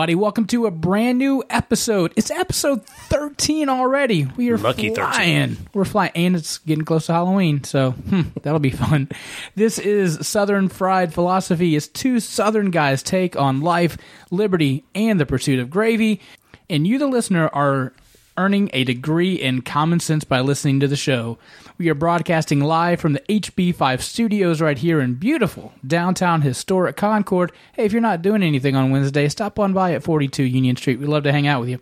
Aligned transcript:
everybody. 0.00 0.14
Welcome 0.14 0.46
to 0.46 0.64
a 0.64 0.70
brand 0.70 1.18
new 1.18 1.44
episode. 1.50 2.14
It's 2.16 2.30
episode 2.30 2.86
13 2.86 3.68
already. 3.68 4.24
We 4.34 4.50
are 4.50 4.56
Lucky 4.56 4.88
13. 4.88 4.94
flying. 4.94 5.56
We're 5.74 5.84
flying, 5.84 6.12
and 6.14 6.36
it's 6.36 6.56
getting 6.56 6.86
close 6.86 7.04
to 7.06 7.12
Halloween, 7.12 7.64
so 7.64 7.90
hmm, 7.90 8.22
that'll 8.40 8.60
be 8.60 8.70
fun. 8.70 9.10
This 9.56 9.78
is 9.78 10.26
Southern 10.26 10.70
Fried 10.70 11.12
Philosophy. 11.12 11.76
It's 11.76 11.86
two 11.86 12.18
Southern 12.18 12.70
guys' 12.70 13.02
take 13.02 13.36
on 13.36 13.60
life, 13.60 13.98
liberty, 14.30 14.84
and 14.94 15.20
the 15.20 15.26
pursuit 15.26 15.58
of 15.58 15.68
gravy. 15.68 16.22
And 16.70 16.86
you, 16.86 16.98
the 16.98 17.06
listener, 17.06 17.50
are 17.52 17.92
earning 18.40 18.70
a 18.72 18.84
degree 18.84 19.34
in 19.34 19.60
common 19.60 20.00
sense 20.00 20.24
by 20.24 20.40
listening 20.40 20.80
to 20.80 20.88
the 20.88 20.96
show. 20.96 21.36
We 21.76 21.90
are 21.90 21.94
broadcasting 21.94 22.60
live 22.60 22.98
from 22.98 23.12
the 23.12 23.20
HB5 23.28 24.00
studios 24.00 24.62
right 24.62 24.78
here 24.78 24.98
in 24.98 25.16
beautiful 25.16 25.74
downtown 25.86 26.40
historic 26.40 26.96
Concord. 26.96 27.52
Hey, 27.74 27.84
if 27.84 27.92
you're 27.92 28.00
not 28.00 28.22
doing 28.22 28.42
anything 28.42 28.76
on 28.76 28.90
Wednesday, 28.90 29.28
stop 29.28 29.58
on 29.58 29.74
by 29.74 29.92
at 29.92 30.02
42 30.02 30.42
Union 30.42 30.74
Street. 30.74 30.98
We'd 30.98 31.10
love 31.10 31.24
to 31.24 31.32
hang 31.32 31.46
out 31.46 31.60
with 31.60 31.68
you. 31.68 31.80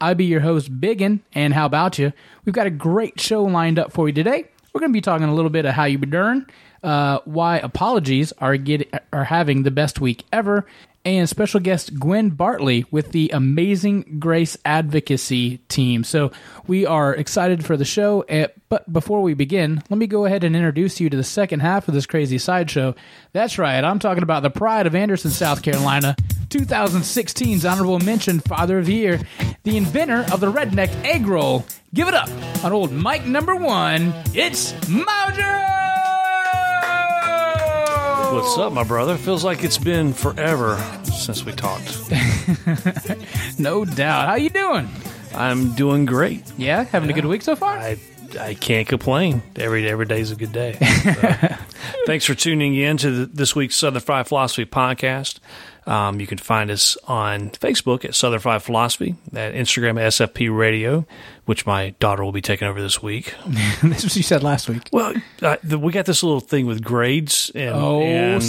I'll 0.00 0.16
be 0.16 0.24
your 0.24 0.40
host, 0.40 0.80
Biggin, 0.80 1.22
and 1.34 1.54
how 1.54 1.66
about 1.66 2.00
you? 2.00 2.12
We've 2.44 2.52
got 2.52 2.66
a 2.66 2.70
great 2.70 3.20
show 3.20 3.44
lined 3.44 3.78
up 3.78 3.92
for 3.92 4.08
you 4.08 4.12
today. 4.12 4.46
We're 4.72 4.80
going 4.80 4.90
to 4.90 4.96
be 4.96 5.00
talking 5.00 5.28
a 5.28 5.34
little 5.34 5.50
bit 5.50 5.66
of 5.66 5.74
how 5.74 5.84
you 5.84 5.98
been 5.98 6.10
doing, 6.10 6.46
uh, 6.82 7.20
why 7.26 7.58
apologies 7.58 8.32
are 8.38 8.56
get, 8.56 8.92
are 9.12 9.22
having 9.22 9.62
the 9.62 9.70
best 9.70 10.00
week 10.00 10.24
ever, 10.32 10.66
and 11.04 11.28
special 11.28 11.60
guest 11.60 11.98
Gwen 11.98 12.30
Bartley 12.30 12.84
with 12.90 13.12
the 13.12 13.30
Amazing 13.32 14.16
Grace 14.18 14.56
Advocacy 14.64 15.58
team. 15.68 16.04
So 16.04 16.30
we 16.66 16.86
are 16.86 17.14
excited 17.14 17.64
for 17.64 17.76
the 17.76 17.84
show. 17.84 18.20
eh, 18.28 18.46
But 18.68 18.90
before 18.92 19.20
we 19.22 19.34
begin, 19.34 19.82
let 19.90 19.98
me 19.98 20.06
go 20.06 20.24
ahead 20.26 20.44
and 20.44 20.54
introduce 20.54 21.00
you 21.00 21.10
to 21.10 21.16
the 21.16 21.24
second 21.24 21.60
half 21.60 21.88
of 21.88 21.94
this 21.94 22.06
crazy 22.06 22.38
sideshow. 22.38 22.94
That's 23.32 23.58
right, 23.58 23.82
I'm 23.82 23.98
talking 23.98 24.22
about 24.22 24.42
the 24.42 24.50
pride 24.50 24.86
of 24.86 24.94
Anderson, 24.94 25.30
South 25.32 25.62
Carolina, 25.62 26.14
2016's 26.50 27.64
honorable 27.64 27.98
mention 27.98 28.40
Father 28.40 28.78
of 28.78 28.86
the 28.86 28.94
Year, 28.94 29.20
the 29.64 29.76
inventor 29.76 30.24
of 30.32 30.40
the 30.40 30.52
redneck 30.52 30.88
egg 31.04 31.26
roll. 31.26 31.64
Give 31.94 32.08
it 32.08 32.14
up 32.14 32.28
on 32.64 32.72
old 32.72 32.92
Mike 32.92 33.26
number 33.26 33.54
one. 33.56 34.12
It's 34.34 34.72
Mojo. 34.88 35.71
What's 38.32 38.56
up, 38.58 38.72
my 38.72 38.82
brother? 38.84 39.16
Feels 39.18 39.44
like 39.44 39.62
it's 39.62 39.76
been 39.78 40.12
forever 40.14 40.76
since 41.04 41.44
we 41.44 41.52
talked. 41.52 41.98
No 43.58 43.84
doubt. 43.84 44.28
How 44.28 44.34
you 44.36 44.48
doing? 44.48 44.88
I'm 45.34 45.72
doing 45.74 46.04
great. 46.06 46.42
Yeah, 46.56 46.84
having 46.84 47.10
a 47.10 47.12
good 47.12 47.26
week 47.26 47.42
so 47.42 47.54
far. 47.54 47.76
I 47.76 47.98
I 48.40 48.54
can't 48.54 48.88
complain. 48.88 49.42
Every 49.56 49.88
every 49.88 50.06
day's 50.06 50.30
a 50.30 50.36
good 50.36 50.52
day. 50.52 50.72
So, 50.72 51.56
thanks 52.06 52.24
for 52.24 52.34
tuning 52.34 52.74
in 52.74 52.96
to 52.98 53.10
the, 53.10 53.26
this 53.26 53.54
week's 53.54 53.76
Southern 53.76 54.00
Fried 54.00 54.26
Philosophy 54.26 54.64
podcast. 54.64 55.38
Um, 55.86 56.20
you 56.20 56.26
can 56.26 56.38
find 56.38 56.70
us 56.70 56.96
on 57.08 57.50
Facebook 57.50 58.04
at 58.04 58.14
Southern 58.14 58.38
Fried 58.38 58.62
Philosophy, 58.62 59.16
at 59.34 59.54
Instagram 59.54 60.00
at 60.00 60.12
SFP 60.12 60.56
Radio, 60.56 61.06
which 61.44 61.66
my 61.66 61.90
daughter 61.98 62.24
will 62.24 62.32
be 62.32 62.40
taking 62.40 62.68
over 62.68 62.80
this 62.80 63.02
week. 63.02 63.34
That's 63.82 64.04
what 64.04 64.14
you 64.14 64.22
said 64.22 64.42
last 64.42 64.68
week. 64.68 64.88
Well, 64.92 65.14
uh, 65.40 65.56
the, 65.64 65.78
we 65.78 65.92
got 65.92 66.06
this 66.06 66.22
little 66.22 66.40
thing 66.40 66.66
with 66.66 66.84
grades 66.84 67.50
and 67.54 67.74
Oh, 67.74 68.02
and, 68.02 68.42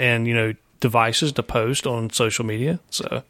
and 0.00 0.26
you 0.26 0.34
know 0.34 0.52
devices 0.80 1.32
to 1.32 1.42
post 1.42 1.86
on 1.86 2.10
social 2.10 2.44
media. 2.44 2.80
So 2.90 3.22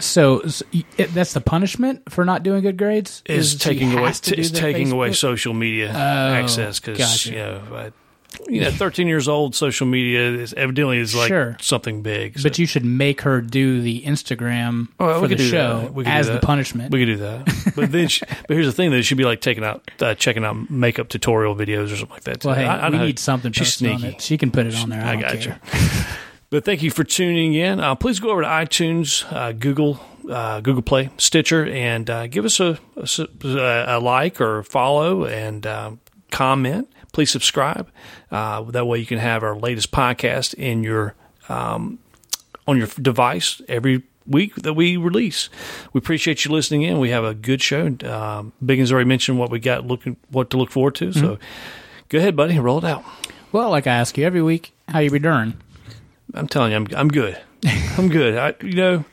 So, 0.00 0.42
so 0.42 0.64
it, 0.96 1.12
that's 1.12 1.32
the 1.32 1.40
punishment 1.40 2.10
for 2.10 2.24
not 2.24 2.42
doing 2.42 2.62
good 2.62 2.76
grades. 2.76 3.22
is 3.26 3.52
she 3.52 3.58
taking 3.58 3.92
away 3.96 4.12
do 4.22 4.34
is 4.34 4.50
taking 4.50 4.92
away 4.92 5.12
social 5.12 5.54
media 5.54 5.90
access 5.90 6.80
because 6.80 6.98
gotcha. 6.98 7.30
you 7.30 7.36
know. 7.36 7.92
You 8.48 8.62
know, 8.62 8.70
13 8.70 9.06
years 9.08 9.28
old, 9.28 9.54
social 9.54 9.86
media 9.86 10.30
is 10.32 10.52
evidently 10.54 10.98
is 10.98 11.14
like 11.14 11.28
Sure. 11.28 11.56
something 11.60 12.02
big. 12.02 12.38
So 12.38 12.44
But 12.44 12.58
you 12.58 12.66
should 12.66 12.84
make 12.84 13.22
her 13.22 13.40
do 13.40 13.80
the 13.82 14.02
Instagram 14.02 14.88
Well, 14.98 15.14
for 15.16 15.20
we 15.22 15.28
the 15.28 15.34
could 15.36 15.38
do 15.42 15.48
show 15.48 15.80
that. 15.80 15.94
We 15.94 16.04
could 16.04 16.10
do 16.10 16.16
as 16.16 16.26
the 16.26 16.32
that. 16.34 16.42
punishment. 16.42 16.92
we 16.92 17.00
could 17.00 17.12
do 17.12 17.16
that. 17.18 17.72
But 17.74 17.90
then, 17.92 18.08
she, 18.08 18.20
but 18.26 18.50
here's 18.54 18.66
the 18.66 18.72
thing: 18.72 18.90
that 18.90 19.02
she'd 19.04 19.14
be 19.16 19.24
like 19.24 19.40
taking 19.40 19.64
out, 19.64 19.90
uh, 20.00 20.14
checking 20.14 20.44
out 20.44 20.68
makeup 20.70 21.08
tutorial 21.08 21.54
videos 21.56 21.84
or 21.92 21.96
something 21.96 22.10
like 22.10 22.24
that. 22.24 22.40
too. 22.40 22.48
well, 22.48 22.56
hey, 22.56 22.66
I- 22.66 22.86
I 22.86 22.90
we 22.90 22.98
know 22.98 23.06
need 23.06 23.18
something 23.18 23.50
She's 23.52 23.68
posted 23.68 23.90
on 23.92 23.98
sneaky. 24.00 24.14
it. 24.16 24.20
She 24.22 24.36
can 24.36 24.50
put 24.50 24.66
it 24.66 24.74
on 24.76 24.90
there. 24.90 25.02
I, 25.02 25.08
I 25.10 25.12
don't 25.12 25.20
got 25.22 25.38
care. 25.40 25.60
you. 25.72 25.80
But 26.50 26.66
thank 26.66 26.82
you 26.82 26.90
for 26.90 27.02
tuning 27.02 27.54
in. 27.54 27.80
Uh, 27.80 27.94
please 27.94 28.20
go 28.20 28.28
over 28.30 28.42
to 28.42 28.46
iTunes, 28.46 29.24
uh, 29.32 29.52
Google, 29.52 29.98
uh, 30.28 30.60
Google 30.60 30.82
Play, 30.82 31.08
Stitcher, 31.16 31.64
and 31.64 32.10
uh, 32.10 32.26
give 32.26 32.44
us 32.44 32.60
a, 32.60 32.78
a 32.98 33.02
s- 33.04 33.20
a 33.20 33.98
like 34.02 34.38
or 34.38 34.62
follow 34.64 35.24
and 35.24 35.66
uh, 35.66 35.92
comment. 36.30 36.92
Please 37.12 37.30
subscribe. 37.30 37.90
Uh, 38.30 38.62
that 38.62 38.86
way, 38.86 38.98
you 38.98 39.06
can 39.06 39.18
have 39.18 39.42
our 39.42 39.54
latest 39.56 39.92
podcast 39.92 40.54
in 40.54 40.82
your 40.82 41.14
um, 41.48 41.98
on 42.66 42.78
your 42.78 42.86
device 43.00 43.60
every 43.68 44.02
week 44.26 44.54
that 44.56 44.74
we 44.74 44.96
release. 44.96 45.48
We 45.92 45.98
appreciate 45.98 46.44
you 46.44 46.52
listening 46.52 46.82
in. 46.82 46.98
We 47.00 47.10
have 47.10 47.24
a 47.24 47.34
good 47.34 47.60
show. 47.60 47.94
Um, 48.04 48.52
Biggin's 48.64 48.92
already 48.92 49.08
mentioned 49.08 49.38
what 49.38 49.50
we 49.50 49.58
got 49.58 49.86
looking 49.86 50.16
what 50.30 50.50
to 50.50 50.56
look 50.56 50.70
forward 50.70 50.94
to. 50.96 51.12
So, 51.12 51.38
go 52.08 52.18
ahead, 52.18 52.36
buddy, 52.36 52.58
roll 52.58 52.78
it 52.78 52.84
out. 52.84 53.04
Well, 53.50 53.70
like 53.70 53.86
I 53.86 53.94
ask 53.94 54.16
you 54.16 54.24
every 54.24 54.42
week, 54.42 54.72
how 54.88 55.00
you 55.00 55.10
be 55.10 55.18
doing? 55.18 55.54
I'm 56.34 56.48
telling 56.48 56.70
you, 56.72 56.76
I'm 56.78 56.86
I'm 56.94 57.08
good. 57.08 57.38
I'm 57.98 58.08
good. 58.08 58.36
I, 58.36 58.54
you 58.64 58.72
know, 58.74 59.04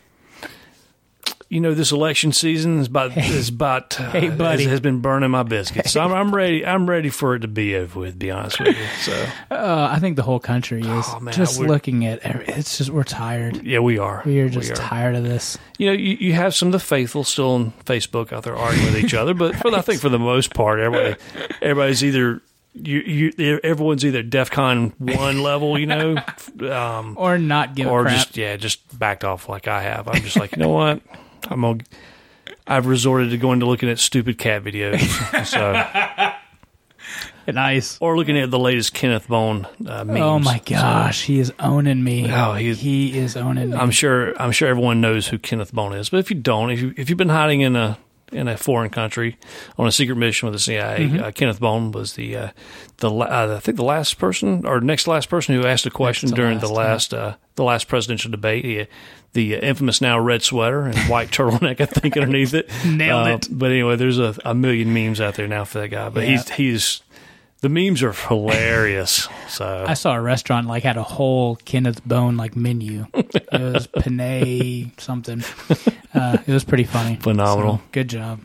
you 1.50 1.60
know, 1.60 1.74
this 1.74 1.92
election 1.92 2.32
season 2.32 2.80
is 2.80 2.88
about 2.88 3.18
is 3.18 3.50
about 3.50 4.00
uh, 4.00 4.12
Hey, 4.12 4.30
buddy. 4.30 4.64
has, 4.64 4.72
has 4.74 4.80
been 4.80 5.00
burning 5.02 5.32
my 5.32 5.42
biscuits. 5.44 5.92
So 5.92 6.02
I'm, 6.02 6.14
I'm 6.14 6.34
ready. 6.34 6.64
I'm 6.66 6.88
ready 6.88 7.10
for 7.10 7.34
it 7.36 7.40
to 7.40 7.48
be 7.48 7.76
over 7.76 8.00
with. 8.02 8.20
Be 8.20 8.30
honest 8.32 8.60
with 8.60 8.78
you. 8.78 8.86
So 9.02 9.26
Uh, 9.50 9.90
I 9.92 10.00
think 10.00 10.16
the 10.16 10.22
whole 10.22 10.40
country 10.40 10.82
is 10.82 11.06
Oh, 11.10 11.20
man, 11.20 11.34
just 11.34 11.60
looking 11.60 12.06
at. 12.06 12.20
every- 12.20 12.46
It's 12.48 12.78
just 12.78 12.92
we're 12.92 13.04
tired. 13.04 13.64
yeah, 13.66 13.80
we 13.80 13.98
are. 13.98 14.22
We 14.26 14.40
are 14.42 14.50
just 14.50 14.70
We 14.70 14.76
tired 14.76 15.16
of 15.16 15.24
this. 15.24 15.58
You 15.80 15.88
know, 15.88 15.94
you, 15.94 16.18
you 16.20 16.34
have 16.34 16.54
some 16.54 16.68
of 16.68 16.72
the 16.74 16.80
faithful 16.80 17.24
still 17.24 17.52
on 17.56 17.72
Facebook 17.86 18.32
out 18.32 18.44
there 18.44 18.56
arguing 18.56 18.94
with 18.94 19.04
each 19.04 19.14
other, 19.16 19.34
but 19.34 19.56
for 19.56 19.74
I 19.74 19.82
think 19.82 20.02
for 20.02 20.10
the 20.10 20.20
most 20.20 20.54
part, 20.54 20.80
everybody 20.80 21.16
everybody's 21.62 22.04
either. 22.04 22.42
You, 22.76 23.00
you, 23.00 23.60
everyone's 23.64 24.06
either 24.06 24.22
DefCon 24.24 24.94
one 25.00 25.42
level, 25.42 25.78
you 25.78 25.88
know, 25.88 26.16
um, 26.72 27.16
Or 27.18 27.40
not 27.40 27.74
give 27.76 27.88
or 27.88 28.06
just 28.06 28.38
yeah, 28.38 28.56
just 28.58 28.98
backed 28.98 29.24
off 29.24 29.50
like 29.50 29.68
I 29.68 29.82
have. 29.82 30.08
I'm 30.08 30.22
just 30.22 30.38
like, 30.38 30.52
you 30.56 30.60
know 30.62 30.70
what? 30.70 31.02
I'm 31.50 31.62
gonna. 31.62 31.80
I've 32.68 32.86
resorted 32.86 33.32
to 33.32 33.38
going 33.38 33.60
to 33.62 33.66
looking 33.66 33.90
at 33.90 34.00
stupid 34.00 34.38
cat 34.38 34.64
videos, 34.64 35.00
so 35.46 35.74
nice. 37.52 37.98
or 38.00 38.16
looking 38.18 38.38
at 38.38 38.52
the 38.52 38.60
latest 38.60 38.94
Kenneth 38.94 39.28
Bone 39.28 39.68
uh, 39.88 40.04
memes. 40.04 40.20
Oh 40.22 40.40
my 40.40 40.60
gosh, 40.66 41.24
he 41.24 41.40
is 41.40 41.52
owning 41.60 42.04
me. 42.04 42.32
Oh, 42.32 42.54
he- 42.54 42.74
he 42.76 43.18
is 43.18 43.36
owning 43.36 43.72
me. 43.72 43.76
I'm 43.78 43.92
sure. 43.92 44.40
I'm 44.42 44.52
sure 44.52 44.68
everyone 44.68 45.02
knows 45.02 45.28
who 45.28 45.40
Kenneth 45.40 45.74
Bone 45.74 45.94
is, 45.94 46.10
but 46.10 46.18
if 46.18 46.30
you 46.30 46.38
don't, 46.38 46.70
if 46.70 46.80
you 46.82 46.94
if 46.98 47.10
you've 47.10 47.18
been 47.18 47.30
hiding 47.30 47.62
in 47.62 47.76
a 47.76 47.98
in 48.32 48.48
a 48.48 48.58
foreign 48.58 48.90
country 48.90 49.38
on 49.78 49.88
a 49.88 49.92
secret 49.92 50.16
mission 50.16 50.48
with 50.48 50.54
the 50.54 50.60
CIA, 50.60 50.98
Mm-hmm. 51.00 51.24
uh, 51.24 51.32
Kenneth 51.32 51.60
Bone 51.60 51.92
was 51.92 52.14
the 52.14 52.36
uh, 52.36 52.50
the 52.98 53.10
uh, 53.12 53.56
I 53.58 53.60
think 53.60 53.78
the 53.78 53.84
last 53.84 54.18
person 54.18 54.66
or 54.66 54.82
next 54.82 55.08
last 55.08 55.30
person 55.30 55.56
who 55.56 55.66
asked 55.68 55.86
a 55.86 55.90
question 55.92 56.30
during 56.30 56.60
the 56.60 56.68
last, 56.68 57.12
last 57.12 57.14
uh, 57.14 57.36
the 57.56 57.64
last 57.64 57.88
presidential 57.88 58.32
debate. 58.32 58.66
He, 58.66 58.88
the 59.34 59.54
infamous 59.58 60.02
now 60.02 60.20
red 60.20 60.42
sweater 60.42 60.86
and 60.88 60.98
white 61.02 61.30
turtleneck, 61.38 61.80
I 61.80 61.86
think, 61.86 62.18
underneath 62.18 62.56
it. 62.56 62.68
Nailed 62.86 63.28
Uh, 63.28 63.32
it. 63.36 63.48
But 63.52 63.70
anyway, 63.72 63.96
there's 63.96 64.18
a, 64.18 64.36
a 64.44 64.56
million 64.56 64.92
memes 64.92 65.22
out 65.22 65.36
there 65.36 65.48
now 65.48 65.66
for 65.66 65.80
that 65.82 65.90
guy. 65.90 66.10
But 66.10 66.24
Yeah. 66.24 66.30
he's 66.32 66.50
he's 66.50 67.02
the 67.62 67.70
memes 67.70 68.02
are 68.04 68.14
hilarious. 68.14 69.28
So 69.50 69.86
I 69.88 69.94
saw 69.94 70.14
a 70.16 70.22
restaurant 70.22 70.68
like 70.68 70.84
had 70.84 70.98
a 70.98 71.04
whole 71.04 71.56
Kenneth 71.58 72.04
Bone 72.06 72.38
like 72.38 72.56
menu. 72.56 73.06
It 73.14 73.48
was 73.52 73.88
penne 73.88 74.92
something. 74.98 75.44
Uh, 76.14 76.38
it 76.46 76.52
was 76.54 76.64
pretty 76.64 76.84
funny. 76.86 77.16
Phenomenal. 77.18 77.78
So, 77.78 77.84
good 77.92 78.08
job. 78.10 78.40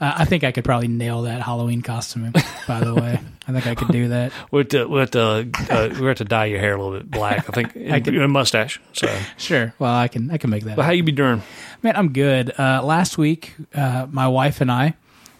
Uh, 0.00 0.12
I 0.18 0.24
think 0.24 0.42
I 0.44 0.50
could 0.52 0.64
probably 0.64 0.88
nail 0.88 1.22
that 1.22 1.40
Halloween 1.40 1.80
costume. 1.80 2.32
By 2.66 2.80
the 2.80 2.94
way, 2.94 3.18
I 3.46 3.52
think 3.52 3.66
I 3.66 3.74
could 3.76 3.88
do 3.88 4.08
that. 4.08 4.32
we 4.50 4.58
have 4.58 4.68
to 4.70 4.86
we 4.86 4.98
have 4.98 5.10
to, 5.12 5.48
uh, 5.70 5.88
we 6.00 6.06
have 6.06 6.16
to 6.18 6.24
dye 6.24 6.46
your 6.46 6.58
hair 6.58 6.74
a 6.74 6.82
little 6.82 6.98
bit 6.98 7.10
black. 7.10 7.48
I 7.48 7.52
think 7.52 7.76
I 7.90 8.00
could- 8.00 8.16
a 8.16 8.26
mustache. 8.28 8.80
So, 8.92 9.06
Sure. 9.38 9.72
Well, 9.78 9.94
I 9.94 10.08
can. 10.08 10.30
I 10.30 10.36
can 10.38 10.50
make 10.50 10.64
that. 10.64 10.76
but 10.76 10.84
how 10.84 10.90
you 10.90 11.04
be 11.04 11.12
doing? 11.12 11.42
Man, 11.82 11.96
I'm 11.96 12.12
good. 12.12 12.52
Uh, 12.58 12.82
last 12.82 13.16
week, 13.16 13.54
uh, 13.74 14.06
my 14.10 14.26
wife 14.28 14.60
and 14.60 14.70
I, 14.70 14.94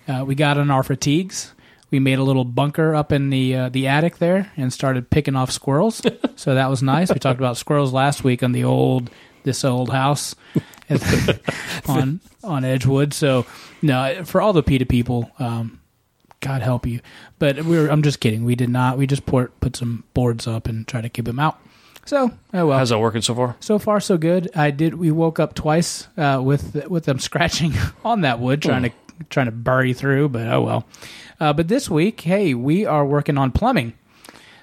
uh, 0.09 0.25
we 0.27 0.35
got 0.37 0.57
on 0.57 0.71
our 0.71 0.83
fatigues. 0.85 1.53
We 1.91 2.01
made 2.01 2.19
a 2.19 2.25
little 2.25 2.45
bunker 2.45 2.95
up 2.95 3.13
in 3.13 3.31
the 3.31 3.55
uh, 3.57 3.69
the 3.69 3.89
attic 3.89 4.19
there 4.19 4.51
and 4.57 4.73
started 4.73 5.11
picking 5.11 5.37
off 5.37 5.51
squirrels. 5.51 6.03
so 6.37 6.55
that 6.55 6.69
was 6.69 6.83
nice. 6.83 7.13
We 7.13 7.21
talked 7.21 7.39
about 7.39 7.57
squirrels 7.57 7.93
last 7.93 8.25
week 8.25 8.43
on 8.43 8.53
the 8.53 8.65
old 8.65 9.11
this 9.45 9.65
old 9.65 9.91
house 9.91 10.35
on 11.89 12.21
on 12.43 12.65
Edgewood. 12.65 13.15
So 13.15 13.47
no, 13.83 14.25
for 14.25 14.41
all 14.41 14.53
the 14.53 14.63
PETA 14.63 14.87
people, 14.87 15.31
um, 15.39 15.81
God 16.41 16.63
help 16.63 16.87
you. 16.87 17.01
But 17.39 17.65
we 17.65 17.79
were, 17.79 17.89
I'm 17.89 18.03
just 18.03 18.21
kidding. 18.21 18.45
We 18.45 18.55
did 18.55 18.71
not. 18.71 18.99
We 18.99 19.07
just 19.07 19.27
put 19.27 19.59
put 19.61 19.77
some 19.77 20.05
boards 20.15 20.47
up 20.47 20.67
and 20.67 20.87
try 20.87 21.01
to 21.01 21.09
keep 21.09 21.25
them 21.25 21.39
out. 21.39 21.59
So 22.07 22.31
oh 22.53 22.67
well. 22.67 22.79
How's 22.79 22.91
that 22.91 22.99
working 22.99 23.23
so 23.23 23.35
far? 23.35 23.57
So 23.61 23.79
far, 23.79 24.01
so 24.01 24.19
good. 24.19 24.51
I 24.55 24.71
did. 24.71 24.95
We 24.95 25.11
woke 25.11 25.41
up 25.41 25.55
twice 25.55 26.07
uh, 26.17 26.41
with 26.45 26.87
with 26.89 27.05
them 27.05 27.19
scratching 27.19 27.73
on 28.05 28.23
that 28.23 28.41
wood, 28.41 28.61
trying 28.63 28.83
to 28.83 28.91
trying 29.31 29.47
to 29.47 29.53
bury 29.53 29.93
through. 29.93 30.29
But 30.31 30.47
oh 30.49 30.61
well. 30.63 30.87
Uh, 31.41 31.53
but 31.53 31.69
this 31.69 31.91
week, 31.91 32.21
hey, 32.21 32.55
we 32.55 32.87
are 32.87 33.05
working 33.05 33.37
on 33.37 33.51
plumbing. 33.51 33.95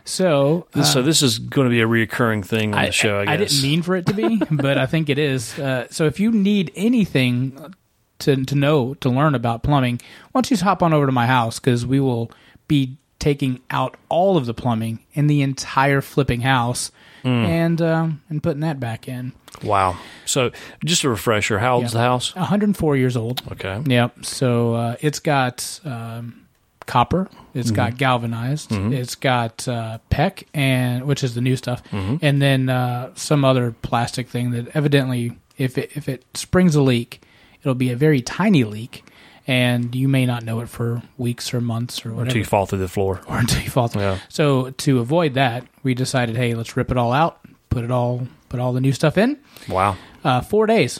So, 0.03 0.67
uh, 0.73 0.83
so 0.83 1.01
this 1.03 1.21
is 1.21 1.37
going 1.37 1.65
to 1.65 1.69
be 1.69 1.81
a 1.81 1.87
reoccurring 1.87 2.43
thing 2.45 2.73
on 2.73 2.85
the 2.85 2.91
show. 2.91 3.19
I, 3.19 3.37
guess. 3.37 3.51
didn't 3.51 3.69
mean 3.69 3.81
for 3.81 3.95
it 3.95 4.07
to 4.07 4.13
be, 4.13 4.41
but 4.51 4.77
I 4.77 4.85
think 4.85 5.09
it 5.09 5.19
is. 5.19 5.57
Uh, 5.59 5.87
so 5.91 6.05
if 6.05 6.19
you 6.19 6.31
need 6.31 6.71
anything 6.75 7.73
to 8.19 8.43
to 8.45 8.55
know 8.55 8.93
to 8.95 9.09
learn 9.09 9.35
about 9.35 9.63
plumbing, 9.63 9.99
why 10.31 10.39
don't 10.39 10.49
you 10.49 10.55
just 10.55 10.63
hop 10.63 10.81
on 10.81 10.93
over 10.93 11.05
to 11.05 11.11
my 11.11 11.27
house 11.27 11.59
because 11.59 11.85
we 11.85 11.99
will 11.99 12.31
be 12.67 12.97
taking 13.19 13.61
out 13.69 13.95
all 14.09 14.37
of 14.37 14.47
the 14.47 14.53
plumbing 14.53 14.99
in 15.13 15.27
the 15.27 15.41
entire 15.41 16.01
flipping 16.01 16.41
house 16.41 16.91
Hmm. 17.23 17.27
and 17.45 17.81
um, 17.81 18.21
and 18.29 18.41
putting 18.41 18.61
that 18.61 18.79
back 18.79 19.07
in. 19.07 19.33
Wow. 19.63 19.97
So 20.25 20.51
just 20.85 21.03
a 21.03 21.09
refresher. 21.09 21.59
How 21.59 21.75
old's 21.75 21.93
Yeah. 21.93 21.99
the 21.99 22.05
house? 22.07 22.35
104 22.35 22.95
years 22.97 23.15
old. 23.17 23.41
Okay. 23.51 23.81
Yep. 23.85 24.25
So 24.25 24.73
uh, 24.73 24.95
it's 25.01 25.19
got 25.19 25.79
um, 25.85 26.47
copper. 26.87 27.29
It's 27.53 27.67
Mm-hmm. 27.67 27.75
got 27.75 27.97
galvanized. 27.97 28.71
It's 28.71 29.15
got 29.15 29.67
uh, 29.67 29.99
PEX, 30.09 30.45
and 30.53 31.05
which 31.05 31.23
is 31.23 31.35
the 31.35 31.41
new 31.41 31.55
stuff, 31.55 31.83
Mm-hmm. 31.91 32.15
and 32.25 32.41
then 32.41 32.69
uh, 32.69 33.11
some 33.15 33.43
other 33.45 33.71
plastic 33.81 34.27
thing 34.29 34.51
that 34.51 34.69
evidently, 34.75 35.37
if 35.57 35.77
it 35.77 35.91
if 35.95 36.07
it 36.09 36.23
springs 36.33 36.75
a 36.75 36.81
leak, 36.81 37.21
it'll 37.61 37.75
be 37.75 37.91
a 37.91 37.95
very 37.95 38.21
tiny 38.21 38.63
leak, 38.63 39.03
and 39.47 39.93
you 39.95 40.07
may 40.07 40.25
not 40.25 40.43
know 40.43 40.59
it 40.61 40.69
for 40.69 41.01
weeks 41.17 41.53
or 41.53 41.61
months 41.61 42.05
or 42.05 42.09
whatever, 42.09 42.23
Until 42.23 42.37
you 42.39 42.45
fall 42.45 42.65
through 42.65 42.79
the 42.79 42.87
floor. 42.87 43.21
or 43.27 43.37
until 43.37 43.61
you 43.61 43.69
fall. 43.69 43.87
through. 43.87 44.01
Yeah. 44.01 44.19
So 44.29 44.69
to 44.71 44.99
avoid 44.99 45.33
that, 45.35 45.65
we 45.83 45.93
decided, 45.93 46.35
hey, 46.35 46.53
let's 46.53 46.75
rip 46.77 46.91
it 46.91 46.97
all 46.97 47.11
out, 47.11 47.39
put 47.69 47.83
it 47.83 47.91
all, 47.91 48.27
put 48.49 48.59
all 48.59 48.73
the 48.73 48.81
new 48.81 48.93
stuff 48.93 49.17
in. 49.17 49.39
Wow. 49.67 49.97
Uh, 50.23 50.41
four 50.41 50.65
days. 50.67 50.99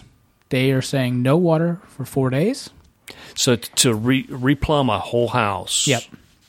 They 0.49 0.71
are 0.71 0.81
saying 0.81 1.21
no 1.21 1.37
water 1.37 1.79
for 1.87 2.03
four 2.03 2.29
days. 2.29 2.69
So 3.35 3.55
to 3.55 3.93
re- 3.93 4.27
replumb 4.27 4.93
a 4.93 4.99
whole 4.99 5.29
house. 5.29 5.87
Yep. 5.87 6.03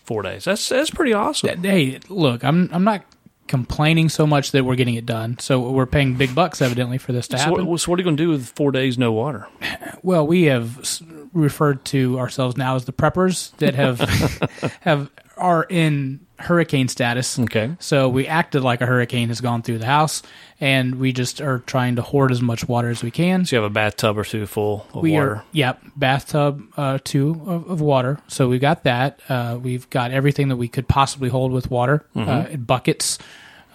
Four 0.05 0.23
days. 0.23 0.45
That's 0.45 0.69
that's 0.69 0.91
pretty 0.91 1.13
awesome. 1.13 1.63
hey, 1.63 2.01
look, 2.09 2.43
I'm 2.45 2.69
I'm 2.73 2.83
not 2.83 3.05
complaining 3.49 4.09
so 4.09 4.27
much 4.27 4.53
that 4.53 4.65
we're 4.65 4.77
getting 4.77 4.95
it 4.95 5.07
done. 5.07 5.39
So 5.39 5.71
we're 5.71 5.87
paying 5.87 6.15
big 6.15 6.35
bucks 6.35 6.63
evidently 6.63 6.99
for 6.99 7.13
this 7.13 7.29
to 7.29 7.39
So 7.39 7.45
happen. 7.45 7.67
what, 7.67 7.81
so 7.81 7.91
what 7.91 7.99
are 7.99 8.01
you 8.01 8.05
going 8.05 8.17
to 8.17 8.23
do 8.23 8.31
with 8.31 8.47
four 8.57 8.73
days 8.73 8.99
no 8.99 9.13
water? 9.13 9.47
well, 10.03 10.27
we 10.27 10.45
have 10.45 11.01
referred 11.33 11.85
to 11.87 12.19
ourselves 12.19 12.57
now 12.57 12.77
as 12.77 12.85
the 12.85 12.93
preppers 12.93 13.55
that 13.57 13.75
have 13.75 13.99
have 14.83 15.11
are 15.43 15.65
in 15.69 16.21
hurricane 16.39 16.89
status. 16.89 17.39
Okay. 17.39 17.77
So 17.79 18.09
we 18.09 18.27
acted 18.27 18.63
like 18.63 18.81
a 18.81 18.87
hurricane 18.87 19.29
has 19.29 19.41
gone 19.41 19.63
through 19.63 19.79
the 19.79 19.87
house, 19.87 20.23
and 20.61 20.97
we 20.97 21.13
just 21.13 21.41
are 21.41 21.61
trying 21.61 21.97
to 21.97 22.03
hoard 22.03 22.33
as 22.33 22.41
much 22.43 22.67
water 22.67 22.89
as 22.89 23.03
we 23.03 23.11
can. 23.11 23.45
So 23.45 23.57
you 23.57 23.63
have 23.63 23.71
a 23.71 23.75
bathtub 23.75 24.19
or 24.19 24.25
two 24.25 24.47
full 24.47 24.87
of 24.95 25.03
we 25.03 25.13
water. 25.13 25.31
are 25.37 25.45
yep 25.53 25.81
bathtub 25.97 26.63
uh, 26.77 26.99
two 27.05 27.41
of, 27.47 27.69
of 27.71 27.81
water 27.81 28.19
so 28.29 28.49
we 28.49 28.59
got 28.59 28.85
that 28.85 29.21
uh, 29.29 29.59
we've 29.63 29.89
got 29.91 30.11
everything 30.11 30.49
that 30.49 30.57
we 30.57 30.69
could 30.69 30.89
possibly 30.89 31.29
hold 31.29 31.53
with 31.53 31.71
water 31.71 32.05
uh, 32.17 32.47
in 32.51 32.63
buckets 32.65 33.19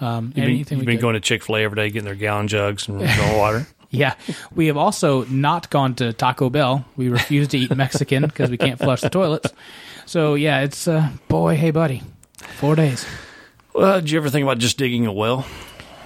um, 0.01 0.33
You've 0.35 0.67
been, 0.67 0.77
you've 0.77 0.85
been 0.85 0.99
going 0.99 1.13
to 1.15 1.19
Chick 1.19 1.43
Fil 1.43 1.57
A 1.57 1.63
every 1.63 1.75
day, 1.75 1.89
getting 1.89 2.05
their 2.05 2.15
gallon 2.15 2.47
jugs 2.47 2.87
and 2.87 2.99
water. 3.37 3.65
yeah 3.89 4.15
we 4.53 4.67
have 4.67 4.77
also 4.77 5.23
not 5.25 5.69
gone 5.69 5.95
to 5.95 6.11
taco 6.13 6.49
bell 6.49 6.85
we 6.97 7.07
refuse 7.09 7.47
to 7.49 7.57
eat 7.57 7.73
mexican 7.75 8.23
because 8.23 8.49
we 8.49 8.57
can't 8.57 8.79
flush 8.79 9.01
the 9.01 9.09
toilets 9.09 9.51
so 10.07 10.33
yeah 10.33 10.61
it's 10.61 10.87
uh, 10.87 11.09
boy 11.27 11.55
hey 11.55 11.69
buddy 11.71 12.01
four 12.57 12.75
days 12.75 13.05
Well, 13.73 13.99
did 14.01 14.09
you 14.09 14.17
ever 14.17 14.29
think 14.31 14.41
about 14.43 14.57
just 14.57 14.79
digging 14.79 15.05
a 15.05 15.13
well? 15.13 15.45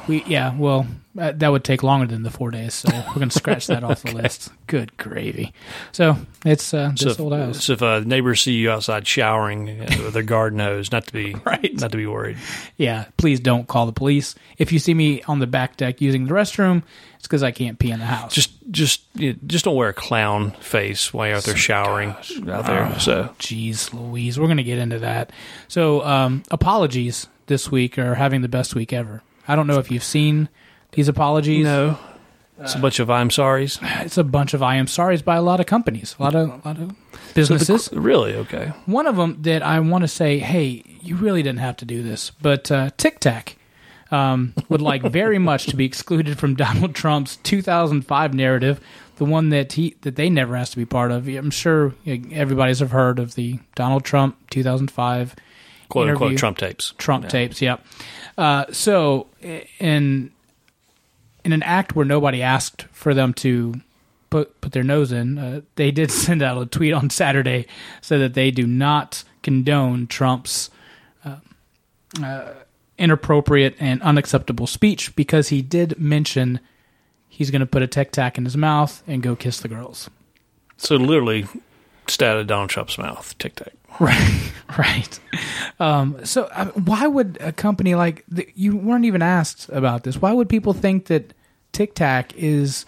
We 0.07 0.23
yeah 0.25 0.55
well 0.55 0.85
uh, 1.19 1.31
that 1.35 1.51
would 1.51 1.63
take 1.63 1.83
longer 1.83 2.05
than 2.07 2.23
the 2.23 2.31
four 2.31 2.51
days 2.51 2.73
so 2.73 2.89
we're 3.09 3.19
gonna 3.19 3.31
scratch 3.31 3.67
that 3.67 3.83
off 3.85 4.01
the 4.03 4.13
list 4.13 4.49
good 4.67 4.95
gravy 4.97 5.53
so 5.91 6.15
it's 6.45 6.73
uh, 6.73 6.91
this 6.97 7.17
so, 7.17 7.23
old 7.23 7.33
house 7.33 7.63
so 7.65 7.73
if 7.73 7.81
uh, 7.81 7.99
neighbors 7.99 8.41
see 8.41 8.53
you 8.53 8.71
outside 8.71 9.05
showering 9.07 9.69
uh, 9.81 9.85
with 10.03 10.13
their 10.13 10.23
garden 10.23 10.59
hose, 10.59 10.91
not 10.91 11.05
to 11.07 11.13
be 11.13 11.35
Right. 11.45 11.73
not 11.79 11.91
to 11.91 11.97
be 11.97 12.07
worried. 12.07 12.37
Yeah, 12.77 13.05
please 13.17 13.39
don't 13.39 13.67
call 13.67 13.85
the 13.85 13.91
police. 13.91 14.35
If 14.57 14.71
you 14.71 14.79
see 14.79 14.93
me 14.93 15.21
on 15.23 15.39
the 15.39 15.47
back 15.47 15.77
deck 15.77 16.01
using 16.01 16.25
the 16.25 16.33
restroom, 16.33 16.83
it's 17.15 17.27
because 17.27 17.43
I 17.43 17.51
can't 17.51 17.77
pee 17.77 17.91
in 17.91 17.99
the 17.99 18.05
house. 18.05 18.33
Just 18.33 18.51
just 18.71 19.01
just 19.45 19.65
don't 19.65 19.75
wear 19.75 19.89
a 19.89 19.93
clown 19.93 20.51
face 20.51 21.13
while 21.13 21.27
you're 21.27 21.37
out 21.37 21.43
there 21.43 21.57
showering 21.57 22.09
out 22.49 22.65
there. 22.65 22.99
So 22.99 23.33
jeez, 23.39 23.93
Louise, 23.93 24.39
we're 24.39 24.47
gonna 24.47 24.63
get 24.63 24.79
into 24.79 24.99
that. 24.99 25.31
So, 25.67 26.03
um, 26.03 26.43
apologies 26.51 27.27
this 27.47 27.69
week 27.69 27.97
are 27.97 28.15
having 28.15 28.41
the 28.41 28.49
best 28.49 28.75
week 28.75 28.93
ever. 28.93 29.21
I 29.51 29.55
don't 29.57 29.67
know 29.67 29.79
if 29.79 29.91
you've 29.91 30.03
seen 30.03 30.47
these 30.93 31.09
apologies. 31.09 31.65
no, 31.65 31.97
it's 32.57 32.73
a 32.73 32.79
bunch 32.79 32.99
of 32.99 33.09
I'm 33.09 33.29
sorry's. 33.29 33.79
It's 33.99 34.17
a 34.17 34.23
bunch 34.23 34.53
of 34.53 34.63
I 34.63 34.75
am 34.75 34.87
sorry's 34.87 35.21
by 35.21 35.35
a 35.35 35.41
lot 35.41 35.59
of 35.59 35.65
companies, 35.65 36.15
a 36.17 36.23
lot 36.23 36.35
of 36.35 36.49
a 36.49 36.67
lot 36.67 36.79
of 36.79 36.95
businesses. 37.33 37.89
Really? 37.91 38.33
Okay. 38.33 38.71
One 38.85 39.07
of 39.07 39.17
them 39.17 39.41
that 39.41 39.61
I 39.61 39.79
want 39.81 40.03
to 40.03 40.07
say, 40.07 40.39
hey, 40.39 40.83
you 41.01 41.17
really 41.17 41.43
didn't 41.43 41.59
have 41.59 41.75
to 41.77 41.85
do 41.85 42.01
this, 42.01 42.29
but 42.29 42.71
uh, 42.71 42.91
Tic 42.95 43.19
Tac 43.19 43.57
um, 44.09 44.53
would 44.69 44.81
like 44.81 45.01
very 45.03 45.37
much 45.51 45.65
to 45.65 45.75
be 45.75 45.83
excluded 45.83 46.39
from 46.39 46.55
Donald 46.55 46.95
Trump's 46.95 47.35
2005 47.37 48.33
narrative, 48.33 48.79
the 49.17 49.25
one 49.25 49.49
that 49.49 49.73
he 49.73 49.97
that 50.01 50.15
they 50.15 50.29
never 50.29 50.55
asked 50.55 50.71
to 50.71 50.77
be 50.77 50.85
part 50.85 51.11
of. 51.11 51.27
I'm 51.27 51.51
sure 51.51 51.93
everybody's 52.05 52.79
have 52.79 52.91
heard 52.91 53.19
of 53.19 53.35
the 53.35 53.59
Donald 53.75 54.05
Trump 54.05 54.37
2005 54.49 55.35
Quote 55.91 56.09
unquote. 56.09 56.37
Trump 56.37 56.57
tapes. 56.57 56.93
Trump 56.97 57.27
tapes. 57.27 57.61
Yep. 57.61 57.85
Uh, 58.37 58.65
so 58.71 59.27
in 59.41 60.31
in 61.43 61.53
an 61.53 61.63
act 61.63 61.95
where 61.95 62.05
nobody 62.05 62.41
asked 62.41 62.83
for 62.91 63.13
them 63.13 63.33
to 63.35 63.75
put 64.29 64.61
put 64.61 64.71
their 64.71 64.83
nose 64.83 65.11
in, 65.11 65.37
uh, 65.37 65.61
they 65.75 65.91
did 65.91 66.09
send 66.11 66.41
out 66.41 66.61
a 66.61 66.65
tweet 66.65 66.93
on 66.93 67.09
Saturday 67.09 67.67
so 67.99 68.17
that 68.19 68.33
they 68.33 68.51
do 68.51 68.65
not 68.65 69.23
condone 69.43 70.07
Trump's 70.07 70.69
uh, 71.25 71.35
uh, 72.23 72.53
inappropriate 72.97 73.75
and 73.79 74.01
unacceptable 74.01 74.67
speech 74.67 75.13
because 75.15 75.49
he 75.49 75.61
did 75.61 75.99
mention 75.99 76.59
he's 77.27 77.51
going 77.51 77.59
to 77.59 77.65
put 77.65 77.81
a 77.81 77.87
tic 77.87 78.11
tac 78.11 78.37
in 78.37 78.45
his 78.45 78.55
mouth 78.55 79.03
and 79.07 79.21
go 79.21 79.35
kiss 79.35 79.59
the 79.59 79.67
girls. 79.67 80.09
So 80.77 80.95
literally, 80.95 81.47
stat 82.07 82.37
of 82.37 82.47
Donald 82.47 82.69
Trump's 82.69 82.97
mouth. 82.97 83.37
Tic 83.37 83.55
tac. 83.55 83.73
Right, 83.99 84.51
right. 84.79 85.19
Um, 85.79 86.25
so, 86.25 86.45
why 86.85 87.05
would 87.05 87.37
a 87.39 87.51
company 87.51 87.93
like 87.93 88.23
th- 88.33 88.49
you 88.55 88.75
weren't 88.75 89.05
even 89.05 89.21
asked 89.21 89.69
about 89.69 90.03
this? 90.03 90.19
Why 90.19 90.33
would 90.33 90.49
people 90.49 90.73
think 90.73 91.05
that 91.07 91.33
Tic 91.71 91.93
Tac 91.93 92.33
is 92.35 92.85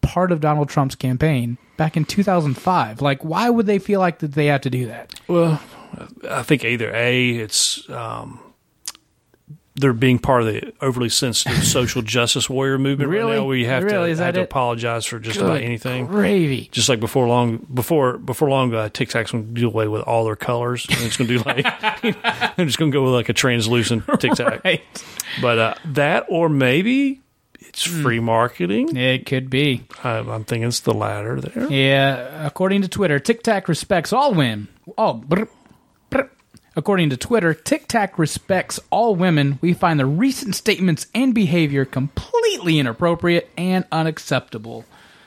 part 0.00 0.32
of 0.32 0.40
Donald 0.40 0.68
Trump's 0.68 0.94
campaign 0.94 1.58
back 1.76 1.96
in 1.96 2.04
2005? 2.04 3.00
Like, 3.00 3.24
why 3.24 3.50
would 3.50 3.66
they 3.66 3.78
feel 3.78 4.00
like 4.00 4.18
that 4.20 4.32
they 4.32 4.46
have 4.46 4.62
to 4.62 4.70
do 4.70 4.86
that? 4.86 5.14
Well, 5.28 5.60
I 6.28 6.42
think 6.42 6.64
either 6.64 6.92
a 6.94 7.30
it's 7.30 7.88
um, 7.90 8.40
they're 9.76 9.92
being 9.92 10.18
part 10.18 10.42
of 10.42 10.46
the 10.48 10.72
overly 10.80 11.08
sensitive 11.08 11.64
social 11.64 12.02
justice 12.02 12.48
warrior 12.50 12.78
movement 12.78 13.10
right 13.10 13.16
Really? 13.18 13.36
now, 13.36 13.44
where 13.44 13.56
you 13.56 13.66
have 13.66 13.84
Really? 13.84 14.14
to 14.14 14.24
have 14.24 14.34
to 14.34 14.42
apologize 14.42 15.04
for 15.04 15.18
just 15.18 15.38
about 15.40 15.60
anything. 15.60 16.06
Gravy. 16.06 16.68
Just 16.72 16.88
like 16.88 16.98
before 16.98 17.28
long, 17.28 17.66
before 17.72 18.16
before 18.18 18.48
long, 18.48 18.74
uh, 18.74 18.88
Tic 18.88 19.08
Tac's 19.10 19.30
going 19.32 19.46
to 19.54 19.60
do 19.60 19.66
away 19.68 19.86
with 19.88 20.02
all 20.02 20.24
their 20.24 20.36
colors. 20.36 20.86
And 20.88 20.98
it's 21.02 21.16
going 21.16 21.28
to 21.28 21.38
do 21.38 21.42
like 21.44 21.64
I'm 22.58 22.66
just 22.66 22.78
going 22.78 22.90
to 22.90 22.96
go 22.96 23.04
with 23.04 23.12
like 23.12 23.28
a 23.28 23.32
translucent 23.34 24.04
Tic 24.20 24.32
Tac. 24.32 24.64
Right. 24.64 24.82
But 25.42 25.58
uh, 25.58 25.74
that, 25.86 26.26
or 26.28 26.48
maybe 26.48 27.20
it's 27.60 27.84
Hmm. 27.86 28.02
free 28.02 28.20
marketing. 28.20 28.96
It 28.96 29.26
could 29.26 29.50
be. 29.50 29.82
I, 30.02 30.18
I'm 30.18 30.44
thinking 30.44 30.68
it's 30.68 30.80
the 30.80 30.94
latter 30.94 31.40
there. 31.40 31.70
Yeah, 31.70 32.46
according 32.46 32.80
to 32.82 32.88
Twitter, 32.88 33.18
Tic 33.18 33.42
Tac 33.42 33.68
respects 33.68 34.12
all 34.14 34.32
women. 34.32 34.68
Oh, 34.96 35.12
brr. 35.14 35.48
According 36.76 37.10
to 37.10 37.16
Twitter, 37.16 37.54
Tic 37.54 37.88
Tac 37.88 38.18
respects 38.18 38.78
all 38.90 39.16
women. 39.16 39.58
We 39.60 39.72
find 39.72 39.98
the 39.98 40.06
recent 40.06 40.54
statements 40.54 41.06
and 41.14 41.34
behavior 41.34 41.84
completely 41.84 42.78
inappropriate 42.78 43.50
and 43.56 43.84
unacceptable. 43.90 44.84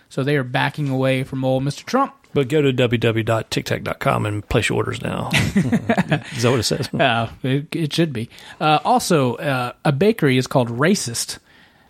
So 0.07 0.23
they 0.23 0.37
are 0.37 0.43
backing 0.43 0.89
away 0.89 1.23
from 1.23 1.43
old 1.43 1.63
Mr. 1.63 1.83
Trump. 1.83 2.13
But 2.33 2.47
go 2.47 2.61
to 2.61 2.71
www.tictac.com 2.71 4.25
and 4.25 4.47
place 4.47 4.69
your 4.69 4.77
orders 4.77 5.01
now. 5.01 5.29
Is 5.33 6.43
that 6.43 6.51
what 6.51 6.59
it 6.59 6.63
says? 6.63 6.89
Uh, 6.99 7.29
it, 7.41 7.75
it 7.75 7.93
should 7.93 8.13
be. 8.13 8.29
Uh, 8.59 8.79
also, 8.85 9.35
uh, 9.35 9.73
a 9.83 9.91
bakery 9.91 10.37
is 10.37 10.45
called 10.45 10.69
Racist 10.69 11.39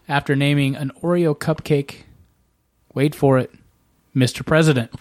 after 0.07 0.35
naming 0.35 0.75
an 0.75 0.91
Oreo 1.01 1.37
cupcake. 1.37 2.03
Wait 2.93 3.13
for 3.15 3.37
it, 3.37 3.51
Mr. 4.15 4.45
President. 4.45 4.91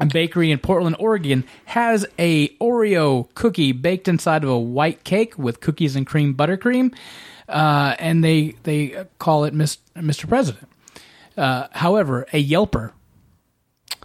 a 0.00 0.06
bakery 0.06 0.50
in 0.50 0.58
Portland, 0.58 0.96
Oregon, 0.98 1.44
has 1.66 2.06
a 2.18 2.48
Oreo 2.56 3.32
cookie 3.34 3.72
baked 3.72 4.08
inside 4.08 4.44
of 4.44 4.50
a 4.50 4.58
white 4.58 5.04
cake 5.04 5.38
with 5.38 5.60
cookies 5.60 5.96
and 5.96 6.06
cream 6.06 6.34
buttercream, 6.34 6.94
uh, 7.48 7.94
and 7.98 8.22
they 8.22 8.54
they 8.64 9.06
call 9.18 9.44
it 9.44 9.54
Mr. 9.54 10.28
President. 10.28 10.68
Uh, 11.36 11.68
however, 11.72 12.26
a 12.32 12.44
Yelper 12.44 12.92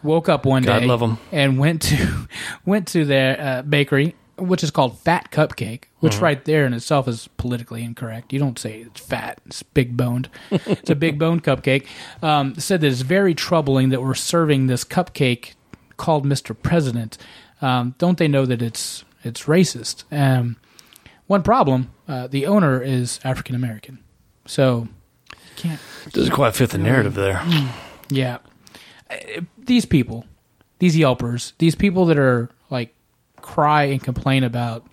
woke 0.03 0.29
up 0.29 0.45
one 0.45 0.63
God 0.63 0.79
day 0.79 0.85
love 0.85 1.17
and 1.31 1.57
went 1.59 1.81
to 1.83 2.27
went 2.65 2.87
to 2.89 3.05
their 3.05 3.39
uh, 3.39 3.61
bakery, 3.63 4.15
which 4.37 4.63
is 4.63 4.71
called 4.71 4.99
Fat 4.99 5.31
Cupcake, 5.31 5.83
which 5.99 6.13
Mm-hmm. 6.15 6.23
right 6.23 6.45
there 6.45 6.65
in 6.65 6.73
itself 6.73 7.07
is 7.07 7.27
politically 7.37 7.83
incorrect. 7.83 8.31
You 8.33 8.39
don't 8.39 8.59
say 8.59 8.79
it's 8.81 8.99
fat; 9.01 9.39
it's 9.45 9.63
big 9.63 9.97
boned. 9.97 10.29
it's 10.51 10.89
a 10.89 10.95
big 10.95 11.17
boned 11.19 11.43
cupcake. 11.43 11.85
Um, 12.21 12.55
said 12.55 12.81
that 12.81 12.87
it's 12.87 13.01
very 13.01 13.33
troubling 13.33 13.89
that 13.89 14.01
we're 14.01 14.13
serving 14.15 14.67
this 14.67 14.83
cupcake 14.83 15.53
called 15.97 16.25
Mr. 16.25 16.55
President. 16.59 17.17
Um, 17.61 17.95
don't 17.97 18.17
they 18.17 18.27
know 18.27 18.45
that 18.45 18.61
it's 18.61 19.03
it's 19.23 19.43
racist? 19.43 20.03
Um, 20.11 20.57
One 21.27 21.41
problem: 21.43 21.91
uh, 22.07 22.27
the 22.27 22.45
owner 22.45 22.81
is 22.81 23.19
African 23.23 23.55
American, 23.55 23.99
so 24.45 24.87
can't. 25.55 25.79
Doesn't 26.11 26.33
quite 26.33 26.55
fit 26.55 26.69
the 26.69 26.77
narrative 26.77 27.15
there. 27.15 27.41
Yeah, 28.09 28.37
Uh, 29.09 29.41
these 29.57 29.85
people, 29.85 30.25
these 30.79 30.95
Yelpers, 30.95 31.53
these 31.57 31.75
people 31.75 32.05
that 32.05 32.17
are 32.19 32.49
like 32.69 32.93
cry 33.47 33.83
and 33.83 34.03
complain 34.03 34.43
about 34.43 34.83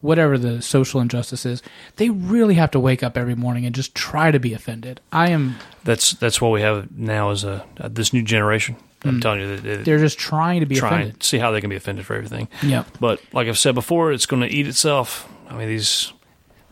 whatever 0.00 0.36
the 0.38 0.60
social 0.60 1.00
injustice 1.00 1.46
is, 1.46 1.62
they 1.96 2.10
really 2.10 2.54
have 2.54 2.70
to 2.70 2.78
wake 2.78 3.02
up 3.02 3.16
every 3.16 3.34
morning 3.34 3.64
and 3.66 3.74
just 3.74 3.94
try 3.94 4.30
to 4.30 4.38
be 4.38 4.52
offended. 4.52 5.00
I 5.12 5.30
am. 5.30 5.56
That's 5.84 6.12
that's 6.12 6.40
what 6.40 6.50
we 6.52 6.60
have 6.60 6.90
now 6.96 7.30
as 7.30 7.42
a 7.44 7.64
uh, 7.80 7.88
this 7.90 8.12
new 8.12 8.22
generation. 8.22 8.76
I'm 9.06 9.20
telling 9.20 9.40
you, 9.40 9.56
that 9.58 9.84
They're 9.84 9.98
just 9.98 10.18
trying 10.18 10.60
to 10.60 10.66
be 10.66 10.76
trying 10.76 10.94
offended. 10.94 11.20
to 11.20 11.26
see 11.26 11.38
how 11.38 11.50
they 11.50 11.60
can 11.60 11.68
be 11.68 11.76
offended 11.76 12.06
for 12.06 12.14
everything. 12.14 12.48
Yep. 12.62 12.86
But 13.00 13.20
like 13.34 13.48
I've 13.48 13.58
said 13.58 13.74
before, 13.74 14.12
it's 14.12 14.24
going 14.24 14.40
to 14.40 14.48
eat 14.48 14.66
itself. 14.66 15.28
I 15.50 15.56
mean 15.58 15.68
these 15.68 16.12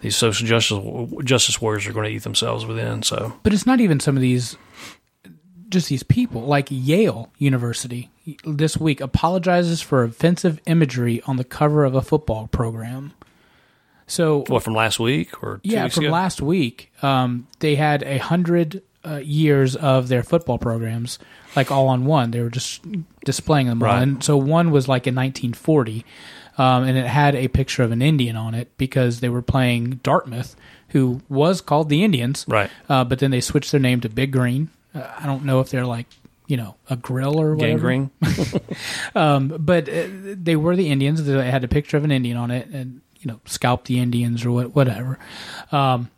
these 0.01 0.17
social 0.17 0.47
justice 0.47 0.79
justice 1.25 1.61
warriors 1.61 1.87
are 1.87 1.93
going 1.93 2.09
to 2.09 2.15
eat 2.15 2.23
themselves 2.23 2.65
within. 2.65 3.03
So 3.03 3.35
But 3.43 3.53
it's 3.53 3.67
not 3.67 3.81
even 3.81 4.01
some 4.01 4.17
of 4.17 4.23
these, 4.23 4.57
just 5.73 5.89
these 5.89 6.03
people. 6.05 6.43
Like 6.43 6.69
Yale 6.71 7.31
University 7.39 8.11
this 8.45 8.77
week 8.77 9.01
apologizes 9.01 9.81
for 9.83 10.05
offensive 10.05 10.61
imagery 10.67 11.21
on 11.27 11.37
the 11.39 11.45
cover 11.45 11.85
of 11.85 11.95
a 11.97 12.03
football 12.03 12.47
program. 12.47 13.13
So 14.07 14.45
what 14.49 14.63
from 14.63 14.75
last 14.75 15.01
week 15.01 15.43
or 15.43 15.57
two 15.65 15.71
yeah, 15.71 15.89
from 15.89 16.05
ago? 16.05 16.13
last 16.13 16.43
week, 16.43 16.93
um, 17.03 17.47
they 17.61 17.77
had 17.77 18.03
a 18.03 18.19
hundred 18.19 18.83
uh, 19.05 19.17
years 19.17 19.75
of 19.75 20.09
their 20.09 20.23
football 20.23 20.59
programs, 20.59 21.19
like 21.57 21.71
all 21.71 21.89
on 21.89 22.05
one. 22.05 22.31
They 22.31 22.41
were 22.41 22.51
just 22.51 22.83
displaying 23.25 23.67
them 23.69 23.83
all, 23.83 23.89
Right. 23.89 24.03
and 24.03 24.23
so 24.23 24.37
one 24.37 24.71
was 24.71 24.87
like 24.87 25.07
in 25.07 25.15
1940, 25.15 26.05
um, 26.59 26.85
and 26.85 26.97
it 26.99 27.07
had 27.07 27.35
a 27.35 27.49
picture 27.49 27.83
of 27.83 27.91
an 27.91 28.03
Indian 28.03 28.37
on 28.37 28.55
it 28.55 28.71
because 28.77 29.21
they 29.21 29.29
were 29.29 29.43
playing 29.43 30.01
Dartmouth, 30.03 30.55
who 30.89 31.21
was 31.29 31.61
called 31.61 31.89
the 31.89 32.05
Indians, 32.05 32.45
Right. 32.47 32.71
Uh, 32.89 33.05
but 33.05 33.19
then 33.19 33.31
they 33.31 33.41
switched 33.41 33.73
their 33.73 33.81
name 33.81 34.01
to 34.03 34.09
Big 34.09 34.31
Green. 34.33 34.69
Uh, 34.95 35.07
I 35.19 35.27
don't 35.27 35.45
know 35.45 35.61
if 35.61 35.71
they're 35.71 35.87
like 35.87 36.07
you 36.47 36.57
know 36.57 36.75
a 36.91 36.97
grill 36.97 37.41
or 37.41 37.55
whatever 37.55 37.79
gangrene. 37.79 38.11
but 39.15 39.89
uh, 39.89 40.07
they 40.35 40.57
were 40.57 40.77
the 40.77 40.91
Indians. 40.91 41.25
They 41.25 41.51
had 41.51 41.65
a 41.65 41.69
picture 41.69 41.97
of 41.97 42.05
an 42.05 42.11
Indian 42.11 42.37
on 42.37 42.51
it, 42.51 42.69
and 42.69 43.01
you 43.23 43.31
know, 43.31 43.41
scalp 43.45 43.85
the 43.85 43.99
Indians 43.99 44.45
or 44.45 44.51
what, 44.51 44.75
whatever. 44.75 45.19
Um, 45.71 46.11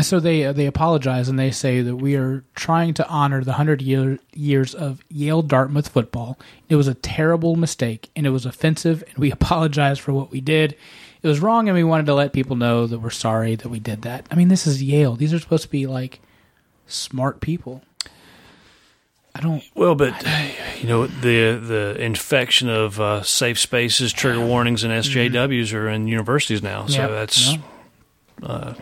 so 0.00 0.20
they 0.20 0.50
they 0.52 0.64
apologize 0.64 1.28
and 1.28 1.38
they 1.38 1.50
say 1.50 1.82
that 1.82 1.96
we 1.96 2.16
are 2.16 2.44
trying 2.54 2.94
to 2.94 3.06
honor 3.08 3.44
the 3.44 3.52
hundred 3.52 3.82
year, 3.82 4.18
years 4.32 4.74
of 4.74 5.04
Yale 5.10 5.42
Dartmouth 5.42 5.88
football. 5.88 6.38
It 6.70 6.76
was 6.76 6.88
a 6.88 6.94
terrible 6.94 7.56
mistake 7.56 8.08
and 8.16 8.26
it 8.26 8.30
was 8.30 8.46
offensive, 8.46 9.04
and 9.08 9.18
we 9.18 9.30
apologize 9.32 9.98
for 9.98 10.12
what 10.12 10.30
we 10.30 10.40
did. 10.40 10.76
It 11.22 11.28
was 11.28 11.40
wrong, 11.40 11.68
and 11.68 11.76
we 11.76 11.84
wanted 11.84 12.06
to 12.06 12.14
let 12.14 12.32
people 12.32 12.56
know 12.56 12.86
that 12.86 12.98
we're 12.98 13.10
sorry 13.10 13.54
that 13.54 13.68
we 13.68 13.78
did 13.78 14.02
that. 14.02 14.26
I 14.30 14.34
mean, 14.34 14.48
this 14.48 14.66
is 14.66 14.82
Yale; 14.82 15.14
these 15.14 15.34
are 15.34 15.38
supposed 15.38 15.64
to 15.64 15.68
be 15.68 15.86
like 15.86 16.20
smart 16.86 17.40
people. 17.40 17.82
I 19.34 19.40
don't. 19.40 19.62
Well, 19.74 19.94
but 19.94 20.14
you 20.80 20.88
know 20.88 21.06
the 21.06 21.58
the 21.58 21.96
infection 21.98 22.68
of 22.68 23.00
uh, 23.00 23.22
safe 23.22 23.58
spaces, 23.58 24.12
trigger 24.12 24.44
warnings, 24.44 24.84
and 24.84 24.92
SJWs 24.92 25.72
are 25.72 25.88
in 25.88 26.06
universities 26.06 26.62
now. 26.62 26.86
So 26.86 26.98
Yep. 27.00 27.10
that's, 27.10 27.52
Yeah. 27.52 27.58
uh, 28.42 28.74
that's 28.74 28.80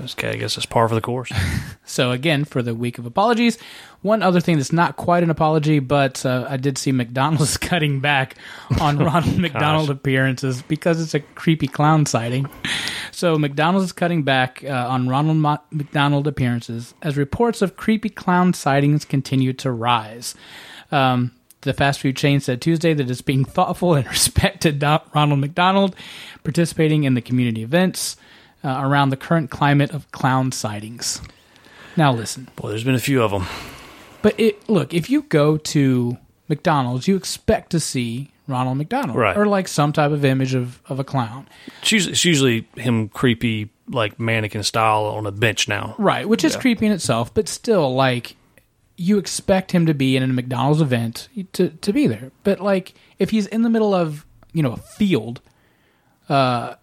okay, 0.00 0.30
I 0.30 0.36
guess 0.36 0.56
that's 0.56 0.66
par 0.66 0.88
for 0.88 0.94
the 0.94 1.00
course. 1.00 1.32
So 1.90 2.10
again, 2.10 2.44
for 2.44 2.62
the 2.62 2.74
week 2.74 2.98
of 2.98 3.06
apologies, 3.06 3.56
one 4.02 4.22
other 4.22 4.40
thing 4.40 4.58
that's 4.58 4.74
not 4.74 4.96
quite 4.96 5.22
an 5.22 5.30
apology, 5.30 5.78
but 5.78 6.24
uh, 6.26 6.46
I 6.46 6.58
did 6.58 6.76
see 6.76 6.92
McDonald's 6.92 7.56
cutting 7.70 8.00
back 8.00 8.36
on 8.78 8.98
Ronald 9.04 9.38
McDonald 9.38 9.88
appearances 9.88 10.60
because 10.60 11.00
it's 11.00 11.14
a 11.14 11.20
creepy 11.20 11.66
clown 11.66 12.04
sighting. 12.04 12.46
So 13.10 13.38
McDonald's 13.38 13.86
is 13.86 13.92
cutting 13.92 14.22
back 14.22 14.62
uh, 14.64 14.68
on 14.68 15.08
Ronald 15.08 15.38
Mo- 15.38 15.62
McDonald 15.70 16.26
appearances 16.26 16.92
as 17.00 17.16
reports 17.16 17.62
of 17.62 17.76
creepy 17.78 18.10
clown 18.10 18.52
sightings 18.52 19.06
continue 19.06 19.54
to 19.54 19.70
rise. 19.72 20.34
Um, 20.92 21.32
the 21.62 21.72
fast 21.72 22.00
food 22.00 22.16
chain 22.16 22.40
said 22.40 22.60
Tuesday 22.60 22.92
that 22.92 23.10
it's 23.10 23.22
being 23.22 23.46
thoughtful 23.46 23.94
and 23.94 24.06
respected 24.06 24.78
Do- 24.78 24.98
Ronald 25.14 25.40
McDonald 25.40 25.96
participating 26.44 27.04
in 27.04 27.14
the 27.14 27.22
community 27.22 27.62
events 27.62 28.16
uh, 28.64 28.80
around 28.82 29.10
the 29.10 29.16
current 29.16 29.50
climate 29.50 29.90
of 29.92 30.10
clown 30.12 30.52
sightings. 30.52 31.20
Now 31.96 32.12
listen, 32.12 32.48
Boy, 32.56 32.70
there's 32.70 32.84
been 32.84 32.94
a 32.94 33.00
few 33.00 33.22
of 33.22 33.30
them. 33.30 33.46
but 34.22 34.38
it 34.38 34.68
look 34.68 34.94
if 34.94 35.10
you 35.10 35.22
go 35.22 35.56
to 35.56 36.16
McDonald's, 36.48 37.06
you 37.08 37.16
expect 37.16 37.70
to 37.70 37.80
see 37.80 38.30
Ronald 38.46 38.78
McDonald 38.78 39.16
Right. 39.18 39.36
or 39.36 39.46
like 39.46 39.68
some 39.68 39.92
type 39.92 40.10
of 40.10 40.24
image 40.24 40.54
of, 40.54 40.80
of 40.88 40.98
a 40.98 41.04
clown, 41.04 41.46
It's 41.82 41.92
usually, 41.92 42.12
it's 42.12 42.24
usually 42.24 42.68
him 42.76 43.08
creepy, 43.10 43.68
like 43.90 44.18
mannequin 44.18 44.62
style 44.62 45.04
on 45.04 45.26
a 45.26 45.30
bench 45.32 45.68
now. 45.68 45.94
right? 45.98 46.26
Which 46.28 46.44
is 46.44 46.54
Yeah. 46.54 46.60
creepy 46.60 46.86
in 46.86 46.92
itself, 46.92 47.34
but 47.34 47.48
still 47.48 47.94
like 47.94 48.36
you 48.96 49.18
expect 49.18 49.72
him 49.72 49.86
to 49.86 49.94
be 49.94 50.16
in 50.16 50.22
a 50.22 50.26
McDonald's 50.28 50.80
event 50.80 51.28
to 51.52 51.68
to 51.68 51.92
be 51.92 52.06
there. 52.06 52.32
But 52.44 52.60
like 52.60 52.94
if 53.18 53.30
he's 53.30 53.46
in 53.46 53.62
the 53.62 53.70
middle 53.70 53.94
of 53.94 54.24
you 54.52 54.62
know 54.62 54.72
a 54.72 54.76
field, 54.78 55.40
uh, 56.28 56.74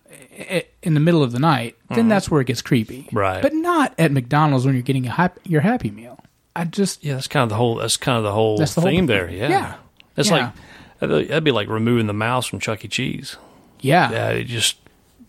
in 0.84 0.94
the 0.94 1.00
middle 1.00 1.24
of 1.24 1.32
the 1.32 1.39
night, 1.39 1.75
then 1.89 2.08
that's 2.08 2.30
where 2.30 2.42
it 2.42 2.48
gets 2.48 2.62
creepy, 2.62 3.04
Mm-hmm. 3.04 3.18
Right. 3.18 3.42
But 3.42 3.54
not 3.54 3.94
at 3.98 4.12
McDonald's 4.12 4.65
when 4.65 4.75
you're 4.75 4.82
getting 4.84 5.08
a 5.08 5.12
hap- 5.12 5.39
your 5.46 5.62
Happy 5.62 5.92
Meal. 5.92 6.20
I 6.56 6.65
just 6.65 7.04
Yeah, 7.04 7.13
that's 7.15 7.27
kind 7.27 7.44
of 7.44 7.50
the 7.50 7.56
whole. 7.56 7.75
That's 7.75 7.98
kind 7.98 8.18
of 8.18 8.24
the 8.24 8.32
whole 8.32 8.58
That's 8.58 8.75
the 8.75 8.82
whole- 8.82 8.89
theme 8.89 9.06
there. 9.08 9.30
Yeah, 9.30 9.50
Yeah. 9.50 9.75
That's 10.15 10.30
Yeah. 10.30 10.36
like 10.38 10.54
that'd 11.00 11.27
that'd 11.30 11.44
be 11.44 11.51
like 11.51 11.68
removing 11.68 12.08
the 12.08 12.13
mouse 12.13 12.46
from 12.46 12.60
Chuck 12.60 12.84
E. 12.86 12.88
Cheese. 12.88 13.38
yeah, 13.82 14.12
Yeah, 14.12 14.32
you 14.32 14.44
just 14.46 14.77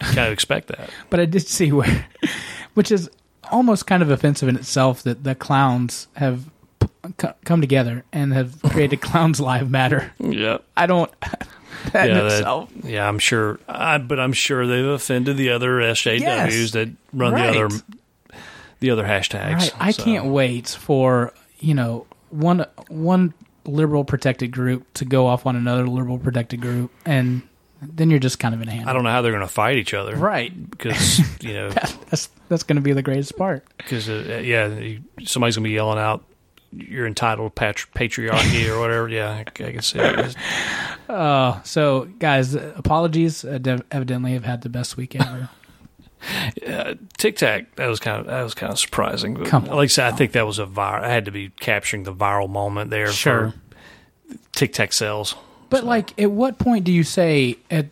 kind 0.01 0.27
of 0.29 0.33
expect 0.33 0.69
that. 0.69 0.91
but 1.11 1.19
I 1.21 1.25
did 1.25 1.47
see 1.47 1.73
where, 1.73 2.07
which 2.75 2.91
is 2.93 3.09
almost 3.51 3.87
kind 3.87 4.03
of 4.03 4.11
offensive 4.11 4.49
in 4.49 4.57
itself 4.57 5.03
that 5.05 5.25
the 5.25 5.35
clowns 5.35 6.07
have 6.17 6.45
come 7.45 7.61
together 7.61 8.05
and 8.13 8.33
have 8.33 8.61
created 8.63 9.01
Clowns 9.01 9.41
Live 9.41 9.71
Matter. 9.71 10.13
Yeah, 10.19 10.59
I 10.77 10.87
don't. 10.87 11.11
That 11.93 12.11
in 12.11 12.16
yeah, 12.16 12.26
itself. 12.26 12.71
yeah. 12.85 13.09
I'm 13.09 13.19
sure, 13.19 13.59
I, 13.69 13.99
but 13.99 14.19
I'm 14.21 14.33
sure 14.33 14.66
they've 14.66 14.85
offended 14.87 15.37
the 15.37 15.50
other 15.50 15.81
SJWs 15.81 16.21
Yes. 16.21 16.71
that 16.73 16.90
run 17.12 17.33
Right. 17.33 17.52
the 17.52 17.64
other 17.64 17.76
the 18.81 18.90
other 18.90 19.05
hashtags. 19.05 19.55
Right. 19.55 19.73
I 19.78 19.90
So, 19.93 20.05
can't 20.05 20.26
wait 20.26 20.69
for 20.69 21.33
you 21.61 21.75
know 21.75 22.07
one 22.31 22.66
one 22.88 23.35
liberal 23.64 24.05
protected 24.05 24.50
group 24.52 24.85
to 24.95 25.05
go 25.05 25.26
off 25.26 25.47
on 25.47 25.57
another 25.57 25.87
liberal 25.88 26.19
protected 26.19 26.61
group, 26.61 26.90
and 27.05 27.43
then 27.83 28.11
you're 28.11 28.19
just 28.21 28.38
kind 28.38 28.55
of 28.55 28.62
in 28.62 28.69
a 28.69 28.73
hand. 28.73 28.88
I 28.88 28.93
don't 28.93 29.02
know 29.05 29.11
how 29.11 29.23
they're 29.23 29.33
going 29.33 29.47
to 29.47 29.52
fight 29.52 29.76
each 29.76 29.93
other, 29.95 30.16
Right. 30.16 30.52
Because 30.71 31.19
you 31.43 31.52
know, 31.55 31.71
That's 31.71 32.28
that's 32.49 32.62
going 32.62 32.76
to 32.76 32.83
be 32.83 32.93
the 32.93 33.02
greatest 33.02 33.37
part. 33.37 33.64
because 33.78 34.09
uh, 34.09 34.40
yeah, 34.45 34.69
somebody's 35.25 35.57
going 35.57 35.64
to 35.64 35.69
be 35.69 35.71
yelling 35.71 35.99
out, 35.99 36.25
"You're 36.76 37.06
entitled 37.06 37.54
patri- 37.54 37.90
patriarchy" 37.95 38.68
or 38.68 38.78
whatever. 38.78 39.09
Yeah, 39.09 39.30
I, 39.30 39.40
I 39.40 39.73
can 39.73 39.83
see 39.83 39.99
it. 39.99 40.37
Uh, 41.09 41.62
so 41.62 42.04
guys, 42.18 42.54
apologies. 42.54 43.45
Uh, 43.45 43.59
dev- 43.59 43.85
evidently, 43.90 44.33
have 44.33 44.45
had 44.45 44.62
the 44.62 44.68
best 44.68 44.97
week 44.97 45.14
ever. 45.16 45.49
Uh, 46.66 46.95
Tic 47.18 47.37
Tac, 47.37 47.76
that 47.76 47.87
was 47.87 48.00
kind 48.00 48.18
of 48.21 48.26
that 48.26 48.42
was 48.42 48.54
kind 48.54 48.73
of 48.73 48.80
surprising. 48.80 49.35
But 49.35 49.47
Come 49.47 49.68
on. 49.68 49.76
like 49.76 49.85
I 49.85 49.87
said, 49.88 50.12
I 50.12 50.16
think 50.16 50.33
that 50.33 50.45
was 50.47 50.59
a 50.59 50.66
viral. 50.66 51.04
I 51.04 51.09
had 51.11 51.26
to 51.26 51.30
be 51.30 51.50
capturing 51.61 52.02
the 52.02 52.12
viral 52.12 52.49
moment 52.49 52.90
there 52.90 53.12
Sure. 53.12 53.52
Tic 54.52 54.73
Tac 54.73 54.92
sales. 54.92 55.37
But 55.71 55.85
like, 55.85 56.18
at 56.21 56.33
what 56.33 56.59
point 56.59 56.85
do 56.85 56.90
you 56.90 57.04
say 57.04 57.59
at 57.71 57.87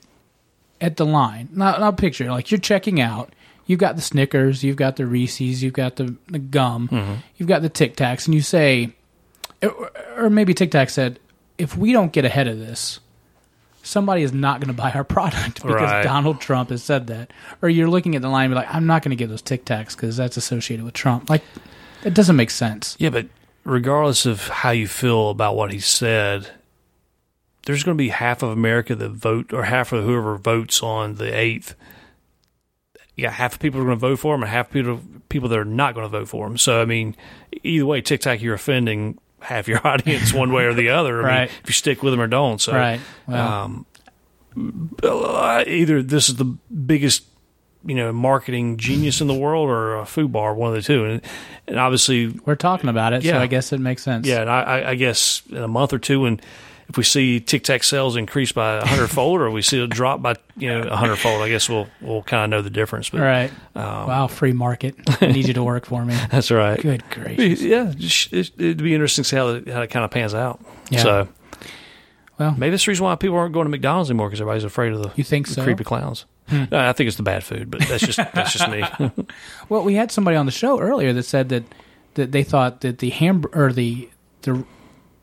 at 0.81 0.97
the 0.97 1.07
line? 1.07 1.49
Now, 1.53 1.77
now 1.77 1.93
picture 1.93 2.29
like 2.33 2.51
you're 2.51 2.59
checking 2.59 3.01
out. 3.01 3.33
You've 3.67 3.81
got 3.81 3.97
the 3.97 4.03
Snickers, 4.03 4.63
you've 4.63 4.77
got 4.77 4.97
the 4.97 5.07
Reese's, 5.07 5.63
you've 5.63 5.73
got 5.73 5.97
the, 5.97 6.17
the 6.29 6.39
gum, 6.39 6.89
mm-hmm. 6.89 7.15
you've 7.37 7.49
got 7.49 7.63
the 7.63 7.69
Tic 7.69 7.97
Tacs, 7.97 8.27
and 8.27 8.35
you 8.35 8.43
say, 8.43 8.93
or, 10.17 10.31
maybe 10.31 10.53
Tic 10.55 10.71
Tac 10.71 10.91
said, 10.91 11.19
if 11.57 11.77
we 11.77 11.93
don't 11.93 12.13
get 12.13 12.25
ahead 12.25 12.47
of 12.47 12.59
this, 12.59 13.01
somebody 13.83 14.23
is 14.23 14.33
not 14.33 14.61
going 14.61 14.75
to 14.75 14.81
buy 14.81 14.91
our 14.93 15.05
product 15.05 15.63
because 15.63 15.81
Right. 15.81 16.03
Donald 16.03 16.41
Trump 16.41 16.71
has 16.71 16.83
said 16.83 17.07
that. 17.09 17.33
Or 17.63 17.69
you're 17.69 17.89
looking 17.89 18.17
at 18.17 18.23
the 18.23 18.29
line 18.29 18.47
and 18.47 18.53
be 18.53 18.57
like, 18.57 18.75
I'm 18.75 18.87
not 18.87 19.03
going 19.03 19.11
to 19.11 19.17
get 19.17 19.29
those 19.29 19.43
Tic 19.43 19.65
Tacs 19.65 19.95
because 19.95 20.17
that's 20.17 20.37
associated 20.37 20.85
with 20.85 20.95
Trump. 20.95 21.31
Like, 21.31 21.43
it 22.05 22.15
doesn't 22.15 22.37
make 22.37 22.51
sense. 22.51 22.97
Yeah, 22.99 23.11
but 23.11 23.29
regardless 23.65 24.27
of 24.27 24.49
how 24.49 24.71
you 24.71 24.89
feel 24.89 25.31
about 25.31 25.57
what 25.57 25.73
he 25.73 25.81
said, 25.81 26.51
there's 27.67 27.83
going 27.83 27.97
to 27.97 28.03
be 28.03 28.11
half 28.11 28.43
of 28.43 28.51
America 28.51 28.95
that 28.95 29.11
vote, 29.11 29.53
or 29.53 29.65
half 29.65 29.93
of 29.93 30.05
whoever 30.05 30.37
votes 30.37 30.83
on 30.83 31.15
the 31.15 31.35
eighth. 31.35 31.75
Yeah, 33.17 33.31
half 33.31 33.55
of 33.55 33.61
people 33.61 33.81
are 33.81 33.85
going 33.85 33.97
to 33.97 34.01
vote 34.01 34.17
for 34.19 34.35
him, 34.35 34.43
and 34.43 34.51
half 34.51 34.71
people 34.71 35.01
people 35.29 35.49
that 35.49 35.59
are 35.59 35.65
not 35.65 35.95
going 35.95 36.05
to 36.05 36.09
vote 36.09 36.29
for 36.29 36.47
him. 36.47 36.59
So, 36.59 36.81
I 36.83 36.85
mean, 36.85 37.15
either 37.63 37.87
way, 37.87 38.01
Tic 38.01 38.21
Tac, 38.23 38.43
you're 38.43 38.55
offending 38.55 39.19
half 39.41 39.69
your 39.69 39.81
audience 39.87 40.33
one 40.33 40.53
way 40.53 40.65
or 40.65 40.75
the 40.75 40.89
other. 40.91 41.19
Right. 41.19 41.49
mean, 41.49 41.59
if 41.63 41.69
you 41.69 41.73
stick 41.75 42.03
with 42.03 42.13
them 42.13 42.21
or 42.21 42.27
don't. 42.27 42.61
So, 42.61 42.73
Right. 42.73 43.01
Um, 43.29 43.87
uh, 45.03 45.65
either 45.67 46.03
this 46.03 46.29
is 46.29 46.37
the 46.37 46.45
biggest 46.45 47.25
you 47.87 47.95
know 47.95 48.13
marketing 48.13 48.77
genius 48.79 49.21
in 49.21 49.27
the 49.27 49.35
world 49.35 49.69
or 49.69 49.97
a 49.97 50.07
food 50.07 50.33
bar, 50.33 50.55
one 50.55 50.71
of 50.71 50.75
the 50.77 50.83
two, 50.83 51.05
and 51.05 51.21
and 51.67 51.79
obviously 51.79 52.29
we're 52.47 52.55
talking 52.57 52.89
about 52.89 53.13
it, 53.13 53.23
so 53.23 53.29
yeah. 53.29 53.41
I 53.41 53.47
guess 53.47 53.73
it 53.73 53.81
makes 53.81 54.03
sense. 54.03 54.27
yeah, 54.27 54.41
and 54.41 54.51
I, 54.51 54.63
I- 54.63 54.91
I 54.91 54.95
guess 54.95 55.43
in 55.51 55.59
a 55.59 55.69
month 55.69 55.93
or 55.93 55.99
two, 55.99 56.21
when 56.21 56.41
if 56.89 56.97
we 56.97 57.03
see 57.05 57.41
Tic 57.41 57.65
Tac 57.65 57.83
sales 57.83 58.17
increase 58.17 58.53
by 58.53 58.77
a 58.77 58.87
hundredfold, 58.87 59.41
or 59.41 59.51
we 59.51 59.63
see 59.63 59.83
it 59.83 59.91
drop 59.91 60.21
by 60.23 60.37
you 60.57 60.69
know 60.69 60.83
a 60.89 60.97
hundredfold, 60.97 61.43
I 61.43 61.49
guess 61.49 61.69
we'll 61.69 61.89
we'll 62.01 62.23
kind 62.23 62.45
of 62.45 62.51
know 62.59 62.63
the 62.63 62.71
difference. 62.71 63.09
But 63.11 63.21
right. 63.21 63.51
wow, 63.75 64.27
free 64.27 64.53
market. 64.53 64.95
I 65.23 65.27
need 65.29 65.49
you 65.49 65.55
to 65.55 65.63
work 65.65 65.87
for 65.87 66.05
me. 66.05 66.15
that's 66.31 66.51
right. 66.51 66.81
Good 66.81 67.03
gracious. 67.11 67.63
Yeah, 67.63 67.93
it- 67.97 68.53
it'd 68.59 68.79
be 68.83 68.93
interesting 68.95 69.25
to 69.25 69.29
see 69.29 69.37
how 69.37 69.49
it, 69.49 69.69
how 69.69 69.83
it 69.83 69.91
kind 69.91 70.05
of 70.05 70.11
pans 70.11 70.35
out. 70.35 70.61
Yeah. 70.91 71.03
So 71.03 71.29
Well, 72.39 72.55
maybe 72.59 72.71
that's 72.73 72.85
the 72.85 72.91
reason 72.91 73.05
why 73.05 73.15
people 73.17 73.37
aren't 73.37 73.55
going 73.55 73.65
to 73.67 73.71
McDonald's 73.71 74.11
anymore 74.11 74.29
because 74.29 74.41
everybody's 74.41 74.65
afraid 74.65 74.93
of 74.93 75.03
the, 75.03 75.11
You 75.15 75.25
think 75.25 75.47
the 75.49 75.55
so? 75.55 75.61
Hmm. 75.63 75.67
creepy 75.67 75.85
clowns. 75.85 76.27
No, 76.51 76.67
I 76.73 76.93
think 76.93 77.09
it's 77.09 77.17
the 77.17 77.23
bad 77.23 77.43
food, 77.43 77.71
but 77.71 77.81
that's 77.89 78.05
just 78.05 78.19
that's 78.35 78.53
just 78.53 78.69
me. 78.69 78.85
Well, 79.71 79.83
we 79.83 79.95
had 79.95 80.11
somebody 80.13 80.37
on 80.37 80.45
the 80.45 80.53
show 80.53 80.79
earlier 80.79 81.13
that 81.15 81.23
said 81.23 81.49
that 81.49 81.65
that 82.15 82.33
they 82.33 82.43
thought 82.43 82.83
that 82.83 82.99
the 82.99 83.09
ham 83.11 83.45
or 83.55 83.73
the 83.73 84.11
the 84.43 84.63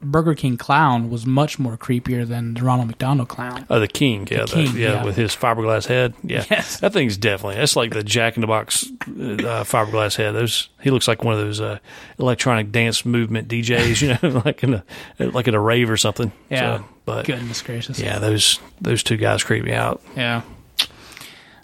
Burger 0.04 0.34
King 0.36 0.58
clown 0.58 1.10
was 1.10 1.26
much 1.26 1.60
more 1.60 1.78
creepier 1.78 2.28
than 2.28 2.56
the 2.56 2.62
Ronald 2.62 2.88
McDonald 2.88 3.30
clown. 3.30 3.66
Oh, 3.70 3.80
the 3.80 3.88
king, 3.88 4.28
yeah, 4.32 4.46
the 4.46 4.54
king, 4.54 4.76
yeah, 4.76 4.94
yeah. 4.94 5.04
with 5.04 5.16
his 5.16 5.36
fiberglass 5.36 5.86
head, 5.88 6.14
yeah, 6.24 6.44
Yes. 6.50 6.80
that 6.80 6.92
thing's 6.94 7.18
definitely 7.18 7.56
that's 7.56 7.76
like 7.76 7.92
the 7.92 8.04
Jack 8.04 8.36
in 8.38 8.42
the 8.42 8.48
Box 8.48 8.86
uh, 9.02 9.64
fiberglass 9.64 10.16
head. 10.16 10.32
Those 10.34 10.70
he 10.82 10.90
looks 10.90 11.08
like 11.08 11.24
one 11.24 11.34
of 11.36 11.40
those 11.40 11.62
uh, 11.62 11.80
electronic 12.18 12.72
dance 12.72 13.06
movement 13.06 13.48
DJs, 13.48 14.02
you 14.02 14.30
know, 14.32 14.42
like 14.46 14.64
in 14.64 14.74
a 14.74 14.84
like 15.20 15.48
at 15.48 15.54
a 15.54 15.60
rave 15.60 15.90
or 15.90 15.98
something. 15.98 16.32
Yeah. 16.50 16.78
So, 16.80 16.86
but 17.06 17.26
Goodness 17.26 17.62
gracious. 17.62 18.00
yeah, 18.00 18.20
those 18.20 18.60
those 18.82 19.04
two 19.04 19.18
guys 19.18 19.44
creep 19.44 19.64
me 19.64 19.74
out. 19.74 20.02
Yeah. 20.16 20.42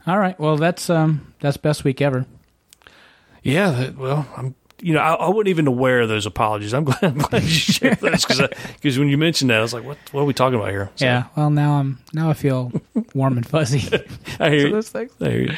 All 0.05 0.17
right. 0.19 0.39
Well, 0.39 0.57
that's 0.57 0.89
um 0.89 1.33
that's 1.39 1.57
best 1.57 1.83
week 1.83 2.01
ever. 2.01 2.25
Yeah, 3.43 3.91
well, 3.91 4.27
I'm. 4.35 4.55
You 4.79 4.93
know, 4.93 4.99
I, 4.99 5.13
I 5.15 5.29
wasn't 5.29 5.47
even 5.47 5.65
aware 5.67 6.01
of 6.01 6.09
those 6.09 6.25
apologies. 6.25 6.73
I'm 6.73 6.83
glad, 6.85 7.03
I'm 7.03 7.17
glad 7.17 7.43
you 7.43 7.49
shared 7.49 7.99
those 7.99 8.25
because 8.25 8.99
when 8.99 9.09
you 9.09 9.17
mentioned 9.17 9.49
that, 9.49 9.57
I 9.59 9.61
was 9.61 9.73
like, 9.73 9.83
"What? 9.83 9.97
What 10.11 10.21
are 10.21 10.25
we 10.25 10.33
talking 10.33 10.59
about 10.59 10.69
here?" 10.69 10.89
So, 10.95 11.05
Yeah. 11.05 11.23
Well, 11.35 11.49
now 11.49 11.79
I'm 11.79 11.99
now 12.13 12.29
I 12.29 12.33
feel 12.33 12.71
warm 13.15 13.37
and 13.37 13.47
fuzzy. 13.47 13.79
I 14.39 14.49
hear 14.49 14.59
you. 14.67 14.71
those 14.73 14.89
things. 14.89 15.11
I 15.19 15.29
hear 15.29 15.41
you. 15.41 15.55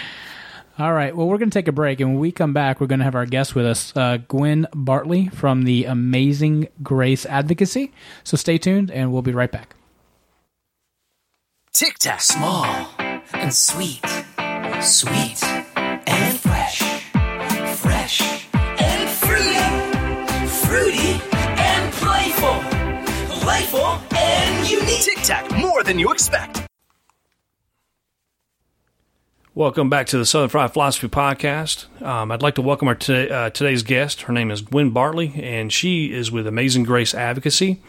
All 0.78 0.94
right. 0.94 1.14
Well, 1.14 1.28
we're 1.28 1.38
going 1.38 1.50
to 1.50 1.60
take 1.60 1.68
a 1.68 1.74
break, 1.74 2.00
and 2.00 2.12
when 2.12 2.20
we 2.20 2.32
come 2.32 2.54
back, 2.54 2.80
we're 2.80 2.88
going 2.88 3.00
to 3.00 3.06
have 3.06 3.16
our 3.16 3.26
guest 3.26 3.54
with 3.54 3.66
us, 3.66 3.92
uh, 3.98 4.18
Gwen 4.30 4.66
Bartley 4.74 5.28
from 5.28 5.64
the 5.64 5.84
Amazing 5.84 6.70
Grace 6.82 7.26
Advocacy. 7.26 7.92
So 8.24 8.38
stay 8.38 8.58
tuned, 8.58 8.90
and 8.90 9.12
we'll 9.12 9.22
be 9.22 9.34
right 9.34 9.52
back. 9.52 9.76
Tic 11.74 11.98
Tac. 12.00 12.22
Small 12.22 12.88
and 13.34 13.54
sweet. 13.54 14.00
Sweet 14.82 15.44
Tic 25.00 25.18
Tac, 25.24 25.50
more 25.58 25.82
than 25.82 25.98
you 25.98 26.12
expect. 26.12 26.68
Welcome 29.56 29.90
back 29.90 30.08
to 30.08 30.18
the 30.18 30.26
Southern 30.26 30.50
Fried 30.50 30.74
Philosophy 30.74 31.08
Podcast. 31.08 31.88
Um, 32.02 32.34
I'd 32.34 32.42
like 32.42 32.56
to 32.56 32.62
welcome 32.62 32.90
our 32.90 32.96
t- 32.96 33.30
uh, 33.30 33.50
today's 33.50 33.82
guest. 33.82 34.24
Her 34.24 34.34
name 34.34 34.52
is 34.52 34.62
Gwen 34.62 34.90
Bartley, 34.90 35.34
and 35.38 35.72
she 35.72 36.14
is 36.14 36.34
with 36.34 36.48
Amazing 36.48 36.84
Grace 36.84 37.14
Advocacy. 37.14 37.82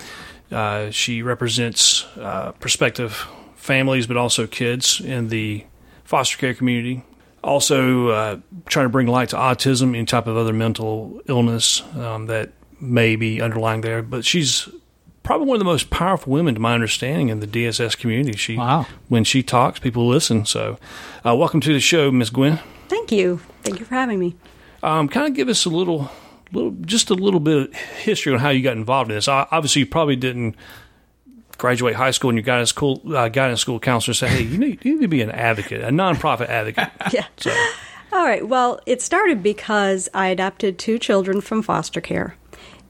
Uh, 0.52 0.90
she 0.90 1.20
represents 1.20 2.06
uh, 2.16 2.52
prospective 2.60 3.26
families, 3.56 4.06
but 4.06 4.16
also 4.16 4.46
kids 4.46 5.00
in 5.00 5.30
the 5.30 5.64
foster 6.04 6.38
care 6.38 6.54
community. 6.54 7.04
Also, 7.42 8.08
uh, 8.08 8.38
trying 8.66 8.84
to 8.86 8.90
bring 8.90 9.08
light 9.08 9.30
to 9.30 9.36
autism, 9.36 9.96
any 9.96 10.04
type 10.04 10.28
of 10.28 10.36
other 10.36 10.52
mental 10.52 11.20
illness 11.26 11.82
um, 11.96 12.26
that 12.26 12.50
may 12.80 13.16
be 13.16 13.42
underlying 13.42 13.80
there. 13.80 14.00
But 14.00 14.24
she's 14.24 14.68
probably 15.30 15.46
one 15.46 15.54
of 15.54 15.60
the 15.60 15.64
most 15.64 15.90
powerful 15.90 16.32
women, 16.32 16.54
to 16.54 16.60
my 16.60 16.74
understanding, 16.74 17.28
in 17.28 17.38
the 17.38 17.46
DSS 17.46 17.96
community. 17.96 18.36
She, 18.36 18.56
Wow. 18.56 18.86
when 19.08 19.22
she 19.22 19.44
talks, 19.44 19.78
people 19.78 20.08
listen. 20.08 20.44
So, 20.44 20.76
uh, 21.24 21.36
welcome 21.36 21.60
to 21.60 21.72
the 21.72 21.78
show, 21.78 22.10
Miss 22.10 22.30
Gwen. 22.30 22.58
Thank 22.88 23.12
you. 23.12 23.40
Thank 23.62 23.78
you 23.78 23.84
for 23.84 23.94
having 23.94 24.18
me. 24.18 24.34
Um, 24.82 25.08
kind 25.08 25.28
of 25.28 25.34
give 25.34 25.48
us 25.48 25.64
a 25.64 25.68
little, 25.68 26.10
little, 26.50 26.72
just 26.80 27.10
a 27.10 27.14
little 27.14 27.38
bit 27.38 27.56
of 27.68 27.72
history 27.74 28.32
on 28.32 28.40
how 28.40 28.48
you 28.48 28.60
got 28.60 28.76
involved 28.76 29.08
in 29.12 29.16
this. 29.18 29.28
O- 29.28 29.46
Obviously, 29.52 29.80
you 29.80 29.86
probably 29.86 30.16
didn't 30.16 30.56
graduate 31.58 31.94
high 31.94 32.10
school 32.10 32.30
and 32.30 32.36
your 32.36 32.42
guidance 32.42 32.70
school 32.70 33.00
uh, 33.14 33.28
guidance 33.28 33.60
school 33.60 33.78
counselor 33.78 34.14
said, 34.14 34.30
"Hey, 34.30 34.42
you 34.42 34.58
need, 34.58 34.84
you 34.84 34.94
need 34.96 35.02
to 35.02 35.08
be 35.08 35.22
an 35.22 35.30
advocate, 35.30 35.80
a 35.84 35.90
nonprofit 35.90 36.48
advocate." 36.48 36.88
Yeah. 37.12 37.26
So, 37.36 37.52
All 38.12 38.24
right. 38.24 38.48
Well, 38.48 38.80
it 38.84 39.00
started 39.00 39.44
because 39.44 40.08
I 40.12 40.26
adopted 40.26 40.76
two 40.76 40.98
children 40.98 41.40
from 41.40 41.62
foster 41.62 42.00
care, 42.00 42.34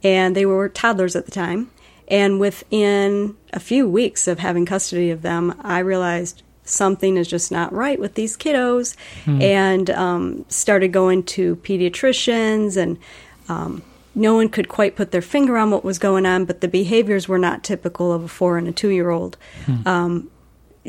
and 0.02 0.34
they 0.34 0.46
were 0.46 0.70
toddlers 0.70 1.14
at 1.16 1.26
the 1.26 1.32
time. 1.32 1.70
And 2.10 2.40
within 2.40 3.36
a 3.52 3.60
few 3.60 3.88
weeks 3.88 4.26
of 4.26 4.40
having 4.40 4.66
custody 4.66 5.10
of 5.10 5.22
them, 5.22 5.54
I 5.62 5.78
realized 5.78 6.42
something 6.64 7.16
is 7.16 7.28
just 7.28 7.50
not 7.50 7.72
right 7.72 7.98
with 7.98 8.14
these 8.14 8.36
kiddos, 8.36 8.96
and 9.40 9.90
um, 9.90 10.44
started 10.48 10.88
going 10.92 11.22
to 11.24 11.56
pediatricians 11.56 12.76
and. 12.76 12.98
Um, 13.48 13.82
no 14.12 14.34
one 14.34 14.48
could 14.48 14.68
quite 14.68 14.96
put 14.96 15.12
their 15.12 15.22
finger 15.22 15.56
on 15.56 15.70
what 15.70 15.84
was 15.84 16.00
going 16.00 16.26
on, 16.26 16.44
but 16.44 16.60
the 16.60 16.66
behaviors 16.66 17.28
were 17.28 17.38
not 17.38 17.62
typical 17.62 18.12
of 18.12 18.24
a 18.24 18.28
four 18.28 18.58
and 18.58 18.66
a 18.66 18.72
two 18.72 18.88
year 18.88 19.10
old. 19.10 19.36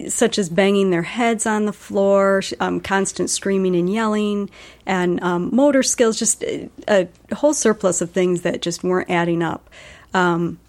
such 0.08 0.40
as 0.40 0.50
banging 0.50 0.90
their 0.90 1.04
heads 1.04 1.46
on 1.46 1.66
the 1.66 1.74
floor, 1.74 2.42
um, 2.60 2.80
constant 2.80 3.30
screaming 3.30 3.76
and 3.76 3.92
yelling, 3.92 4.50
and 4.86 5.22
um, 5.22 5.54
motor 5.54 5.84
skills, 5.84 6.18
just 6.18 6.44
a, 6.44 6.70
a 6.88 7.08
whole 7.36 7.54
surplus 7.54 8.02
of 8.02 8.10
things 8.10 8.42
that 8.42 8.62
just 8.62 8.84
weren't 8.84 9.10
adding 9.10 9.44
up. 9.44 9.70
Um, 10.14 10.60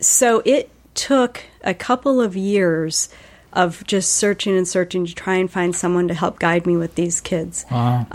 so 0.00 0.42
it 0.44 0.70
took 0.94 1.44
a 1.62 1.74
couple 1.74 2.20
of 2.20 2.36
years 2.36 3.08
of 3.52 3.84
just 3.86 4.14
searching 4.14 4.56
and 4.56 4.68
searching 4.68 5.06
to 5.06 5.14
try 5.14 5.36
and 5.36 5.50
find 5.50 5.74
someone 5.74 6.08
to 6.08 6.14
help 6.14 6.38
guide 6.38 6.66
me 6.66 6.76
with 6.76 6.94
these 6.94 7.20
kids. 7.20 7.64
Wow. 7.70 8.06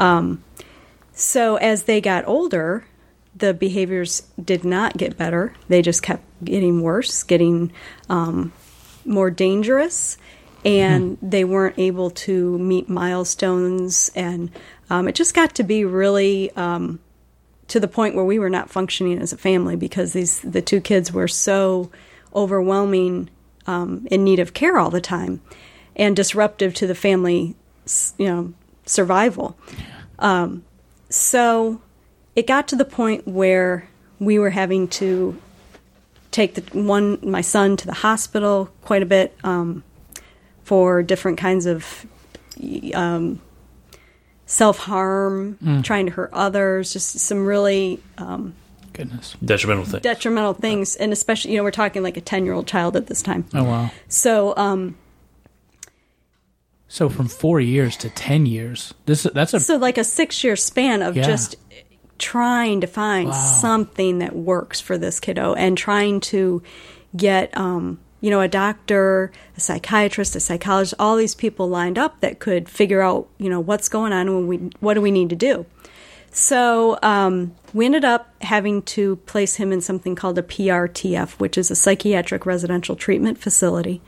So 1.13 1.55
as 1.57 1.83
they 1.83 2.01
got 2.01 2.27
older, 2.27 2.85
the 3.35 3.53
behaviors 3.53 4.23
did 4.43 4.63
not 4.63 4.97
get 4.97 5.17
better. 5.17 5.53
They 5.67 5.81
just 5.81 6.03
kept 6.03 6.23
getting 6.43 6.81
worse, 6.81 7.23
getting 7.23 7.71
um, 8.09 8.53
more 9.05 9.31
dangerous, 9.31 10.17
and 10.63 11.17
they 11.21 11.43
weren't 11.43 11.77
able 11.77 12.11
to 12.11 12.57
meet 12.59 12.89
milestones. 12.89 14.11
And 14.15 14.51
um, 14.89 15.07
it 15.07 15.15
just 15.15 15.33
got 15.33 15.55
to 15.55 15.63
be 15.63 15.83
really 15.83 16.51
um, 16.51 16.99
to 17.73 17.79
the 17.79 17.87
point 17.87 18.13
where 18.13 18.23
we 18.23 18.37
were 18.37 18.51
not 18.51 18.69
functioning 18.69 19.17
as 19.17 19.33
a 19.33 19.37
family 19.37 19.75
because 19.75 20.13
these 20.13 20.41
the 20.41 20.61
two 20.61 20.79
kids 20.79 21.11
were 21.11 21.27
so 21.27 21.89
overwhelming, 22.35 23.31
um, 23.65 24.07
in 24.11 24.23
need 24.23 24.37
of 24.37 24.53
care 24.53 24.77
all 24.77 24.91
the 24.91 25.01
time, 25.01 25.41
and 25.95 26.15
disruptive 26.15 26.75
to 26.75 26.85
the 26.85 26.93
family, 26.93 27.55
you 28.19 28.27
know, 28.27 28.53
survival. 28.85 29.57
Um, 30.19 30.63
so 31.09 31.81
it 32.35 32.45
got 32.45 32.67
to 32.67 32.75
the 32.75 32.85
point 32.85 33.27
where 33.27 33.89
we 34.19 34.37
were 34.37 34.51
having 34.51 34.87
to 34.89 35.41
take 36.29 36.53
the 36.53 36.79
one 36.79 37.17
my 37.23 37.41
son 37.41 37.75
to 37.77 37.87
the 37.87 37.93
hospital 37.93 38.69
quite 38.83 39.01
a 39.01 39.07
bit 39.07 39.35
um, 39.43 39.83
for 40.63 41.01
different 41.01 41.39
kinds 41.39 41.65
of 41.65 42.05
um, 42.93 43.41
self 44.53 44.77
harm, 44.77 45.57
trying 45.83 46.05
to 46.05 46.11
hurt 46.11 46.29
others, 46.31 46.93
just 46.93 47.17
some 47.19 47.45
really 47.45 47.99
um, 48.19 48.53
Goodness. 48.93 49.35
detrimental 49.43 49.85
things. 49.85 50.03
detrimental 50.03 50.53
things, 50.53 50.95
and 50.95 51.11
especially 51.11 51.51
you 51.51 51.57
know 51.57 51.63
we're 51.63 51.71
talking 51.71 52.03
like 52.03 52.17
a 52.17 52.21
ten 52.21 52.45
year 52.45 52.53
old 52.53 52.67
child 52.67 52.95
at 52.95 53.07
this 53.07 53.21
time. 53.23 53.45
Oh 53.53 53.63
wow. 53.63 53.91
So 54.07 54.53
um, 54.55 54.95
So 56.87 57.09
from 57.09 57.27
four 57.27 57.59
years 57.59 57.97
to 57.97 58.09
ten 58.09 58.45
years, 58.45 58.93
this 59.05 59.23
that's 59.23 59.53
a 59.53 59.59
so 59.59 59.77
like 59.77 59.97
a 59.97 60.03
six 60.03 60.43
year 60.43 60.55
span 60.55 61.01
of 61.01 61.17
Yeah. 61.17 61.23
just 61.23 61.55
trying 62.19 62.81
to 62.81 62.87
find 62.87 63.29
Wow. 63.29 63.33
something 63.61 64.19
that 64.19 64.35
works 64.35 64.79
for 64.79 64.97
this 64.97 65.19
kiddo 65.19 65.55
and 65.55 65.75
trying 65.77 66.19
to 66.21 66.61
get 67.17 67.55
um, 67.57 67.99
you 68.23 68.29
know 68.29 68.39
a 68.39 68.47
doctor 68.47 69.31
a 69.57 69.59
psychiatrist 69.59 70.33
a 70.33 70.39
psychologist 70.39 70.93
all 70.97 71.17
these 71.17 71.35
people 71.35 71.67
lined 71.67 71.97
up 71.97 72.21
that 72.21 72.39
could 72.39 72.69
figure 72.69 73.01
out 73.01 73.27
you 73.37 73.49
know 73.49 73.59
what's 73.59 73.89
going 73.89 74.13
on 74.13 74.29
and 74.29 74.47
we 74.47 74.57
what 74.79 74.93
do 74.93 75.01
we 75.01 75.11
need 75.11 75.29
to 75.29 75.35
do 75.35 75.65
so 76.31 76.97
um, 77.03 77.53
we 77.75 77.85
ended 77.85 78.03
up 78.03 78.33
having 78.41 78.81
to 78.83 79.17
place 79.17 79.55
him 79.55 79.71
in 79.71 79.81
something 79.81 80.15
called 80.15 80.39
a 80.39 80.41
PRTF, 80.41 81.33
which 81.33 81.59
is 81.59 81.69
a 81.69 81.75
psychiatric 81.75 82.47
residential 82.47 82.95
treatment 82.95 83.37
facility, 83.37 84.01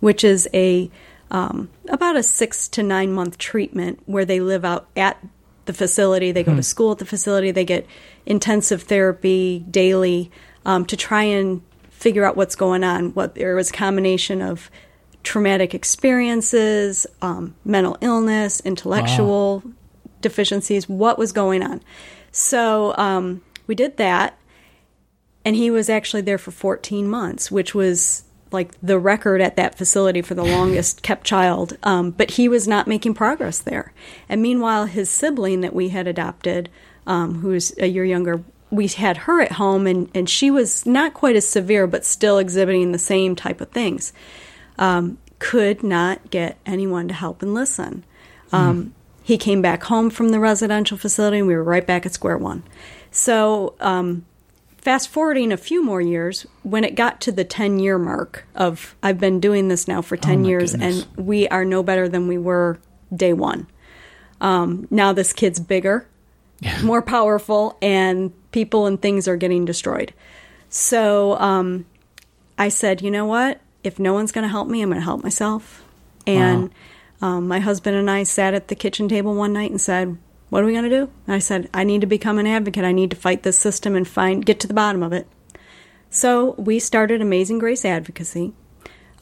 which 0.00 0.24
is 0.24 0.48
a 0.52 0.90
um, 1.30 1.70
about 1.88 2.16
a 2.16 2.22
six 2.24 2.66
to 2.68 2.82
nine 2.82 3.12
month 3.12 3.38
treatment 3.38 4.02
where 4.06 4.24
they 4.24 4.40
live 4.40 4.64
out 4.64 4.88
at 4.96 5.24
the 5.66 5.72
facility. 5.72 6.32
They 6.32 6.42
go 6.42 6.56
to 6.56 6.62
school 6.64 6.92
at 6.92 6.98
the 6.98 7.04
facility. 7.04 7.52
They 7.52 7.64
get 7.64 7.86
intensive 8.26 8.82
therapy 8.82 9.64
daily 9.70 10.32
um, 10.64 10.84
to 10.86 10.96
try 10.96 11.22
and 11.22 11.62
figure 11.98 12.24
out 12.24 12.36
what's 12.36 12.54
going 12.54 12.84
on. 12.84 13.12
What 13.14 13.34
there 13.34 13.56
was 13.56 13.70
a 13.70 13.72
combination 13.72 14.40
of 14.40 14.70
traumatic 15.24 15.74
experiences, 15.74 17.06
um, 17.20 17.56
mental 17.64 17.98
illness, 18.00 18.60
intellectual 18.60 19.62
deficiencies, 20.20 20.88
what 20.88 21.18
was 21.18 21.32
going 21.32 21.62
on. 21.62 21.82
So 22.30 22.96
um, 22.96 23.42
we 23.66 23.74
did 23.74 23.96
that, 23.96 24.38
and 25.44 25.56
he 25.56 25.70
was 25.70 25.90
actually 25.90 26.22
there 26.22 26.38
for 26.38 26.52
14 26.52 27.08
months, 27.08 27.50
which 27.50 27.74
was 27.74 28.24
like 28.52 28.72
the 28.80 28.98
record 28.98 29.40
at 29.40 29.56
that 29.56 29.76
facility 29.76 30.22
for 30.22 30.34
the 30.34 30.44
longest 30.56 31.02
kept 31.02 31.26
child, 31.26 31.76
um, 31.82 32.12
but 32.12 32.32
he 32.32 32.48
was 32.48 32.68
not 32.68 32.86
making 32.86 33.14
progress 33.14 33.58
there. 33.58 33.92
And 34.28 34.40
meanwhile, 34.40 34.86
his 34.86 35.10
sibling 35.10 35.62
that 35.62 35.74
we 35.74 35.88
had 35.88 36.06
adopted, 36.06 36.70
um, 37.06 37.40
who 37.40 37.48
was 37.48 37.76
a 37.78 37.86
year 37.86 38.04
younger, 38.04 38.42
we 38.70 38.86
had 38.88 39.16
her 39.18 39.40
at 39.40 39.52
home, 39.52 39.86
and, 39.86 40.10
and 40.14 40.28
she 40.28 40.50
was 40.50 40.84
not 40.86 41.14
quite 41.14 41.36
as 41.36 41.48
severe, 41.48 41.86
but 41.86 42.04
still 42.04 42.38
exhibiting 42.38 42.92
the 42.92 42.98
same 42.98 43.34
type 43.34 43.60
of 43.60 43.70
things. 43.70 44.12
Um, 44.78 45.18
could 45.38 45.82
not 45.82 46.30
get 46.30 46.58
anyone 46.66 47.08
to 47.08 47.14
help 47.14 47.42
and 47.42 47.54
listen. 47.54 48.04
Um, 48.52 48.94
He 49.22 49.36
came 49.38 49.60
back 49.62 49.84
home 49.84 50.10
from 50.10 50.30
the 50.30 50.40
residential 50.40 50.96
facility, 50.96 51.38
and 51.38 51.46
we 51.46 51.54
were 51.54 51.62
right 51.62 51.86
back 51.86 52.06
at 52.06 52.12
square 52.12 52.38
one. 52.38 52.62
So, 53.10 53.74
um, 53.80 54.24
fast 54.78 55.08
forwarding 55.08 55.52
a 55.52 55.56
few 55.56 55.84
more 55.84 56.00
years, 56.00 56.46
when 56.62 56.82
it 56.84 56.94
got 56.94 57.20
to 57.22 57.32
the 57.32 57.44
10 57.44 57.78
year 57.78 57.98
mark 57.98 58.46
of 58.54 58.94
I've 59.02 59.18
been 59.20 59.38
doing 59.40 59.68
this 59.68 59.86
now 59.86 60.00
for 60.02 60.16
10 60.16 60.42
my 60.42 60.48
years, 60.48 60.72
goodness. 60.72 61.06
and 61.16 61.26
we 61.26 61.46
are 61.48 61.64
no 61.64 61.82
better 61.82 62.08
than 62.08 62.26
we 62.26 62.38
were 62.38 62.78
day 63.14 63.32
one. 63.32 63.66
Um, 64.40 64.86
now 64.90 65.12
this 65.12 65.32
kid's 65.32 65.60
bigger, 65.60 66.06
more 66.82 67.02
powerful, 67.02 67.76
and 67.82 68.32
people 68.52 68.86
and 68.86 69.00
things 69.00 69.28
are 69.28 69.36
getting 69.36 69.64
destroyed. 69.64 70.12
So 70.68 71.38
um, 71.38 71.86
I 72.58 72.68
said, 72.68 73.02
you 73.02 73.10
know 73.10 73.26
what? 73.26 73.60
If 73.84 73.98
no 73.98 74.12
one's 74.12 74.32
going 74.32 74.42
to 74.42 74.48
help 74.48 74.68
me, 74.68 74.82
I'm 74.82 74.90
going 74.90 75.00
to 75.00 75.04
help 75.04 75.22
myself. 75.22 75.84
And 76.26 76.70
um, 77.20 77.48
my 77.48 77.60
husband 77.60 77.96
and 77.96 78.10
I 78.10 78.22
sat 78.22 78.54
at 78.54 78.68
the 78.68 78.74
kitchen 78.74 79.08
table 79.08 79.34
one 79.34 79.52
night 79.52 79.70
and 79.70 79.80
said, 79.80 80.18
"What 80.50 80.62
are 80.62 80.66
we 80.66 80.72
going 80.72 80.84
to 80.84 80.90
do?" 80.90 81.10
And 81.26 81.34
I 81.34 81.38
said, 81.38 81.68
"I 81.72 81.84
need 81.84 82.02
to 82.02 82.06
become 82.06 82.38
an 82.38 82.46
advocate. 82.46 82.84
I 82.84 82.92
need 82.92 83.10
to 83.10 83.16
fight 83.16 83.42
this 83.42 83.58
system 83.58 83.96
and 83.96 84.06
find 84.06 84.44
get 84.44 84.60
to 84.60 84.66
the 84.66 84.74
bottom 84.74 85.02
of 85.02 85.12
it." 85.12 85.26
So 86.10 86.52
we 86.52 86.78
started 86.78 87.20
Amazing 87.20 87.58
Grace 87.58 87.84
Advocacy. 87.84 88.52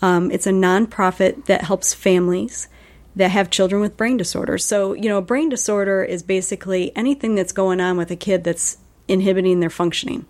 Um, 0.02 0.30
it's 0.30 0.46
a 0.46 0.52
nonprofit 0.52 1.46
that 1.46 1.62
helps 1.62 1.94
families 1.94 2.68
that 3.14 3.30
have 3.30 3.48
children 3.50 3.80
with 3.80 3.96
brain 3.96 4.18
disorders. 4.18 4.64
So, 4.64 4.92
you 4.92 5.08
know, 5.08 5.18
a 5.18 5.22
brain 5.22 5.48
disorder 5.48 6.04
is 6.04 6.22
basically 6.22 6.94
anything 6.94 7.34
that's 7.34 7.52
going 7.52 7.80
on 7.80 7.96
with 7.96 8.10
a 8.10 8.16
kid 8.16 8.44
that's 8.44 8.76
inhibiting 9.08 9.60
their 9.60 9.70
functioning, 9.70 10.26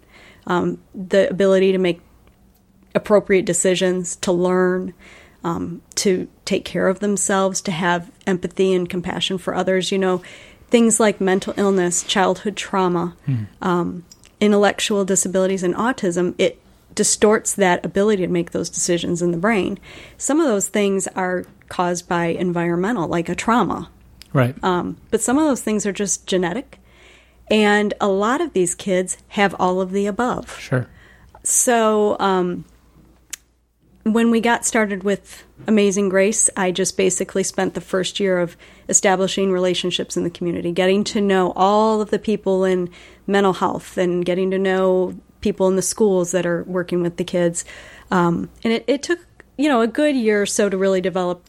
um, 0.47 0.79
the 0.95 1.29
ability 1.31 1.73
to 1.73 1.79
make 1.79 2.01
appropriate 2.95 3.45
decisions, 3.45 4.17
to 4.17 4.33
learn, 4.33 4.95
um, 5.45 5.83
to 5.95 6.29
take 6.45 6.65
care 6.65 6.89
of 6.89 7.01
themselves, 7.01 7.61
to 7.63 7.71
have 7.71 8.11
empathy 8.27 8.73
and 8.73 8.89
compassion 8.89 9.39
for 9.39 9.55
others. 9.55 9.93
You 9.93 9.99
know, 9.99 10.23
things 10.69 10.99
like 10.99 11.21
mental 11.21 11.55
illness, 11.57 12.03
childhood 12.03 12.57
trauma, 12.57 13.17
um, 13.63 14.05
intellectual 14.41 15.05
disabilities, 15.05 15.63
and 15.63 15.75
autism. 15.75 16.35
It 16.39 16.61
distorts 16.95 17.55
that 17.55 17.85
ability 17.85 18.23
to 18.23 18.33
make 18.33 18.53
those 18.53 18.71
decisions 18.71 19.21
in 19.21 19.31
the 19.31 19.37
brain. 19.37 19.79
Some 20.17 20.41
of 20.41 20.47
those 20.47 20.69
things 20.69 21.07
are 21.09 21.45
caused 21.69 22.09
by 22.09 22.27
environmental, 22.27 23.07
like 23.07 23.29
a 23.29 23.35
trauma, 23.35 23.91
Right. 24.33 24.55
um, 24.65 24.97
but 25.11 25.21
some 25.21 25.37
of 25.37 25.45
those 25.45 25.61
things 25.61 25.85
are 25.85 25.93
just 25.93 26.27
genetic. 26.27 26.79
And 27.51 27.95
a 28.01 28.09
lot 28.09 28.41
of 28.41 28.53
these 28.53 28.75
kids 28.75 29.19
have 29.29 29.55
all 29.59 29.81
of 29.81 29.93
the 29.93 30.07
above. 30.07 30.59
sure. 30.59 30.89
So 31.45 32.17
um, 32.19 32.65
when 34.03 34.31
we 34.31 34.41
got 34.41 34.65
started 34.65 35.05
with 35.05 35.45
Amazing 35.67 36.09
Grace, 36.09 36.51
I 36.57 36.71
just 36.71 36.97
basically 36.97 37.43
spent 37.43 37.75
the 37.75 37.81
first 37.81 38.21
year 38.21 38.39
of 38.39 38.57
establishing 38.89 39.53
relationships 39.53 40.17
in 40.17 40.25
the 40.25 40.31
community, 40.31 40.73
getting 40.73 41.05
to 41.05 41.21
know 41.21 41.53
all 41.55 42.01
of 42.01 42.11
the 42.11 42.19
people 42.19 42.65
in 42.65 42.91
mental 43.27 43.53
health 43.53 43.97
and 43.97 44.25
getting 44.25 44.51
to 44.51 44.59
know 44.59 45.15
people 45.41 45.69
in 45.69 45.77
the 45.77 45.83
schools 45.83 46.33
that 46.33 46.47
are 46.47 46.65
working 46.65 47.03
with 47.03 47.17
the 47.17 47.25
kids. 47.25 47.65
Um, 48.11 48.49
and 48.65 48.73
it, 48.73 48.85
it 48.87 49.03
took, 49.03 49.21
you 49.57 49.69
know, 49.69 49.81
a 49.81 49.87
good 49.87 50.15
year 50.15 50.43
or 50.43 50.47
so 50.47 50.69
to 50.69 50.77
really 50.77 51.01
develop 51.01 51.45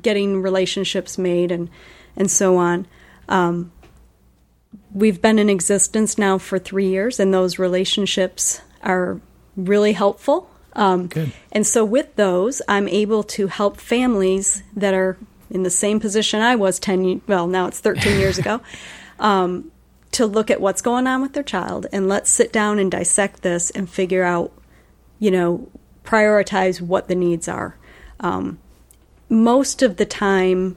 getting 0.00 0.42
relationships 0.42 1.18
made 1.18 1.50
and, 1.50 1.70
and 2.16 2.30
so 2.30 2.56
on. 2.56 2.86
Um, 3.28 3.72
we've 4.92 5.20
been 5.20 5.38
in 5.38 5.50
existence 5.50 6.18
now 6.18 6.38
for 6.38 6.58
three 6.58 6.88
years, 6.88 7.20
and 7.20 7.32
those 7.32 7.58
relationships 7.58 8.60
are 8.82 9.20
really 9.56 9.92
helpful. 9.92 10.50
Um. 10.74 11.08
And 11.52 11.66
so, 11.66 11.84
with 11.84 12.14
those, 12.16 12.60
I'm 12.68 12.88
able 12.88 13.22
to 13.24 13.46
help 13.46 13.78
families 13.78 14.62
that 14.74 14.94
are 14.94 15.16
in 15.50 15.62
the 15.62 15.70
same 15.70 16.00
position 16.00 16.40
I 16.40 16.56
was 16.56 16.78
10, 16.78 17.22
well, 17.26 17.46
now 17.46 17.66
it's 17.66 17.80
13 17.80 18.18
years 18.18 18.38
ago, 18.38 18.60
um, 19.18 19.70
to 20.12 20.26
look 20.26 20.50
at 20.50 20.60
what's 20.60 20.82
going 20.82 21.06
on 21.06 21.22
with 21.22 21.34
their 21.34 21.42
child 21.42 21.86
and 21.92 22.08
let's 22.08 22.30
sit 22.30 22.52
down 22.52 22.78
and 22.78 22.90
dissect 22.90 23.42
this 23.42 23.70
and 23.70 23.88
figure 23.88 24.24
out, 24.24 24.52
you 25.18 25.30
know, 25.30 25.68
prioritize 26.04 26.80
what 26.80 27.08
the 27.08 27.14
needs 27.14 27.48
are. 27.48 27.76
Um, 28.20 28.58
most 29.28 29.82
of 29.82 29.96
the 29.96 30.06
time, 30.06 30.76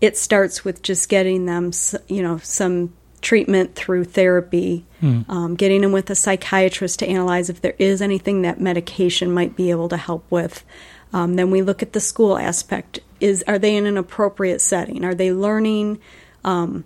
it 0.00 0.16
starts 0.16 0.64
with 0.64 0.82
just 0.82 1.08
getting 1.08 1.46
them, 1.46 1.72
you 2.08 2.22
know, 2.22 2.38
some 2.38 2.92
treatment 3.22 3.74
through 3.74 4.04
therapy, 4.04 4.84
um, 5.28 5.54
getting 5.56 5.80
them 5.80 5.92
with 5.92 6.10
a 6.10 6.14
psychiatrist 6.14 6.98
to 7.00 7.06
analyze 7.06 7.50
if 7.50 7.60
there 7.60 7.74
is 7.78 8.02
anything 8.02 8.42
that 8.42 8.60
medication 8.60 9.32
might 9.32 9.56
be 9.56 9.70
able 9.70 9.88
to 9.88 9.96
help 9.96 10.24
with. 10.30 10.64
Um, 11.12 11.34
then 11.34 11.50
we 11.50 11.62
look 11.62 11.82
at 11.82 11.92
the 11.92 12.00
school 12.00 12.38
aspect. 12.38 13.00
Is 13.20 13.42
are 13.48 13.58
they 13.58 13.74
in 13.74 13.86
an 13.86 13.96
appropriate 13.96 14.60
setting? 14.60 15.04
Are 15.04 15.14
they 15.14 15.32
learning 15.32 15.98
um, 16.44 16.84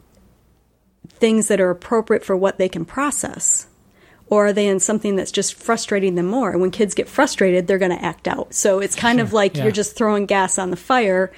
things 1.08 1.48
that 1.48 1.60
are 1.60 1.70
appropriate 1.70 2.24
for 2.24 2.36
what 2.36 2.58
they 2.58 2.68
can 2.68 2.84
process? 2.84 3.66
Or 4.28 4.46
are 4.46 4.52
they 4.52 4.68
in 4.68 4.78
something 4.78 5.16
that's 5.16 5.32
just 5.32 5.54
frustrating 5.54 6.14
them 6.14 6.26
more? 6.26 6.52
And 6.52 6.60
when 6.60 6.70
kids 6.70 6.94
get 6.94 7.08
frustrated, 7.08 7.66
they're 7.66 7.78
going 7.78 7.90
to 7.90 8.04
act 8.04 8.28
out. 8.28 8.54
So 8.54 8.78
it's 8.78 8.94
kind 8.94 9.20
of 9.20 9.32
like 9.32 9.56
yeah. 9.56 9.64
you're 9.64 9.72
just 9.72 9.96
throwing 9.96 10.26
gas 10.26 10.56
on 10.56 10.70
the 10.70 10.76
fire 10.76 11.32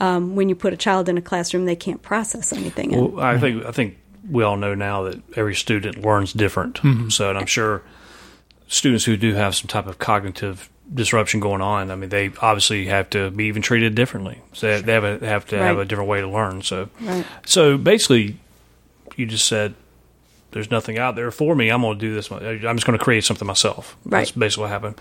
um, 0.00 0.36
when 0.36 0.48
you 0.48 0.54
put 0.54 0.72
a 0.72 0.76
child 0.76 1.08
in 1.08 1.18
a 1.18 1.22
classroom 1.22 1.64
they 1.64 1.76
can't 1.76 2.02
process 2.02 2.52
anything. 2.52 2.90
Well, 3.14 3.20
I 3.24 3.38
think 3.38 3.64
I 3.64 3.72
think 3.72 3.98
we 4.30 4.42
all 4.44 4.56
know 4.56 4.74
now 4.74 5.04
that 5.04 5.20
every 5.36 5.54
student 5.54 6.02
learns 6.04 6.32
different. 6.32 6.80
So, 7.12 7.28
and 7.30 7.38
I'm 7.38 7.46
sure 7.46 7.82
students 8.66 9.04
who 9.04 9.16
do 9.16 9.34
have 9.34 9.54
some 9.54 9.68
type 9.68 9.86
of 9.86 9.98
cognitive 9.98 10.68
disruption 10.92 11.40
going 11.40 11.60
on, 11.62 11.90
I 11.90 11.96
mean, 11.96 12.08
they 12.10 12.30
obviously 12.40 12.86
have 12.86 13.08
to 13.10 13.30
be 13.30 13.44
even 13.46 13.62
treated 13.62 13.94
differently. 13.94 14.40
So 14.52 14.66
they- 14.68 14.82
they 14.82 14.92
have 14.92 15.04
a, 15.04 15.26
have 15.26 15.46
to 15.48 15.58
have 15.58 15.78
a 15.78 15.84
different 15.84 16.08
way 16.10 16.20
to 16.20 16.28
learn. 16.28 16.62
So, 16.62 16.88
Right. 17.00 17.24
so 17.46 17.76
basically, 17.78 18.38
you 19.16 19.26
just 19.26 19.46
said. 19.46 19.74
There's 20.50 20.70
nothing 20.70 20.96
out 20.96 21.14
there 21.14 21.30
for 21.30 21.54
me. 21.54 21.68
I'm 21.68 21.82
going 21.82 21.98
to 21.98 22.00
do 22.00 22.14
this. 22.14 22.30
I'm 22.32 22.40
just 22.76 22.86
going 22.86 22.98
to 22.98 23.04
create 23.04 23.22
something 23.22 23.46
myself. 23.46 23.98
That's 24.06 24.30
basically 24.30 24.62
what 24.62 24.70
happened. 24.70 24.98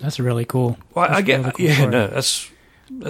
That's 0.00 0.20
really 0.20 0.44
cool. 0.44 0.78
Well, 0.94 1.06
I 1.10 1.22
get, 1.22 1.40
really 1.40 1.50
cool 1.52 1.66
yeah, 1.66 1.74
story. 1.74 1.90
no, 1.90 2.06
that's 2.06 2.48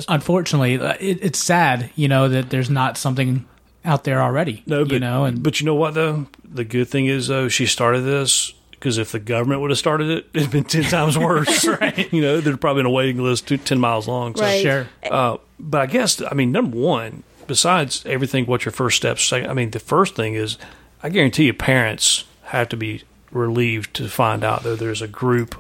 Unfortunately, 0.08 0.78
uh, 0.78 0.94
it, 1.00 1.18
it's 1.22 1.38
sad, 1.38 1.90
you 1.96 2.08
know, 2.08 2.28
that 2.28 2.50
there's 2.50 2.70
not 2.70 2.96
something 2.96 3.46
out 3.84 4.04
there 4.04 4.20
already. 4.20 4.62
No, 4.66 4.84
but 4.84 4.92
you 4.94 5.00
know, 5.00 5.24
and 5.24 5.42
but 5.42 5.60
you 5.60 5.66
know 5.66 5.74
what 5.74 5.94
though? 5.94 6.26
The 6.44 6.64
good 6.64 6.88
thing 6.88 7.06
is 7.06 7.28
though 7.28 7.48
she 7.48 7.66
started 7.66 8.00
this 8.02 8.52
because 8.72 8.98
if 8.98 9.12
the 9.12 9.18
government 9.18 9.60
would 9.60 9.70
have 9.70 9.78
started 9.78 10.10
it, 10.10 10.26
it'd 10.34 10.50
been 10.50 10.64
ten 10.64 10.82
times 10.90 11.16
worse. 11.18 11.66
right? 11.80 12.12
You 12.12 12.22
know, 12.22 12.40
there'd 12.40 12.60
probably 12.60 12.80
been 12.80 12.86
a 12.86 12.90
waiting 12.90 13.22
list 13.22 13.48
two, 13.48 13.56
ten 13.56 13.78
miles 13.78 14.06
long. 14.08 14.34
So, 14.34 14.42
Right. 14.42 14.62
sure. 14.62 14.86
Uh, 15.08 15.36
but 15.58 15.80
I 15.80 15.86
guess 15.86 16.20
I 16.22 16.34
mean 16.34 16.52
number 16.52 16.76
one, 16.76 17.22
besides 17.46 18.04
everything, 18.06 18.46
what's 18.46 18.64
your 18.64 18.72
first 18.72 18.96
steps? 18.96 19.24
Say, 19.24 19.46
I 19.46 19.52
mean, 19.54 19.70
the 19.70 19.80
first 19.80 20.14
thing 20.16 20.34
is, 20.34 20.58
I 21.02 21.08
guarantee 21.08 21.44
you, 21.46 21.54
parents 21.54 22.24
have 22.44 22.68
to 22.70 22.76
be 22.76 23.02
relieved 23.30 23.94
to 23.94 24.08
find 24.08 24.42
out 24.42 24.62
that 24.64 24.78
there's 24.78 25.02
a 25.02 25.08
group 25.08 25.54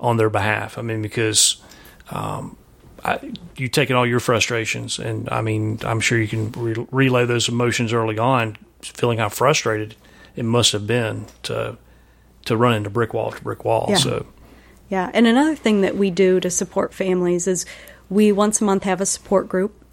on 0.00 0.16
their 0.16 0.30
behalf. 0.30 0.76
I 0.78 0.82
mean, 0.82 1.02
because 1.02 1.56
um, 2.10 2.56
I, 3.04 3.32
you 3.56 3.68
taking 3.68 3.96
all 3.96 4.06
your 4.06 4.20
frustrations, 4.20 4.98
and 4.98 5.28
I 5.30 5.42
mean, 5.42 5.78
I'm 5.84 6.00
sure 6.00 6.18
you 6.18 6.28
can 6.28 6.52
re- 6.52 6.86
relay 6.90 7.26
those 7.26 7.48
emotions 7.48 7.92
early 7.92 8.18
on, 8.18 8.56
feeling 8.80 9.18
how 9.18 9.28
frustrated 9.28 9.94
it 10.36 10.44
must 10.44 10.72
have 10.72 10.86
been 10.86 11.26
to 11.44 11.76
to 12.46 12.56
run 12.56 12.74
into 12.74 12.90
brick 12.90 13.14
wall 13.14 13.32
to 13.32 13.42
brick 13.42 13.64
wall. 13.64 13.86
Yeah. 13.88 13.96
So 13.96 14.26
Yeah, 14.88 15.10
and 15.12 15.26
another 15.26 15.54
thing 15.54 15.82
that 15.82 15.96
we 15.96 16.10
do 16.10 16.40
to 16.40 16.50
support 16.50 16.94
families 16.94 17.46
is 17.46 17.66
we 18.08 18.32
once 18.32 18.60
a 18.60 18.64
month 18.64 18.84
have 18.84 19.00
a 19.00 19.06
support 19.06 19.48
group. 19.48 19.83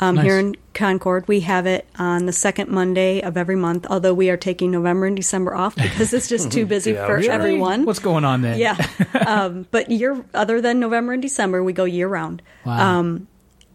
Um, 0.00 0.14
Nice. 0.14 0.24
Here 0.24 0.38
in 0.38 0.54
Concord, 0.74 1.26
we 1.26 1.40
have 1.40 1.66
it 1.66 1.86
on 1.98 2.26
the 2.26 2.32
second 2.32 2.70
Monday 2.70 3.20
of 3.20 3.36
every 3.36 3.56
month. 3.56 3.84
Although 3.90 4.14
we 4.14 4.30
are 4.30 4.36
taking 4.36 4.70
November 4.70 5.06
and 5.06 5.16
December 5.16 5.54
off 5.54 5.74
because 5.74 6.12
it's 6.12 6.28
just 6.28 6.52
too 6.52 6.66
busy 6.74 6.92
Yeah, 6.92 7.06
for 7.06 7.16
really? 7.16 7.28
everyone. 7.28 7.84
what's 7.84 7.98
going 7.98 8.24
on 8.24 8.42
there? 8.42 8.56
Yeah, 8.56 8.76
um, 9.26 9.66
but 9.72 9.90
year 9.90 10.24
other 10.34 10.60
than 10.60 10.78
November 10.78 11.14
and 11.14 11.22
December, 11.22 11.64
we 11.64 11.72
go 11.72 11.84
year 11.84 12.06
round. 12.08 12.42
Wow. 12.64 12.98
Um, 13.00 13.26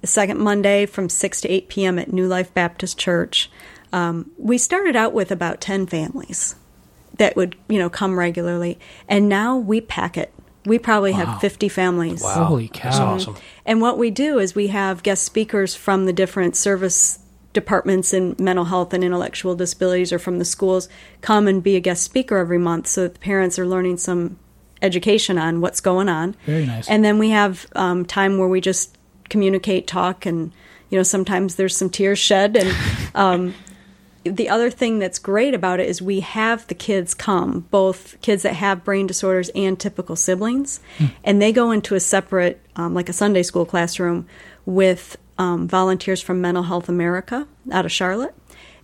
second 0.06 0.40
Monday 0.40 0.86
from 0.86 1.10
six 1.10 1.42
to 1.42 1.50
eight 1.50 1.68
p.m. 1.68 2.00
at 2.00 2.14
New 2.14 2.28
Life 2.28 2.54
Baptist 2.54 2.98
Church. 2.98 3.52
Um, 3.92 4.32
we 4.38 4.58
started 4.58 4.96
out 4.96 5.14
with 5.14 5.30
about 5.32 5.60
ten 5.60 5.86
families 5.88 6.56
that 7.18 7.36
would 7.36 7.56
you 7.68 7.80
know 7.80 7.90
come 7.90 8.18
regularly, 8.18 8.80
and 9.10 9.28
now 9.28 9.58
we 9.58 9.82
pack 9.82 10.18
it. 10.18 10.34
We 10.66 10.80
probably 10.80 11.12
Wow. 11.12 11.26
have 11.26 11.42
fifty 11.42 11.68
families. 11.70 12.22
wow, 12.24 12.46
Holy 12.46 12.68
that's 12.68 12.98
cow. 12.98 13.14
awesome. 13.16 13.36
And 13.66 13.82
what 13.82 13.98
we 13.98 14.10
do 14.12 14.40
is 14.40 14.56
we 14.56 14.68
have 14.68 15.04
guest 15.04 15.24
speakers 15.24 15.76
from 15.76 16.06
the 16.06 16.14
different 16.14 16.56
service 16.56 17.20
departments 17.54 18.14
in 18.14 18.36
mental 18.40 18.66
health 18.66 18.94
and 18.94 19.04
intellectual 19.04 19.56
disabilities 19.56 20.12
or 20.12 20.18
from 20.20 20.40
the 20.40 20.46
schools 20.46 20.90
come 21.22 21.48
and 21.48 21.62
be 21.62 21.76
a 21.76 21.80
guest 21.80 22.04
speaker 22.04 22.38
every 22.38 22.58
month 22.58 22.88
so 22.88 23.04
that 23.04 23.14
the 23.14 23.20
parents 23.20 23.60
are 23.60 23.68
learning 23.68 23.98
some 23.98 24.40
education 24.82 25.38
on 25.38 25.62
what's 25.62 25.80
going 25.80 26.10
on. 26.10 26.36
Very 26.48 26.66
nice. 26.66 26.90
And 26.90 27.06
then 27.06 27.20
we 27.20 27.30
have 27.30 27.68
um, 27.76 28.06
time 28.06 28.38
where 28.40 28.48
we 28.48 28.60
just 28.60 28.98
communicate, 29.30 29.86
talk, 29.88 30.26
and 30.26 30.52
you 30.90 30.98
know 30.98 31.04
sometimes 31.04 31.56
there's 31.56 31.76
some 31.78 31.90
tears 31.90 32.20
shed. 32.20 32.58
And 32.58 32.76
um, 33.16 33.54
the 34.24 34.50
other 34.50 34.70
thing 34.70 35.00
that's 35.00 35.20
great 35.20 35.54
about 35.54 35.80
it 35.80 35.90
is 35.90 36.02
we 36.02 36.22
have 36.22 36.66
the 36.68 36.76
kids 36.76 37.14
come, 37.14 37.62
both 37.72 38.20
kids 38.22 38.44
that 38.44 38.54
have 38.54 38.84
brain 38.84 39.08
disorders 39.08 39.50
and 39.50 39.80
typical 39.80 40.16
siblings, 40.16 40.80
and 41.24 41.42
they 41.42 41.52
go 41.52 41.72
into 41.72 41.96
a 41.96 42.00
separate, 42.00 42.62
um, 42.76 42.94
like 42.94 43.10
a 43.10 43.14
Sunday 43.14 43.44
school 43.44 43.66
classroom, 43.66 44.28
with 44.66 45.18
um, 45.38 45.68
volunteers 45.68 46.22
from 46.22 46.42
Mental 46.42 46.64
Health 46.64 46.88
America 46.88 47.48
out 47.72 47.86
of 47.86 47.92
Charlotte, 47.92 48.36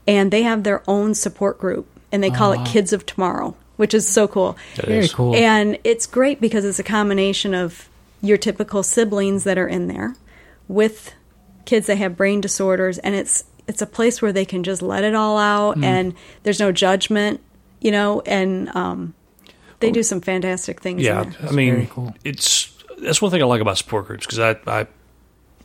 and 0.07 0.31
they 0.31 0.43
have 0.43 0.63
their 0.63 0.83
own 0.87 1.13
support 1.13 1.57
group, 1.59 1.87
and 2.11 2.21
they 2.21 2.29
call 2.29 2.55
wow. 2.55 2.61
it 2.61 2.67
Kids 2.67 2.91
of 2.91 3.05
Tomorrow, 3.05 3.55
which 3.77 3.93
is 3.93 4.07
so 4.07 4.27
cool. 4.27 4.57
That 4.75 4.87
Very 4.87 5.05
is- 5.05 5.13
cool. 5.13 5.35
And 5.35 5.77
it's 5.83 6.05
great 6.05 6.41
because 6.41 6.65
it's 6.65 6.79
a 6.79 6.83
combination 6.83 7.53
of 7.53 7.87
your 8.21 8.37
typical 8.37 8.83
siblings 8.83 9.45
that 9.45 9.57
are 9.57 9.67
in 9.67 9.87
there 9.87 10.15
with 10.67 11.13
kids 11.65 11.87
that 11.87 11.97
have 11.97 12.17
brain 12.17 12.41
disorders 12.41 12.97
and 12.97 13.15
it's 13.15 13.43
it's 13.69 13.81
a 13.81 13.85
place 13.87 14.21
where 14.21 14.33
they 14.33 14.43
can 14.45 14.63
just 14.63 14.81
let 14.81 15.03
it 15.05 15.15
all 15.15 15.37
out 15.37 15.77
Mm. 15.77 15.83
and 15.85 16.13
there's 16.43 16.59
no 16.59 16.71
judgment, 16.73 17.39
you 17.79 17.91
know, 17.91 18.21
and 18.25 18.75
um 18.75 19.13
they 19.79 19.91
do 19.91 20.03
some 20.03 20.19
fantastic 20.19 20.81
things 20.81 21.01
Yeah, 21.01 21.21
in 21.21 21.29
there. 21.29 21.39
I 21.39 21.41
That's 21.43 21.53
mean, 21.53 21.87
cool. 21.87 22.13
it's 22.25 22.73
that's 23.01 23.21
one 23.21 23.31
thing 23.31 23.41
I 23.41 23.45
like 23.45 23.61
about 23.61 23.77
support 23.77 24.07
groups 24.07 24.25
because 24.25 24.39
I, 24.39 24.57
I 24.67 24.87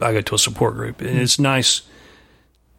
I 0.01 0.13
go 0.13 0.21
to 0.21 0.35
a 0.37 0.39
support 0.39 0.75
group 0.75 1.01
and 1.01 1.19
it's 1.19 1.41
nice 1.41 1.83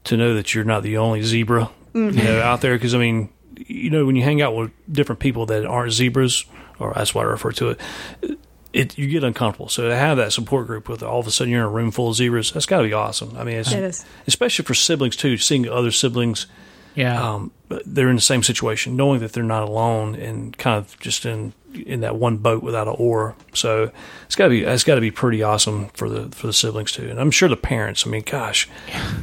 to 0.06 0.16
know 0.16 0.34
that 0.36 0.54
you're 0.54 0.64
not 0.64 0.84
the 0.84 0.96
only 0.98 1.22
zebra 1.24 1.70
you 1.94 2.12
know 2.12 2.42
out 2.42 2.62
there 2.62 2.76
because 2.76 2.94
I 2.96 3.00
mean 3.00 3.30
you 3.58 3.90
know 3.90 4.06
when 4.06 4.16
you 4.16 4.24
hang 4.24 4.42
out 4.42 4.56
with 4.56 4.72
different 4.92 5.20
people 5.20 5.46
that 5.48 5.66
aren't 5.66 5.92
zebras 5.94 6.46
or 6.80 6.94
that's 6.94 7.16
what 7.16 7.26
I 7.26 7.30
refer 7.30 7.52
to 7.54 7.70
it. 7.72 7.80
It, 8.76 8.98
you 8.98 9.08
get 9.08 9.24
uncomfortable. 9.24 9.70
So 9.70 9.88
to 9.88 9.96
have 9.96 10.18
that 10.18 10.34
support 10.34 10.68
group 10.68 10.90
with 10.90 11.02
all 11.02 11.20
of 11.20 11.28
a 11.28 11.32
sudden 11.32 11.50
you're 11.52 11.62
in 11.62 11.66
a 11.66 11.70
room 11.70 11.92
full 11.92 12.10
of 12.10 12.16
zebras, 12.16 12.52
that's 12.52 12.66
got 12.66 12.80
to 12.82 12.84
be 12.88 12.94
awesome. 12.94 13.36
I 13.38 13.44
mean, 13.46 13.56
it's, 13.58 13.72
It 13.72 13.84
is. 13.84 14.04
especially 14.28 14.66
for 14.66 14.74
siblings 14.74 15.16
too, 15.16 15.38
seeing 15.38 15.68
other 15.70 15.92
siblings 15.92 16.48
Yeah. 16.94 17.22
um, 17.36 17.52
they're 17.86 18.10
in 18.10 18.16
the 18.18 18.22
same 18.22 18.44
situation, 18.44 18.96
knowing 18.98 19.22
that 19.22 19.32
they're 19.34 19.44
not 19.44 19.64
alone 19.64 20.16
and 20.16 20.58
kind 20.58 20.78
of 20.78 21.00
just 21.00 21.26
in 21.26 21.54
in 21.74 22.00
that 22.02 22.16
one 22.16 22.38
boat 22.38 22.64
without 22.64 22.88
an 22.88 22.96
oar. 22.98 23.36
So 23.54 23.92
it's 24.26 24.36
got 24.36 24.46
to 24.46 24.50
be 24.50 24.64
it's 24.64 24.84
got 24.84 24.96
to 24.96 25.02
be 25.02 25.12
pretty 25.12 25.42
awesome 25.42 25.88
for 25.94 26.10
the 26.10 26.30
for 26.36 26.48
the 26.48 26.54
siblings 26.54 26.92
too, 26.92 27.10
and 27.10 27.20
I'm 27.20 27.32
sure 27.32 27.48
the 27.50 27.58
parents. 27.58 28.06
I 28.06 28.10
mean, 28.10 28.24
gosh, 28.24 28.68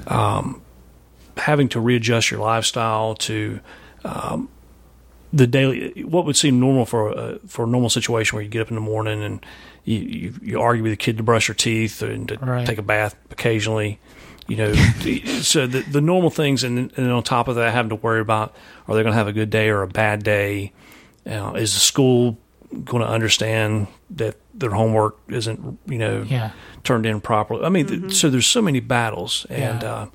um, 0.07 0.61
having 1.37 1.69
to 1.71 1.81
readjust 1.81 2.31
your 2.31 2.41
lifestyle 2.41 3.15
to. 3.17 3.61
Um, 4.05 4.49
the 5.33 5.47
daily, 5.47 6.03
what 6.05 6.25
would 6.27 6.37
seem 6.37 6.61
normal 6.61 6.85
for 6.85 7.09
a 7.11 7.39
for 7.47 7.65
a 7.65 7.67
normal 7.67 7.89
situation 7.91 8.37
where 8.37 8.43
you 8.43 8.51
get 8.51 8.61
up 8.63 8.69
in 8.69 8.75
the 8.75 8.81
morning 8.83 9.23
and 9.23 9.45
you, 9.85 9.99
you, 9.99 10.35
you 10.43 10.61
argue 10.61 10.83
with 10.83 10.93
the 10.93 10.97
kid 10.97 11.17
to 11.17 11.23
brush 11.23 11.49
your 11.49 11.55
teeth 11.55 12.03
and 12.03 12.29
to 12.29 12.39
Right. 12.39 12.67
take 12.67 12.79
a 12.79 12.83
bath 12.83 13.17
occasionally, 13.31 13.99
you 14.47 14.57
know, 14.57 14.73
so 15.41 15.67
the 15.67 15.81
the 15.83 16.01
normal 16.01 16.31
things, 16.31 16.63
and 16.65 16.79
and 16.79 16.91
then 16.93 17.11
on 17.11 17.23
top 17.23 17.49
of 17.49 17.57
that, 17.57 17.73
having 17.73 17.89
to 17.91 17.97
worry 17.97 18.21
about 18.21 18.55
are 18.87 18.95
they 18.95 19.03
going 19.03 19.13
to 19.13 19.19
have 19.19 19.29
a 19.29 19.33
good 19.33 19.51
day 19.51 19.69
or 19.71 19.83
a 19.83 19.89
bad 19.89 20.23
day? 20.23 20.73
Uh, 21.27 21.53
is 21.57 21.73
the 21.75 21.81
school 21.81 22.37
going 22.85 23.03
to 23.03 23.09
understand 23.09 23.87
that 24.11 24.35
their 24.55 24.71
homework 24.71 25.17
isn't, 25.29 25.79
you 25.87 25.99
know, 25.99 26.23
yeah. 26.23 26.51
turned 26.85 27.07
in 27.07 27.21
properly? 27.21 27.65
I 27.65 27.69
mean, 27.69 27.87
th- 27.87 28.13
so 28.15 28.29
there's 28.29 28.47
so 28.47 28.61
many 28.61 28.81
battles, 28.81 29.47
and 29.49 29.83
Yeah. 29.83 29.93
uh, 29.93 30.07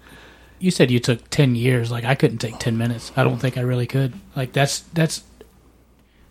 You 0.60 0.72
said 0.72 0.90
you 0.92 1.00
took 1.00 1.30
10 1.30 1.56
years. 1.56 1.92
Like 1.92 2.04
I 2.04 2.16
couldn't 2.16 2.40
take 2.40 2.60
10 2.60 2.78
minutes. 2.78 3.12
I 3.16 3.24
don't 3.24 3.38
think 3.38 3.58
I 3.58 3.62
really 3.62 3.88
could. 3.88 4.14
Like 4.36 4.54
that's 4.54 4.80
that's 4.94 5.24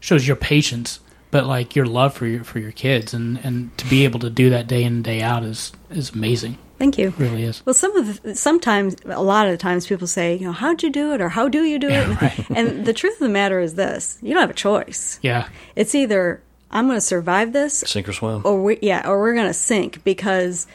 shows 0.01 0.27
your 0.27 0.37
patience, 0.37 1.01
but 1.31 1.47
like 1.47 1.75
your 1.77 1.87
love 1.87 2.15
for 2.15 2.27
your 2.27 2.45
for 2.45 2.59
your 2.59 2.73
kids 2.73 3.15
and 3.15 3.39
and 3.45 3.77
to 3.79 3.87
be 3.87 4.05
able 4.05 4.21
to 4.21 4.31
do 4.31 4.51
that 4.51 4.67
day 4.67 4.83
in 4.85 4.95
and 4.95 5.05
day 5.05 5.23
out 5.23 5.43
is 5.43 5.73
is 5.91 6.11
amazing. 6.11 6.59
Thank 6.79 6.99
you. 6.99 7.09
It 7.09 7.19
really 7.19 7.43
is. 7.43 7.65
Well, 7.65 7.73
some 7.73 7.97
of 7.97 8.23
the, 8.23 8.35
sometimes, 8.35 8.97
a 9.07 9.23
lot 9.23 9.47
of 9.47 9.53
the 9.53 9.57
times, 9.57 9.87
people 9.87 10.07
say, 10.07 10.37
you 10.37 10.45
know, 10.45 10.53
how'd 10.53 10.83
you 10.83 10.91
do 10.91 11.15
it, 11.15 11.23
or 11.23 11.31
how 11.31 11.49
do 11.49 11.65
you 11.65 11.79
do 11.79 11.89
it? 11.89 12.47
And 12.51 12.85
the 12.85 12.93
truth 12.93 13.15
of 13.15 13.21
the 13.21 13.31
matter 13.31 13.61
is 13.61 13.77
this: 13.77 14.19
you 14.21 14.35
don't 14.35 14.43
have 14.43 14.51
a 14.51 14.55
choice. 14.55 15.19
Yeah. 15.23 15.49
It's 15.75 15.95
either 15.95 16.43
I'm 16.71 16.87
going 16.87 16.99
to 16.99 17.01
survive 17.01 17.55
this, 17.55 17.79
sink 17.79 18.09
or 18.09 18.13
swim. 18.13 18.43
or 18.45 18.63
we, 18.63 18.79
yeah, 18.83 19.09
or 19.09 19.19
we're 19.19 19.35
going 19.35 19.47
to 19.47 19.55
sink 19.55 20.05
because 20.05 20.67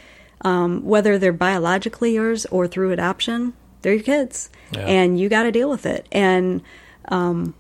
um, 0.42 0.84
whether 0.84 1.18
they're 1.18 1.34
biologically 1.34 2.14
yours 2.14 2.46
or 2.48 2.68
through 2.68 2.92
adoption, 2.92 3.54
they're 3.82 3.94
your 3.94 4.04
kids, 4.04 4.50
Yeah. 4.72 4.82
and 4.86 5.20
you 5.20 5.30
got 5.30 5.44
to 5.44 5.52
deal 5.52 5.70
with 5.70 5.86
it. 5.86 6.08
And 6.12 6.62
um, 7.10 7.54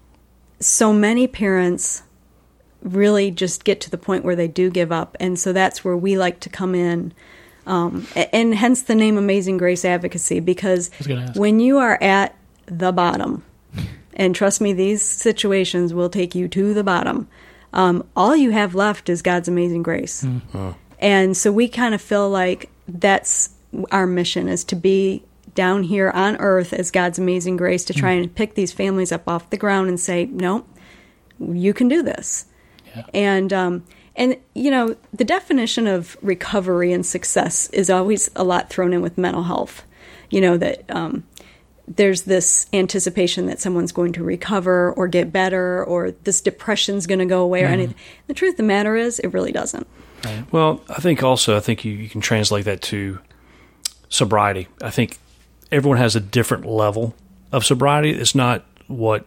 so 0.60 0.94
many 0.94 1.28
parents 1.28 2.04
really 2.84 3.30
just 3.32 3.63
get 3.63 3.80
to 3.82 3.89
the 3.91 3.98
point 3.98 4.24
where 4.26 4.36
they 4.36 4.48
do 4.48 4.70
give 4.70 4.91
up, 4.91 5.15
and 5.20 5.38
so 5.39 5.54
that's 5.54 5.84
where 5.84 5.96
we 5.98 6.17
like 6.17 6.39
to 6.41 6.50
come 6.50 6.74
in. 6.76 7.13
Um, 7.67 8.08
and 8.34 8.56
hence 8.56 8.82
the 8.82 8.96
name 8.96 9.17
Amazing 9.17 9.58
Grace 9.58 9.86
Advocacy, 9.86 10.39
because 10.39 10.89
was 10.98 11.06
gonna 11.08 11.22
ask. 11.22 11.39
when 11.39 11.60
you 11.60 11.78
are 11.78 12.02
at 12.02 12.36
the 12.65 12.91
bottom, 12.91 13.44
and 14.15 14.34
trust 14.36 14.62
me, 14.62 14.74
these 14.74 15.04
situations 15.04 15.94
will 15.94 16.10
take 16.10 16.34
you 16.34 16.48
to 16.48 16.74
the 16.74 16.84
bottom. 16.84 17.28
Um, 17.74 18.04
all 18.15 18.36
you 18.36 18.50
have 18.52 18.74
left 18.76 19.10
is 19.10 19.22
God's 19.22 19.48
amazing 19.48 19.84
grace. 19.84 20.26
And 21.02 21.36
so 21.36 21.52
we 21.52 21.68
kind 21.68 21.96
of 21.96 22.02
feel 22.02 22.30
like 22.30 22.70
that's 22.88 23.50
our 23.92 24.06
mission 24.06 24.48
is 24.48 24.64
to 24.66 24.76
be 24.76 25.24
down 25.56 25.84
here 25.84 26.10
on 26.12 26.38
earth 26.38 26.72
as 26.74 26.92
God's 26.92 27.20
amazing 27.20 27.58
grace 27.58 27.84
to 27.86 27.94
try 27.94 28.12
and 28.12 28.34
pick 28.34 28.56
these 28.56 28.72
families 28.72 29.12
up 29.12 29.28
off 29.28 29.50
the 29.50 29.58
ground 29.58 29.90
and 29.90 30.00
say, 30.00 30.26
no, 30.26 30.66
you 31.40 31.74
can 31.74 31.88
do 31.88 32.02
this. 32.04 32.46
Yeah. 32.96 33.06
And 33.14 33.54
um, 33.54 33.84
and 34.16 34.38
you 34.54 34.70
know 34.70 34.96
the 35.14 35.24
definition 35.24 35.88
of 35.88 36.18
recovery 36.22 36.92
and 36.92 37.06
success 37.06 37.70
is 37.70 37.90
always 37.90 38.30
a 38.36 38.44
lot 38.44 38.70
thrown 38.70 38.94
in 38.94 39.02
with 39.02 39.18
mental 39.18 39.44
health. 39.44 39.84
You 40.30 40.42
know 40.42 40.58
that 40.58 40.84
um, 40.90 41.24
there's 41.88 42.24
this 42.24 42.68
anticipation 42.74 43.48
that 43.48 43.60
someone's 43.60 43.92
going 43.92 44.14
to 44.14 44.24
recover 44.24 44.92
or 44.94 45.08
get 45.08 45.32
better 45.32 45.84
or 45.84 46.12
this 46.12 46.42
depression's 46.42 47.08
going 47.08 47.20
to 47.20 47.26
go 47.26 47.42
away 47.42 47.64
or 47.64 47.68
anything. 47.68 47.96
The 48.28 48.34
truth 48.34 48.54
of 48.54 48.58
the 48.58 48.64
matter 48.64 48.96
is, 48.96 49.20
it 49.20 49.34
really 49.34 49.52
doesn't. 49.52 49.88
Well, 50.51 50.81
I 50.89 51.01
think 51.01 51.23
also 51.23 51.55
I 51.57 51.60
think 51.60 51.84
you, 51.86 51.93
you 51.93 52.10
can 52.10 52.21
translate 52.21 52.65
that 52.65 52.81
to 52.84 53.19
sobriety. 54.10 54.67
I 54.81 54.89
think 54.89 55.17
everyone 55.71 55.97
has 55.97 56.15
a 56.15 56.19
different 56.19 56.65
level 56.65 57.15
of 57.51 57.65
sobriety. 57.65 58.12
It's 58.12 58.36
not 58.36 58.63
what 58.88 59.25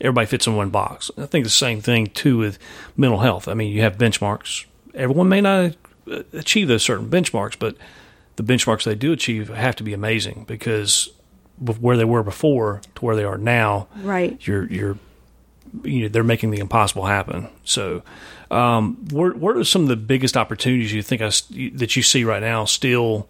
everybody 0.00 0.26
fits 0.26 0.46
in 0.46 0.56
one 0.56 0.70
box. 0.70 1.10
I 1.18 1.26
think 1.26 1.44
the 1.44 1.50
same 1.50 1.80
thing 1.80 2.06
too 2.08 2.38
with 2.38 2.58
mental 2.96 3.20
health. 3.20 3.48
I 3.48 3.54
mean, 3.54 3.72
you 3.72 3.80
have 3.82 3.96
benchmarks. 3.98 4.64
Everyone 4.94 5.28
may 5.28 5.40
not 5.40 5.74
uh, 6.10 6.22
achieve 6.32 6.68
those 6.68 6.82
certain 6.82 7.08
benchmarks, 7.08 7.58
but 7.58 7.76
the 8.36 8.42
benchmarks 8.42 8.84
they 8.84 8.94
do 8.94 9.12
achieve 9.12 9.48
have 9.48 9.76
to 9.76 9.82
be 9.84 9.92
amazing 9.92 10.44
because 10.46 11.10
where 11.80 11.96
they 11.96 12.04
were 12.04 12.22
before 12.22 12.80
to 12.96 13.04
where 13.04 13.14
they 13.16 13.24
are 13.24 13.38
now, 13.38 13.86
Right. 13.96 14.44
you're 14.46 14.66
you're 14.72 14.98
you 15.84 16.02
know 16.02 16.08
they're 16.08 16.24
making 16.24 16.50
the 16.50 16.58
impossible 16.58 17.06
happen. 17.06 17.48
So, 17.64 18.02
um, 18.54 18.96
what 19.10 19.36
what 19.36 19.56
are 19.56 19.64
some 19.64 19.82
of 19.82 19.88
the 19.88 19.96
biggest 19.96 20.36
opportunities 20.36 20.92
you 20.92 21.02
think 21.02 21.22
I, 21.22 21.26
s- 21.26 21.42
that 21.74 21.96
you 21.96 22.02
see 22.02 22.24
right 22.24 22.42
now? 22.42 22.64
Still, 22.64 23.28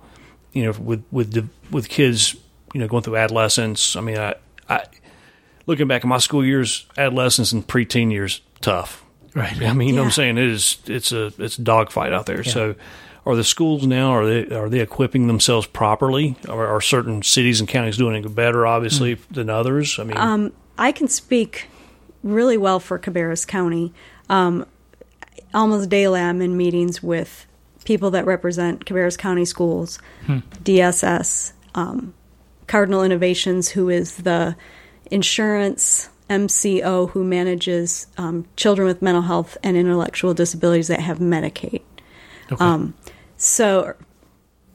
you 0.53 0.65
know, 0.65 0.73
with 0.73 1.05
with 1.11 1.33
the, 1.33 1.49
with 1.71 1.89
kids, 1.89 2.37
you 2.73 2.81
know, 2.81 2.89
going 2.89 3.03
through 3.03 3.17
adolescence. 3.17 3.97
I 3.97 4.01
mean, 4.01 4.19
I, 4.19 4.35
I 4.69 4.85
looking 5.67 5.89
back 5.89 6.03
at 6.03 6.09
my 6.09 6.19
school 6.19 6.45
years, 6.45 6.87
adolescence 6.99 7.53
and 7.53 7.67
preteen 7.67 8.13
years, 8.13 8.41
tough. 8.61 9.03
Right. 9.35 9.63
I 9.63 9.73
mean, 9.73 9.89
you 9.89 9.95
know 9.95 10.03
what 10.03 10.07
I'm 10.07 10.13
saying? 10.13 10.39
It 10.39 10.49
is 10.49 10.79
it's 10.87 11.11
a 11.11 11.33
it's 11.39 11.59
a 11.59 11.63
dogfight 11.63 12.13
out 12.13 12.27
there. 12.27 12.45
So 12.45 12.77
are 13.27 13.35
the 13.35 13.43
schools 13.43 13.87
now 13.87 14.11
are 14.11 14.27
they 14.27 14.55
are 14.55 14.69
they 14.69 14.81
equipping 14.81 15.27
themselves 15.27 15.67
properly? 15.67 16.37
Are, 16.49 16.67
are 16.69 16.81
certain 16.81 17.23
cities 17.23 17.59
and 17.59 17.69
counties 17.69 17.97
doing 17.97 18.23
it 18.23 18.35
better 18.35 18.65
obviously 18.67 19.15
than 19.31 19.51
others? 19.51 19.99
I 19.99 20.05
mean 20.05 20.53
I 20.79 20.93
can 20.93 21.09
speak 21.09 21.67
really 22.23 22.57
well 22.57 22.79
for 22.79 22.99
Cabarrus 22.99 23.47
County. 23.47 23.93
Um, 24.29 24.67
almost 25.55 25.89
daily, 25.89 26.21
I'm 26.21 26.43
in 26.43 26.57
meetings 26.57 27.03
with 27.03 27.47
people 27.85 28.11
that 28.13 28.27
represent 28.27 28.85
Cabarrus 28.85 29.17
County 29.17 29.45
Schools, 29.45 29.99
DSS, 30.65 31.53
um, 31.75 32.15
Cardinal 32.67 33.03
Innovations, 33.03 33.69
who 33.71 33.89
is 33.89 34.17
the 34.17 34.57
insurance 35.11 36.09
MCO 36.31 37.11
who 37.11 37.23
manages 37.23 38.07
um, 38.17 38.47
children 38.57 38.89
with 38.89 39.03
mental 39.03 39.23
health 39.23 39.59
and 39.63 39.77
intellectual 39.77 40.35
disabilities 40.35 40.89
that 40.89 41.01
have 41.01 41.19
Medicaid. 41.19 41.83
Um, 42.59 42.95
so 43.37 43.95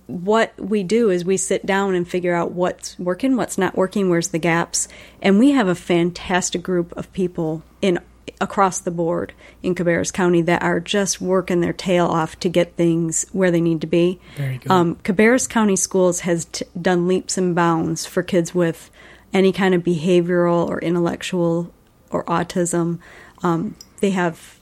what 0.08 0.54
we 0.60 0.84
do 0.84 1.10
is 1.10 1.24
we 1.26 1.38
sit 1.38 1.66
down 1.66 1.96
and 1.96 2.08
figure 2.08 2.34
out 2.34 2.52
what's 2.52 2.98
working, 3.00 3.36
what's 3.36 3.58
not 3.58 3.76
working, 3.76 4.10
where's 4.10 4.30
the 4.30 4.40
gaps, 4.40 4.88
and 5.22 5.40
we 5.40 5.52
have 5.52 5.68
a 5.68 5.76
fantastic 5.76 6.64
group 6.64 6.96
of 6.98 7.12
people 7.14 7.64
in 7.82 8.00
across 8.40 8.80
the 8.80 8.92
board 8.92 9.34
in 9.64 9.76
Cabarrus 9.76 10.12
County 10.12 10.42
that 10.44 10.62
are 10.62 10.80
just 10.80 11.20
working 11.22 11.62
their 11.62 11.74
tail 11.74 12.06
off 12.08 12.40
to 12.40 12.50
get 12.50 12.76
things 12.76 13.26
where 13.32 13.52
they 13.52 13.62
need 13.62 13.82
to 13.82 13.88
be. 13.88 14.20
Very 14.36 14.58
good. 14.58 14.72
Um, 14.72 14.96
Cabarrus 14.98 15.48
County 15.48 15.76
Schools 15.76 16.22
has 16.22 16.46
t- 16.46 16.66
done 16.80 17.08
leaps 17.08 17.38
and 17.38 17.56
bounds 17.56 18.06
for 18.06 18.24
kids 18.24 18.54
with 18.54 18.90
any 19.34 19.52
kind 19.52 19.74
of 19.76 19.84
behavioral 19.84 20.68
or 20.68 20.80
intellectual 20.80 21.72
or 22.10 22.24
autism. 22.26 23.00
Um, 23.44 23.76
they 24.00 24.12
have 24.12 24.60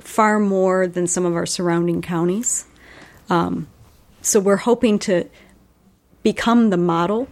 far 0.00 0.38
more 0.38 0.86
than 0.86 1.06
some 1.06 1.24
of 1.24 1.34
our 1.34 1.46
surrounding 1.46 2.02
counties. 2.02 2.64
Um, 3.28 3.68
so 4.22 4.40
we're 4.40 4.56
hoping 4.56 4.98
to 5.00 5.28
become 6.22 6.70
the 6.70 6.76
model 6.76 7.28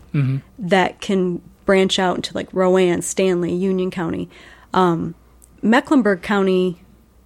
that 0.59 1.01
can 1.01 1.43
branch 1.67 1.99
out 1.99 2.17
into 2.17 2.35
like 2.35 2.49
Rowan, 2.53 3.01
Stanly, 3.01 3.59
Union 3.59 3.91
County. 3.91 4.29
Um, 4.73 5.15
Mecklenburg 5.63 6.23
County 6.23 6.81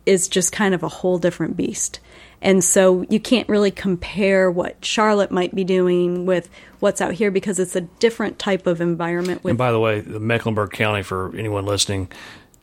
is 0.07 0.29
just 0.29 0.53
kind 0.53 0.75
of 0.75 0.83
a 0.83 0.89
whole 0.89 1.19
different 1.19 1.57
beast. 1.57 2.01
And 2.41 2.65
so 2.65 3.03
you 3.09 3.21
can't 3.21 3.49
really 3.49 3.71
compare 3.71 4.51
what 4.51 4.85
Charlotte 4.85 5.31
might 5.31 5.55
be 5.55 5.63
doing 5.63 6.27
with 6.27 6.51
what's 6.81 7.01
out 7.01 7.15
here 7.15 7.31
because 7.31 7.61
it's 7.61 7.77
a 7.77 7.83
different 7.83 8.41
type 8.41 8.67
of 8.67 8.81
environment 8.81 9.45
And 9.53 9.59
by 9.59 9.71
the 9.71 9.79
way, 9.79 10.03
Mecklenburg 10.03 10.73
County, 10.73 11.05
for 11.05 11.35
anyone 11.37 11.65
listening, 11.65 12.11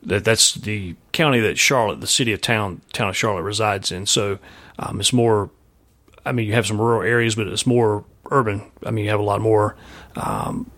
that 0.04 0.26
that's 0.26 0.54
the 0.56 0.96
county 1.14 1.40
that 1.40 1.58
Charlotte, 1.58 2.02
the 2.02 2.08
city 2.08 2.34
of 2.34 2.42
town, 2.42 2.82
town 2.92 3.08
of 3.08 3.16
Charlotte 3.16 3.44
resides 3.44 3.92
in. 3.92 4.06
So 4.06 4.40
um, 4.78 5.00
it's 5.00 5.14
more. 5.14 5.50
I 6.26 6.34
mean, 6.34 6.48
you 6.48 6.54
have 6.54 6.68
some 6.68 6.80
rural 6.80 7.02
areas, 7.02 7.36
but 7.36 7.48
it's 7.48 7.66
more 7.66 8.04
urban. 8.30 8.70
I 8.86 8.92
mean, 8.92 9.06
you 9.06 9.12
have 9.12 9.22
a 9.22 9.24
lot 9.24 9.40
more, 9.40 9.78
um, 10.18 10.70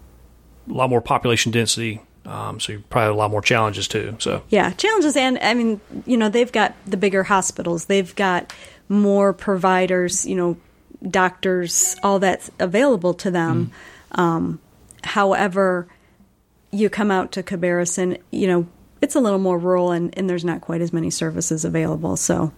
a 0.69 0.73
lot 0.73 0.91
more 0.91 1.01
population 1.01 1.51
density. 1.51 2.01
Um, 2.25 2.59
so 2.59 2.73
you 2.73 2.83
probably 2.89 3.07
have 3.07 3.15
a 3.15 3.17
lot 3.17 3.31
more 3.31 3.41
challenges 3.41 3.87
too. 3.87 4.15
So 4.19 4.43
Yeah, 4.49 4.71
challenges, 4.71 5.15
and 5.17 5.39
I 5.39 5.53
mean, 5.53 5.81
you 6.05 6.17
know, 6.17 6.29
they've 6.29 6.51
got 6.51 6.75
the 6.85 6.97
bigger 6.97 7.23
hospitals, 7.23 7.85
they've 7.85 8.15
got 8.15 8.53
more 8.89 9.33
providers, 9.33 10.25
you 10.25 10.35
know, 10.35 10.57
doctors, 11.07 11.95
all 12.03 12.19
that's 12.19 12.51
available 12.59 13.13
to 13.15 13.31
them. 13.31 13.71
Um, 14.11 14.59
however, 15.03 15.87
you 16.71 16.89
come 16.89 17.11
out 17.11 17.31
to 17.33 17.43
Cabarrus, 17.43 17.97
and 17.97 18.17
you 18.31 18.47
know, 18.47 18.67
it's 19.01 19.15
a 19.15 19.19
little 19.19 19.39
more 19.39 19.57
rural, 19.57 19.91
and, 19.91 20.15
and 20.17 20.29
there's 20.29 20.45
not 20.45 20.61
quite 20.61 20.81
as 20.81 20.93
many 20.93 21.09
services 21.09 21.65
available. 21.65 22.17
So, 22.17 22.53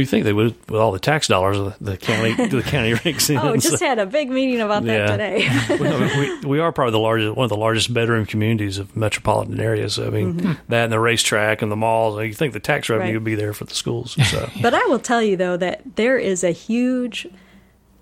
you 0.00 0.06
think 0.06 0.24
they 0.24 0.32
would 0.32 0.54
with 0.70 0.80
all 0.80 0.92
the 0.92 0.98
tax 0.98 1.28
dollars 1.28 1.56
the 1.80 1.96
county 1.96 2.32
the 2.48 2.62
county 2.62 2.94
rakes 2.94 3.28
in? 3.30 3.36
oh, 3.38 3.54
just 3.56 3.78
So- 3.78 3.86
had 3.86 3.98
a 3.98 4.06
big 4.06 4.30
meeting 4.30 4.60
about 4.60 4.84
that 4.84 4.96
Yeah. 4.98 5.06
today. 5.16 6.38
we, 6.42 6.46
we 6.48 6.58
are 6.60 6.72
probably 6.72 6.92
the 6.92 6.98
largest, 6.98 7.36
one 7.36 7.44
of 7.44 7.50
the 7.50 7.56
largest 7.56 7.92
bedroom 7.92 8.26
communities 8.26 8.78
of 8.78 8.96
metropolitan 8.96 9.60
areas. 9.60 9.98
I 9.98 10.10
mean, 10.10 10.58
that 10.68 10.84
and 10.84 10.92
the 10.92 11.00
racetrack 11.00 11.62
and 11.62 11.70
the 11.72 11.76
malls. 11.76 12.18
You 12.22 12.32
think 12.34 12.52
the 12.52 12.60
tax 12.60 12.88
revenue 12.88 13.08
Mm-hmm. 13.08 13.14
Right. 13.14 13.14
would 13.20 13.24
be 13.24 13.34
there 13.34 13.52
for 13.54 13.64
the 13.64 13.74
schools? 13.74 14.16
So 14.28 14.48
But 14.62 14.74
I 14.74 14.84
will 14.86 14.98
tell 14.98 15.22
you 15.22 15.36
though 15.36 15.56
that 15.56 15.82
there 15.96 16.18
is 16.18 16.44
a 16.44 16.50
huge 16.50 17.26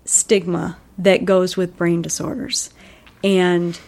stigma 0.05 0.77
that 0.97 1.25
goes 1.25 1.55
with 1.57 1.77
brain 1.77 2.01
disorders, 2.01 2.69
and 3.23 3.79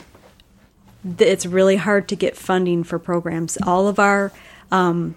it's 1.18 1.46
really 1.46 1.76
hard 1.76 2.08
to 2.10 2.16
get 2.16 2.36
funding 2.38 2.84
for 2.84 3.00
programs. 3.00 3.58
All 3.66 3.88
of 3.88 4.00
our 4.00 4.32
um, 4.72 5.16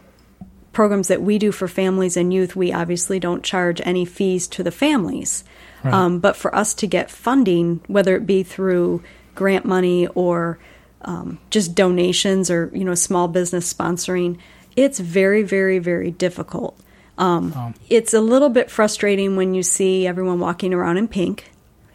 programs 0.73 1.09
that 1.09 1.23
we 1.23 1.39
do 1.39 1.53
for 1.53 1.69
families 1.69 2.17
and 2.17 2.33
youth, 2.33 2.57
we 2.57 2.73
obviously 2.73 3.21
don't 3.21 3.43
charge 3.45 3.81
any 3.85 4.05
fees 4.05 4.49
to 4.49 4.63
the 4.63 4.71
families. 4.71 5.45
Um, 5.85 6.21
but 6.21 6.37
for 6.37 6.55
us 6.55 6.75
to 6.75 6.87
get 6.87 7.11
funding, 7.11 7.81
whether 7.89 8.15
it 8.15 8.25
be 8.25 8.45
through 8.45 9.03
grant 9.35 9.65
money 9.65 10.07
or 10.09 10.59
um, 11.03 11.39
just 11.51 11.75
donations 11.75 12.51
or 12.53 12.71
you 12.73 12.85
know 12.85 12.95
small 12.95 13.27
business 13.27 13.73
sponsoring, 13.73 14.39
it's 14.77 15.01
very, 15.01 15.43
very, 15.43 15.81
very 15.81 16.13
difficult. 16.13 16.79
Um, 17.19 17.75
It's 17.91 18.15
a 18.15 18.21
little 18.21 18.49
bit 18.49 18.71
frustrating 18.71 19.35
when 19.37 19.55
you 19.55 19.65
see 19.65 20.07
everyone 20.07 20.39
walking 20.39 20.73
around 20.73 20.99
in 20.99 21.09
pink. 21.09 21.51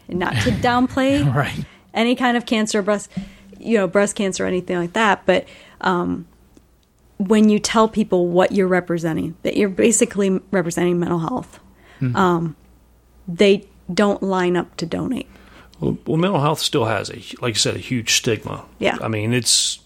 And 0.06 0.18
not 0.18 0.34
to 0.42 0.50
downplay 0.68 1.24
Right. 1.34 1.64
any 1.94 2.14
kind 2.14 2.36
of 2.36 2.44
cancer, 2.46 2.82
breast, 2.82 3.10
you 3.58 3.78
know, 3.78 3.86
breast 3.88 4.16
cancer, 4.16 4.44
or 4.44 4.46
anything 4.46 4.76
like 4.78 4.92
that. 4.92 5.22
But 5.24 5.46
um, 5.80 6.26
when 7.18 7.48
you 7.48 7.58
tell 7.58 7.88
people 7.88 8.28
what 8.28 8.52
you're 8.52 8.68
representing, 8.68 9.36
that 9.42 9.56
you're 9.56 9.68
basically 9.68 10.40
representing 10.50 10.98
mental 10.98 11.18
health, 11.18 11.60
um, 12.14 12.56
they 13.26 13.66
don't 13.92 14.22
line 14.22 14.56
up 14.56 14.76
to 14.76 14.86
donate. 14.86 15.28
Well, 15.80 15.98
well, 16.06 16.16
mental 16.16 16.40
health 16.40 16.60
still 16.60 16.84
has 16.86 17.10
a, 17.10 17.14
like 17.40 17.54
you 17.54 17.58
said, 17.60 17.74
a 17.74 17.78
huge 17.80 18.14
stigma. 18.14 18.64
Yeah. 18.78 18.98
I 19.00 19.08
mean, 19.08 19.32
it's. 19.32 19.80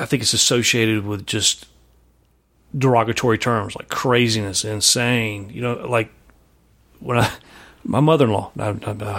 I 0.00 0.06
think 0.06 0.22
it's 0.22 0.32
associated 0.32 1.04
with 1.06 1.26
just 1.26 1.66
derogatory 2.76 3.36
terms 3.38 3.76
like 3.76 3.88
craziness, 3.88 4.64
insane. 4.64 5.50
You 5.50 5.60
know, 5.62 5.74
like 5.88 6.10
when 7.00 7.18
I, 7.18 7.30
my 7.84 8.00
mother-in-law. 8.00 8.52
I, 8.58 8.68
I, 8.68 8.72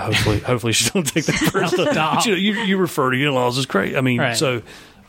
hopefully, 0.06 0.40
hopefully 0.40 0.74
she 0.74 0.90
don't 0.90 1.04
take 1.06 1.26
that 1.26 1.36
personally. 1.52 1.86
but 1.94 2.26
you, 2.26 2.32
know, 2.32 2.38
you 2.38 2.54
you 2.64 2.78
refer 2.78 3.12
to 3.12 3.18
your 3.18 3.30
in-laws 3.30 3.58
as 3.58 3.66
crazy. 3.66 3.96
I 3.96 4.02
mean, 4.02 4.20
Right. 4.20 4.36
so, 4.38 4.62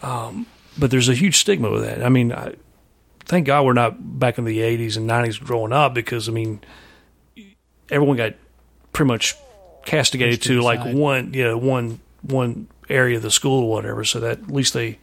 um, 0.02 0.46
but 0.78 0.90
there's 0.90 1.08
a 1.08 1.14
huge 1.14 1.36
stigma 1.38 1.70
with 1.70 1.82
that. 1.82 2.02
I 2.02 2.08
mean, 2.08 2.32
I, 2.32 2.54
thank 3.24 3.46
God 3.46 3.64
we're 3.64 3.72
not 3.72 4.18
back 4.18 4.38
in 4.38 4.44
the 4.44 4.58
'80s 4.58 4.96
and 4.96 5.08
'90s 5.08 5.42
growing 5.42 5.72
up 5.72 5.94
because 5.94 6.28
I 6.28 6.32
mean, 6.32 6.60
everyone 7.90 8.16
got 8.16 8.34
pretty 8.92 9.08
much 9.08 9.36
castigated 9.84 10.42
to 10.42 10.56
to 10.56 10.62
like 10.62 10.94
one, 10.94 11.34
you 11.34 11.44
know, 11.44 11.56
one 11.56 12.00
one 12.22 12.68
area 12.88 13.16
of 13.16 13.22
the 13.22 13.30
school 13.30 13.64
or 13.64 13.70
whatever. 13.70 14.04
So 14.04 14.20
that 14.20 14.38
at 14.40 14.50
least 14.50 14.74
they 14.74 14.98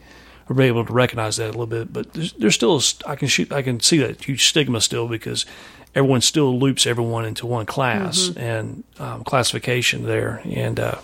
were 0.48 0.62
able 0.62 0.84
to 0.84 0.92
recognize 0.92 1.36
that 1.36 1.46
a 1.46 1.48
little 1.48 1.66
bit. 1.66 1.92
But 1.92 2.12
there's, 2.12 2.32
there's 2.34 2.54
still, 2.54 2.76
a 2.76 3.10
I 3.10 3.16
can 3.16 3.28
shoot, 3.28 3.52
I 3.52 3.62
can 3.62 3.80
see 3.80 3.98
that 3.98 4.24
huge 4.24 4.46
stigma 4.46 4.80
still 4.80 5.08
because 5.08 5.46
everyone 5.94 6.20
still 6.20 6.58
loops 6.58 6.86
everyone 6.86 7.24
into 7.24 7.46
one 7.46 7.66
class 7.66 8.30
and 8.36 8.84
um, 8.98 9.24
classification 9.24 10.06
there, 10.06 10.40
and 10.44 10.80
uh, 10.80 10.98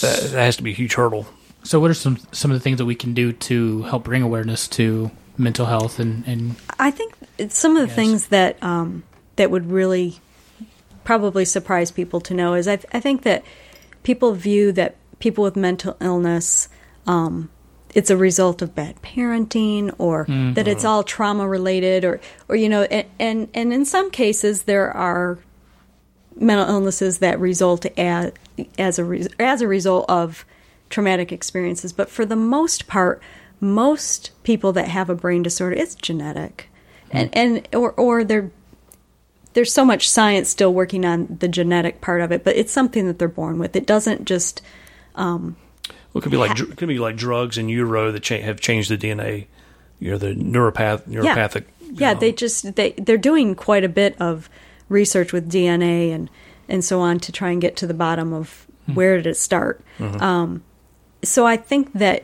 that, 0.00 0.20
that 0.20 0.44
has 0.44 0.56
to 0.56 0.62
be 0.62 0.72
a 0.72 0.74
huge 0.74 0.94
hurdle. 0.94 1.26
So, 1.62 1.80
what 1.80 1.90
are 1.90 1.94
some 1.94 2.18
some 2.32 2.50
of 2.50 2.56
the 2.56 2.62
things 2.62 2.78
that 2.78 2.86
we 2.86 2.94
can 2.94 3.14
do 3.14 3.32
to 3.32 3.82
help 3.82 4.04
bring 4.04 4.22
awareness 4.22 4.68
to 4.68 5.10
mental 5.36 5.66
health 5.66 6.00
and, 6.00 6.26
and 6.26 6.56
I 6.80 6.90
think 6.90 7.14
it's 7.38 7.56
some 7.56 7.76
of 7.76 7.88
the 7.88 7.94
things 7.94 8.28
that 8.28 8.60
um, 8.62 9.04
that 9.36 9.50
would 9.50 9.70
really 9.70 10.18
probably 11.04 11.44
surprise 11.44 11.90
people 11.90 12.20
to 12.20 12.34
know 12.34 12.54
is 12.54 12.66
I, 12.66 12.80
I 12.92 13.00
think 13.00 13.22
that 13.22 13.44
people 14.02 14.32
view 14.34 14.72
that 14.72 14.96
people 15.20 15.44
with 15.44 15.56
mental 15.56 15.96
illness 16.00 16.68
um, 17.06 17.50
it's 17.94 18.10
a 18.10 18.16
result 18.16 18.60
of 18.62 18.74
bad 18.74 19.00
parenting 19.00 19.94
or 19.98 20.26
that 20.54 20.68
it's 20.68 20.84
all 20.84 21.02
trauma 21.02 21.48
related 21.48 22.04
or 22.04 22.20
or 22.48 22.56
you 22.56 22.68
know 22.68 22.82
and, 22.82 23.06
and 23.18 23.48
and 23.54 23.72
in 23.72 23.84
some 23.84 24.10
cases 24.10 24.64
there 24.64 24.90
are 24.90 25.38
mental 26.36 26.68
illnesses 26.68 27.18
that 27.18 27.40
result 27.40 27.86
as 27.96 28.32
as 28.76 28.98
a 28.98 29.28
as 29.38 29.62
a 29.62 29.68
result 29.68 30.04
of 30.08 30.44
traumatic 30.90 31.30
experiences 31.32 31.92
but 31.92 32.08
for 32.08 32.24
the 32.24 32.36
most 32.36 32.86
part 32.86 33.22
most 33.60 34.30
people 34.42 34.72
that 34.72 34.88
have 34.88 35.10
a 35.10 35.14
brain 35.14 35.42
disorder 35.42 35.74
it's 35.76 35.94
genetic. 35.94 36.68
And 37.10 37.30
and 37.36 37.68
or 37.74 37.92
or 37.92 38.22
they're 38.24 38.50
there's 39.54 39.72
so 39.72 39.84
much 39.84 40.08
science 40.08 40.48
still 40.50 40.72
working 40.72 41.04
on 41.04 41.38
the 41.40 41.48
genetic 41.48 42.00
part 42.00 42.20
of 42.20 42.30
it 42.32 42.44
but 42.44 42.54
it's 42.56 42.72
something 42.72 43.06
that 43.06 43.18
they're 43.18 43.28
born 43.28 43.58
with. 43.58 43.74
It 43.74 43.86
doesn't 43.86 44.24
just 44.26 44.62
Well, 45.16 45.54
it 46.14 46.22
could 46.22 46.30
be 46.30 46.36
like 46.36 46.54
dr- 46.54 46.70
it 46.70 46.76
could 46.76 46.88
be 46.88 46.98
like 46.98 47.16
drugs 47.16 47.58
in 47.58 47.68
utero 47.68 48.12
that 48.12 48.22
cha- 48.22 48.40
have 48.40 48.60
changed 48.60 48.90
the 48.90 48.98
DNA. 48.98 49.46
You 50.00 50.12
know, 50.12 50.18
the 50.18 50.34
neuropath 50.34 51.08
neuropathic. 51.08 51.64
yeah 51.90 52.12
um, 52.12 52.18
they 52.20 52.30
just 52.32 52.76
they 52.76 52.92
they're 52.92 53.16
doing 53.18 53.54
quite 53.56 53.82
a 53.82 53.88
bit 53.88 54.14
of 54.20 54.48
research 54.88 55.32
with 55.32 55.50
dna 55.50 56.14
and 56.14 56.30
and 56.68 56.84
so 56.84 57.00
on 57.00 57.18
to 57.20 57.32
try 57.32 57.50
and 57.50 57.60
get 57.60 57.74
to 57.76 57.86
the 57.86 57.94
bottom 57.94 58.32
of 58.32 58.66
where 58.94 59.16
did 59.16 59.26
it 59.26 59.36
start. 59.36 59.82
Um, 59.98 60.62
so 61.22 61.46
i 61.46 61.56
think 61.56 61.92
that 61.94 62.22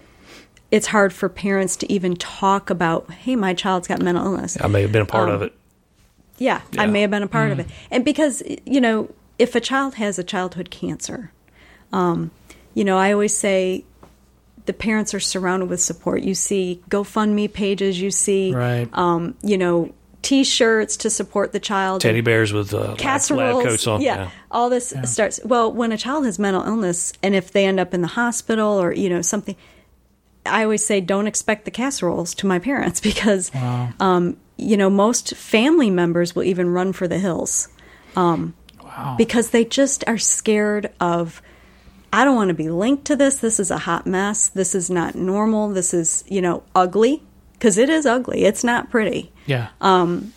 it's 0.70 0.86
hard 0.88 1.12
for 1.12 1.28
parents 1.28 1.76
to 1.76 1.92
even 1.92 2.16
talk 2.16 2.70
about 2.70 3.10
hey 3.10 3.36
my 3.36 3.54
child's 3.54 3.86
got 3.88 4.00
mental 4.02 4.24
illness 4.24 4.56
I 4.60 4.66
may 4.68 4.82
have 4.82 4.92
been 4.92 5.02
a 5.02 5.06
part 5.06 5.28
of 5.28 5.42
it. 5.42 5.52
yeah, 6.38 6.62
I 6.78 6.86
may 6.86 7.02
have 7.02 7.10
been 7.10 7.22
a 7.22 7.28
part 7.28 7.52
of 7.52 7.60
it. 7.60 7.66
And 7.90 8.04
because, 8.04 8.42
you 8.66 8.80
know, 8.80 9.08
if 9.38 9.54
a 9.54 9.60
child 9.60 9.94
has 9.96 10.18
a 10.18 10.24
childhood 10.24 10.70
cancer, 10.70 11.30
um, 11.92 12.32
you 12.74 12.84
know, 12.84 12.98
I 12.98 13.12
always 13.12 13.36
say 13.36 13.84
the 14.66 14.72
parents 14.72 15.14
are 15.14 15.20
surrounded 15.20 15.68
with 15.68 15.80
support. 15.80 16.22
You 16.22 16.34
see 16.34 16.82
GoFundMe 16.90 17.52
pages, 17.52 18.00
you 18.00 18.10
see, 18.10 18.52
Right. 18.52 18.88
um, 18.94 19.36
you 19.42 19.56
know, 19.58 19.92
T-shirts 20.24 20.96
to 20.98 21.10
support 21.10 21.52
the 21.52 21.60
child, 21.60 22.00
Teddy 22.00 22.22
bears 22.22 22.52
with 22.52 22.72
uh, 22.72 22.94
lab, 22.94 23.30
lab 23.30 23.62
coats 23.62 23.86
on. 23.86 24.00
yeah, 24.00 24.30
all 24.50 24.70
this 24.70 24.94
starts. 25.04 25.38
Well, 25.44 25.70
when 25.70 25.92
a 25.92 25.98
child 25.98 26.24
has 26.24 26.38
mental 26.38 26.64
illness, 26.64 27.12
and 27.22 27.34
if 27.34 27.52
they 27.52 27.66
end 27.66 27.78
up 27.78 27.92
in 27.92 28.00
the 28.00 28.08
hospital 28.08 28.80
or 28.80 28.94
you 28.94 29.10
know 29.10 29.20
something, 29.20 29.54
I 30.46 30.64
always 30.64 30.84
say 30.84 31.02
don't 31.02 31.26
expect 31.26 31.66
the 31.66 31.70
casseroles 31.70 32.34
to 32.36 32.46
my 32.46 32.58
parents 32.58 33.00
because, 33.02 33.54
um, 33.54 34.38
you 34.56 34.78
know, 34.78 34.88
most 34.88 35.34
family 35.36 35.90
members 35.90 36.34
will 36.34 36.44
even 36.44 36.70
run 36.70 36.94
for 36.94 37.06
the 37.06 37.18
hills 37.18 37.68
wow. 38.16 39.16
because 39.18 39.50
they 39.50 39.64
just 39.64 40.04
are 40.06 40.18
scared 40.18 40.90
of. 41.00 41.42
I 42.14 42.24
don't 42.24 42.36
want 42.36 42.48
to 42.48 42.54
be 42.54 42.70
linked 42.70 43.06
to 43.06 43.16
this. 43.16 43.40
This 43.40 43.58
is 43.58 43.72
a 43.72 43.78
hot 43.78 44.06
mess. 44.06 44.48
This 44.48 44.74
is 44.74 44.88
not 44.88 45.16
normal. 45.16 45.68
This 45.70 45.92
is 45.92 46.24
you 46.28 46.40
know 46.40 46.62
ugly 46.74 47.22
because 47.54 47.78
it 47.78 47.88
is 47.88 48.06
ugly. 48.06 48.44
It's 48.44 48.62
not 48.62 48.90
pretty 48.90 49.32
yeah. 49.46 49.70
and 49.80 50.32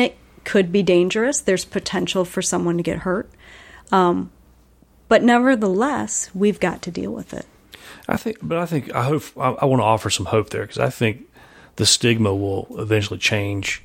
it 0.00 0.16
could 0.44 0.70
be 0.70 0.82
dangerous. 0.82 1.40
There's 1.40 1.64
potential 1.64 2.24
for 2.24 2.42
someone 2.42 2.76
to 2.76 2.82
get 2.82 2.98
hurt. 2.98 3.30
Um, 3.90 4.30
but 5.08 5.22
nevertheless, 5.22 6.30
we've 6.34 6.60
got 6.60 6.82
to 6.82 6.90
deal 6.90 7.12
with 7.12 7.32
it. 7.32 7.46
I 8.08 8.16
think, 8.16 8.38
but 8.42 8.58
I 8.58 8.66
think 8.66 8.94
I 8.94 9.04
hope 9.04 9.24
I, 9.36 9.50
I 9.50 9.64
want 9.64 9.80
to 9.80 9.84
offer 9.84 10.10
some 10.10 10.26
hope 10.26 10.50
there 10.50 10.62
because 10.62 10.78
I 10.78 10.90
think 10.90 11.28
the 11.76 11.86
stigma 11.86 12.34
will 12.34 12.68
eventually 12.78 13.18
change 13.18 13.82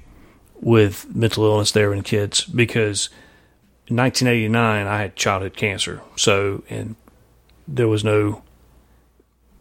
with 0.60 1.14
mental 1.14 1.44
illness 1.46 1.72
there 1.72 1.94
in 1.94 2.04
kids 2.04 2.44
because 2.46 3.10
in 3.88 3.96
1989 3.96 4.88
I 4.88 4.98
had 5.02 5.16
childhood 5.16 5.56
cancer. 5.56 6.02
So 6.16 6.64
and 6.70 6.96
there 7.68 7.88
was 7.88 8.04
no 8.04 8.44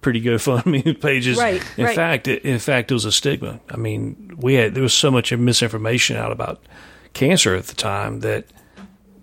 pretty 0.00 0.20
GoFundMe 0.22 1.00
pages. 1.02 1.38
Right, 1.38 1.62
In 1.76 1.84
right. 1.86 1.94
fact, 1.94 2.28
it, 2.28 2.42
in 2.44 2.58
fact, 2.58 2.90
it 2.90 2.94
was 2.94 3.04
a 3.04 3.12
stigma. 3.12 3.60
I 3.70 3.76
mean, 3.76 4.34
we 4.38 4.54
had 4.54 4.74
there 4.74 4.82
was 4.82 4.94
so 4.94 5.10
much 5.10 5.32
misinformation 5.32 6.16
out 6.16 6.32
about 6.32 6.62
cancer 7.12 7.54
at 7.54 7.64
the 7.66 7.74
time 7.74 8.20
that 8.20 8.46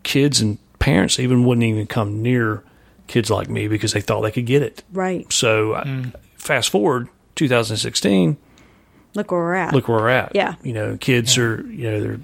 kids 0.04 0.40
and 0.42 0.58
parents 0.80 1.20
even 1.20 1.44
wouldn't 1.46 1.64
even 1.66 1.88
come 1.88 2.22
near 2.22 2.64
kids 3.08 3.30
like 3.30 3.50
me 3.50 3.68
because 3.68 3.94
they 3.94 4.02
thought 4.02 4.22
they 4.22 4.32
could 4.32 4.46
get 4.46 4.62
it. 4.62 4.84
Right. 4.92 5.32
So 5.32 5.74
I 5.76 6.12
fast 6.36 6.70
forward 6.70 7.08
2016, 7.36 8.38
Look 9.16 9.32
where 9.32 9.40
we're 9.40 9.54
at. 9.56 9.74
look 9.74 9.88
where 9.88 9.98
we're 10.00 10.10
at. 10.10 10.36
Yeah. 10.36 10.56
You 10.64 10.74
know, 10.74 10.98
kids 10.98 11.38
are 11.38 11.62
you 11.68 11.90
know 11.92 12.00
they're 12.02 12.20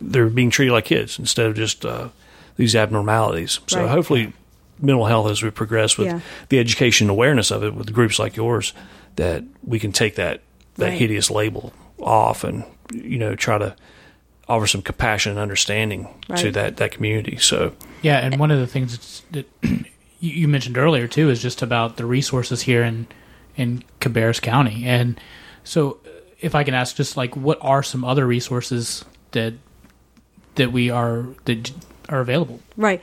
they're 0.00 0.28
being 0.28 0.50
treated 0.50 0.72
like 0.72 0.84
kids 0.84 1.18
instead 1.18 1.46
of 1.46 1.54
just 1.56 1.84
uh, 1.84 2.08
these 2.56 2.76
abnormalities. 2.76 3.58
So 3.66 3.80
Right. 3.80 3.88
hopefully, 3.90 4.32
mental 4.82 5.06
health 5.06 5.30
as 5.30 5.42
we 5.42 5.50
progress 5.50 5.96
with 5.96 6.08
Yeah. 6.08 6.20
the 6.48 6.58
education 6.58 7.06
and 7.06 7.10
awareness 7.12 7.50
of 7.50 7.62
it 7.62 7.74
with 7.74 7.92
groups 7.92 8.18
like 8.18 8.36
yours, 8.36 8.72
that 9.16 9.44
we 9.64 9.78
can 9.78 9.92
take 9.92 10.16
that 10.16 10.40
that 10.76 10.86
Right. 10.90 10.98
hideous 10.98 11.30
label 11.30 11.72
off 12.00 12.44
and 12.44 12.64
you 12.92 13.18
know 13.18 13.34
try 13.34 13.58
to 13.58 13.74
offer 14.48 14.66
some 14.66 14.82
compassion 14.82 15.30
and 15.30 15.38
understanding 15.38 16.08
to 16.36 16.50
that 16.50 16.76
that 16.78 16.90
community. 16.92 17.36
So 17.38 17.72
Yeah, 18.02 18.18
and 18.18 18.38
one 18.38 18.50
of 18.50 18.58
the 18.58 18.66
things 18.66 19.22
that 19.30 19.46
you 19.62 19.84
you 20.20 20.48
mentioned 20.48 20.76
earlier 20.78 21.06
too 21.06 21.30
is 21.30 21.40
just 21.42 21.62
about 21.62 21.96
the 21.96 22.04
resources 22.06 22.62
here 22.62 22.82
in 22.82 23.06
in 23.56 23.84
Cabarrus 24.00 24.40
County, 24.40 24.86
and 24.86 25.20
so 25.62 25.98
uh, 26.06 26.08
if 26.40 26.54
I 26.54 26.64
can 26.64 26.72
ask, 26.74 26.96
just 26.96 27.16
like 27.18 27.36
what 27.36 27.58
are 27.60 27.82
some 27.82 28.02
other 28.04 28.26
resources 28.26 29.04
that 29.32 29.52
that 30.56 30.72
we 30.72 30.90
are 30.90 31.26
that 31.44 31.70
are 32.08 32.20
available? 32.20 32.60
Right. 32.76 33.02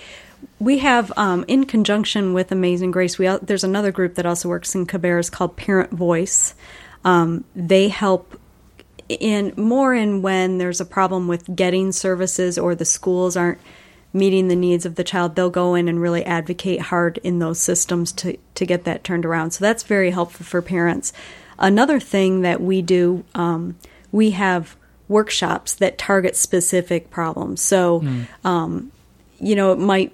We 0.60 0.80
have, 0.80 1.12
um, 1.18 1.46
in 1.48 1.66
conjunction 1.66 2.34
with 2.34 2.52
Amazing 2.52 2.92
Grace, 2.92 3.18
we 3.18 3.28
there's 3.42 3.64
another 3.64 3.92
group 3.92 4.16
that 4.16 4.26
also 4.26 4.50
works 4.50 4.76
in 4.76 4.86
Cabarrus 4.86 5.32
called 5.32 5.56
Parent 5.56 5.92
Voice. 5.92 6.54
Um, 7.06 7.46
they 7.56 7.88
help 7.88 8.40
in 9.08 9.54
more 9.58 9.94
in 9.94 10.22
when 10.22 10.58
there's 10.58 10.82
a 10.82 10.86
problem 10.86 11.28
with 11.28 11.56
getting 11.56 11.92
services 11.92 12.58
or 12.58 12.76
the 12.76 12.86
schools 12.86 13.36
aren't 13.36 13.60
meeting 14.12 14.48
the 14.48 14.56
needs 14.56 14.86
of 14.86 14.96
the 14.96 15.04
child. 15.04 15.36
They'll 15.36 15.50
go 15.50 15.76
in 15.76 15.88
and 15.88 16.02
really 16.02 16.26
advocate 16.26 16.82
hard 16.82 17.18
in 17.20 17.40
those 17.40 17.60
systems 17.60 18.12
to 18.14 18.38
to 18.56 18.66
get 18.66 18.84
that 18.84 19.04
turned 19.04 19.26
around. 19.26 19.52
So 19.52 19.64
that's 19.64 19.84
very 19.84 20.12
helpful 20.12 20.46
for 20.46 20.62
parents. 20.62 21.14
Another 21.58 22.00
thing 22.00 22.42
that 22.42 22.62
we 22.62 22.82
do, 22.82 23.24
um, 23.36 23.78
we 24.12 24.32
have 24.32 24.76
workshops 25.08 25.74
that 25.76 25.98
target 25.98 26.36
specific 26.36 27.10
problems. 27.10 27.62
So 27.62 28.02
you 29.42 29.56
know, 29.56 29.72
it 29.72 29.80
might 29.80 30.12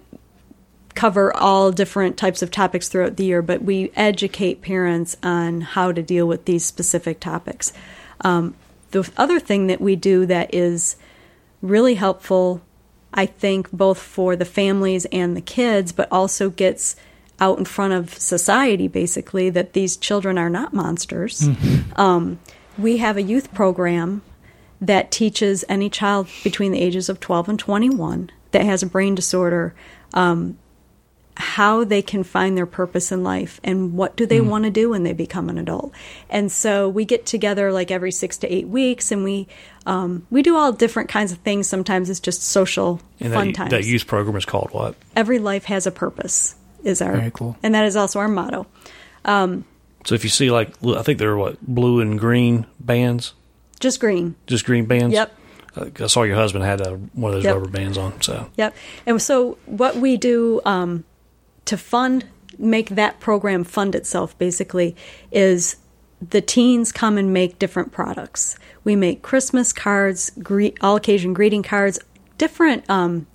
cover 0.96 1.36
all 1.36 1.72
different 1.72 2.18
types 2.18 2.42
of 2.42 2.50
topics 2.50 2.88
throughout 2.88 3.18
the 3.18 3.26
year, 3.26 3.42
but 3.42 3.62
we 3.62 3.92
educate 3.96 4.62
parents 4.62 5.16
on 5.22 5.62
how 5.62 5.92
to 5.92 6.02
deal 6.02 6.26
with 6.26 6.46
these 6.46 6.66
specific 6.66 7.20
topics. 7.20 7.74
Um, 8.22 8.56
the 8.92 9.10
other 9.18 9.40
thing 9.40 9.68
that 9.68 9.82
we 9.82 9.98
do 9.98 10.26
that 10.26 10.54
is 10.54 10.96
really 11.62 11.96
helpful, 11.96 12.62
I 13.14 13.26
think, 13.26 13.70
both 13.72 14.00
for 14.00 14.36
the 14.36 14.46
families 14.46 15.06
and 15.06 15.36
the 15.36 15.42
kids, 15.42 15.92
but 15.92 16.08
also 16.12 16.50
gets 16.50 16.96
out 17.40 17.60
in 17.60 17.66
front 17.66 17.92
of 17.94 18.14
society 18.14 18.88
basically 18.88 19.50
that 19.50 19.74
these 19.74 19.98
children 19.98 20.38
are 20.38 20.50
not 20.50 20.74
monsters. 20.74 21.48
Um, 21.98 22.40
we 22.78 22.98
have 22.98 23.18
a 23.18 23.22
youth 23.22 23.54
program 23.54 24.22
that 24.82 25.12
teaches 25.12 25.66
any 25.68 25.90
child 25.90 26.28
between 26.44 26.72
the 26.72 26.80
ages 26.82 27.10
of 27.10 27.20
12 27.20 27.50
and 27.50 27.60
21 27.60 28.30
that 28.52 28.66
has 28.66 28.84
a 28.84 28.86
brain 28.86 29.16
disorder 29.16 29.74
um, 30.14 30.58
how 31.38 31.84
they 31.84 32.02
can 32.02 32.24
find 32.24 32.58
their 32.58 32.66
purpose 32.66 33.12
in 33.12 33.24
life 33.24 33.60
and 33.64 33.94
what 33.94 34.16
do 34.16 34.26
they 34.26 34.40
want 34.40 34.64
to 34.64 34.70
do 34.70 34.90
when 34.92 35.04
they 35.04 35.12
become 35.12 35.50
an 35.50 35.58
adult 35.58 35.92
and 36.30 36.50
so 36.52 36.88
we 36.88 37.04
get 37.04 37.26
together 37.26 37.72
like 37.74 37.92
every 37.92 38.12
six 38.12 38.38
to 38.38 38.48
eight 38.54 38.68
weeks 38.68 39.12
and 39.12 39.24
we 39.24 39.48
um, 39.86 40.26
we 40.32 40.42
do 40.42 40.56
all 40.56 40.72
different 40.72 41.10
kinds 41.10 41.32
of 41.34 41.38
things 41.40 41.68
sometimes 41.68 42.10
it's 42.10 42.22
just 42.22 42.42
social 42.42 43.02
and 43.20 43.34
fun 43.34 43.48
that, 43.48 43.56
times 43.56 43.72
that 43.72 43.84
youth 43.86 44.08
program 44.08 44.36
is 44.38 44.46
called 44.46 44.70
what? 44.72 44.96
every 45.16 45.40
life 45.40 45.66
has 45.66 45.86
a 45.86 45.92
purpose 45.92 46.56
is 46.84 47.02
our 47.02 47.18
Very 47.18 47.32
cool. 47.32 47.58
and 47.62 47.76
that 47.76 47.86
is 47.86 47.96
also 47.98 48.20
our 48.20 48.28
motto 48.30 48.66
So 49.26 50.14
if 50.16 50.24
you 50.24 50.30
see 50.30 50.52
like 50.52 50.74
I 50.86 51.02
think 51.02 51.20
they're 51.20 51.36
what 51.36 51.60
blue 51.62 52.00
and 52.00 52.18
green 52.20 52.66
bands, 52.80 53.34
just 53.80 54.00
green 54.00 54.36
just 54.48 54.64
green 54.66 54.86
bands. 54.86 55.14
Yep. 55.14 55.36
I 56.00 56.08
saw 56.08 56.24
your 56.24 56.38
husband 56.38 56.64
had 56.64 56.80
a, 56.80 56.92
one 57.14 57.32
of 57.32 57.38
those 57.38 57.44
Yep. 57.44 57.56
rubber 57.56 57.70
bands 57.70 57.98
on. 57.98 58.22
So 58.22 58.50
Yep. 58.56 58.76
And 59.06 59.22
so 59.22 59.58
what 59.66 59.98
we 59.98 60.16
do 60.16 60.62
um, 60.64 61.04
to 61.66 61.78
fund, 61.78 62.26
make 62.58 62.90
that 62.90 63.20
program 63.20 63.64
fund 63.64 63.96
itself, 63.96 64.38
basically, 64.38 64.96
is 65.32 65.78
the 66.22 66.42
teens 66.42 66.92
come 66.92 67.18
and 67.18 67.34
make 67.34 67.60
different 67.60 67.92
products. 67.92 68.58
We 68.84 68.96
make 68.96 69.22
Christmas 69.22 69.74
cards, 69.74 70.32
gre- 70.42 70.78
all 70.82 70.96
occasion 70.96 71.34
greeting 71.34 71.64
cards, 71.64 72.00
different. 72.38 72.90
Um, 72.90 73.28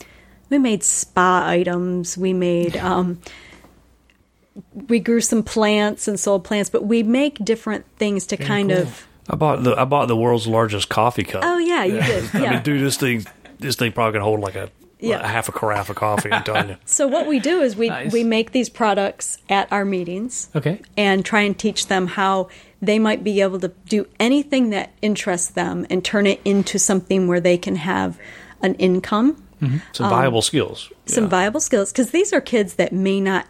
we 0.49 0.59
made 0.59 0.83
spa 0.83 1.47
items. 1.47 2.17
We 2.17 2.33
made. 2.33 2.77
Um, 2.77 3.21
we 4.89 4.99
grew 4.99 5.21
some 5.21 5.43
plants 5.43 6.09
and 6.09 6.19
sold 6.19 6.45
plants, 6.45 6.71
but 6.71 6.85
we 6.85 7.03
make 7.03 7.43
different 7.45 7.87
things 7.97 8.27
to 8.29 8.37
kind 8.37 8.71
cool. 8.71 8.79
of. 8.79 9.07
I 9.29 9.37
bought 9.37 9.63
the 9.63 9.77
I 9.77 9.85
bought 9.85 10.07
the 10.09 10.17
world's 10.17 10.47
largest 10.47 10.89
coffee 10.89 11.23
cup. 11.23 11.43
Oh 11.45 11.59
yeah, 11.59 11.85
you 11.85 12.01
did. 12.01 12.31
I 12.35 12.51
mean, 12.51 12.63
dude, 12.63 12.85
this 12.85 12.97
thing 12.97 13.25
this 13.59 13.77
thing 13.77 13.93
probably 13.93 14.19
can 14.19 14.23
hold 14.23 14.41
like 14.41 14.57
a, 14.57 14.71
Yeah. 15.03 15.21
a 15.25 15.27
half 15.27 15.49
a 15.49 15.53
carafe 15.53 15.89
of 15.91 15.97
coffee. 15.97 16.31
I'm 16.33 16.45
telling 16.45 16.69
you. 16.71 16.77
So 16.85 17.07
what 17.07 17.27
we 17.27 17.39
do 17.41 17.61
is 17.63 17.77
we 17.77 17.89
Nice. 17.89 18.13
we 18.13 18.25
make 18.25 18.53
these 18.53 18.69
products 18.69 19.39
at 19.49 19.71
our 19.73 19.85
meetings. 19.85 20.49
Okay, 20.55 20.81
and 20.97 21.25
try 21.25 21.41
and 21.43 21.59
teach 21.59 21.87
them 21.87 22.07
how 22.07 22.49
they 22.83 22.99
might 22.99 23.23
be 23.25 23.41
able 23.41 23.61
to 23.61 23.69
do 23.89 24.07
anything 24.19 24.71
that 24.71 24.93
interests 25.03 25.49
them 25.51 25.87
and 25.91 26.05
turn 26.05 26.27
it 26.27 26.41
into 26.45 26.79
something 26.79 27.29
where 27.29 27.41
they 27.41 27.59
can 27.59 27.77
have 27.77 28.19
an 28.63 28.75
income, 28.77 29.43
Some 29.93 30.09
viable 30.11 30.43
skills. 30.43 30.91
some 31.07 31.25
Yeah. 31.25 31.31
viable 31.31 31.61
skills. 31.61 31.93
Because 31.93 32.11
these 32.11 32.33
are 32.33 32.41
kids 32.41 32.75
that 32.75 32.93
may 32.93 33.21
not, 33.21 33.47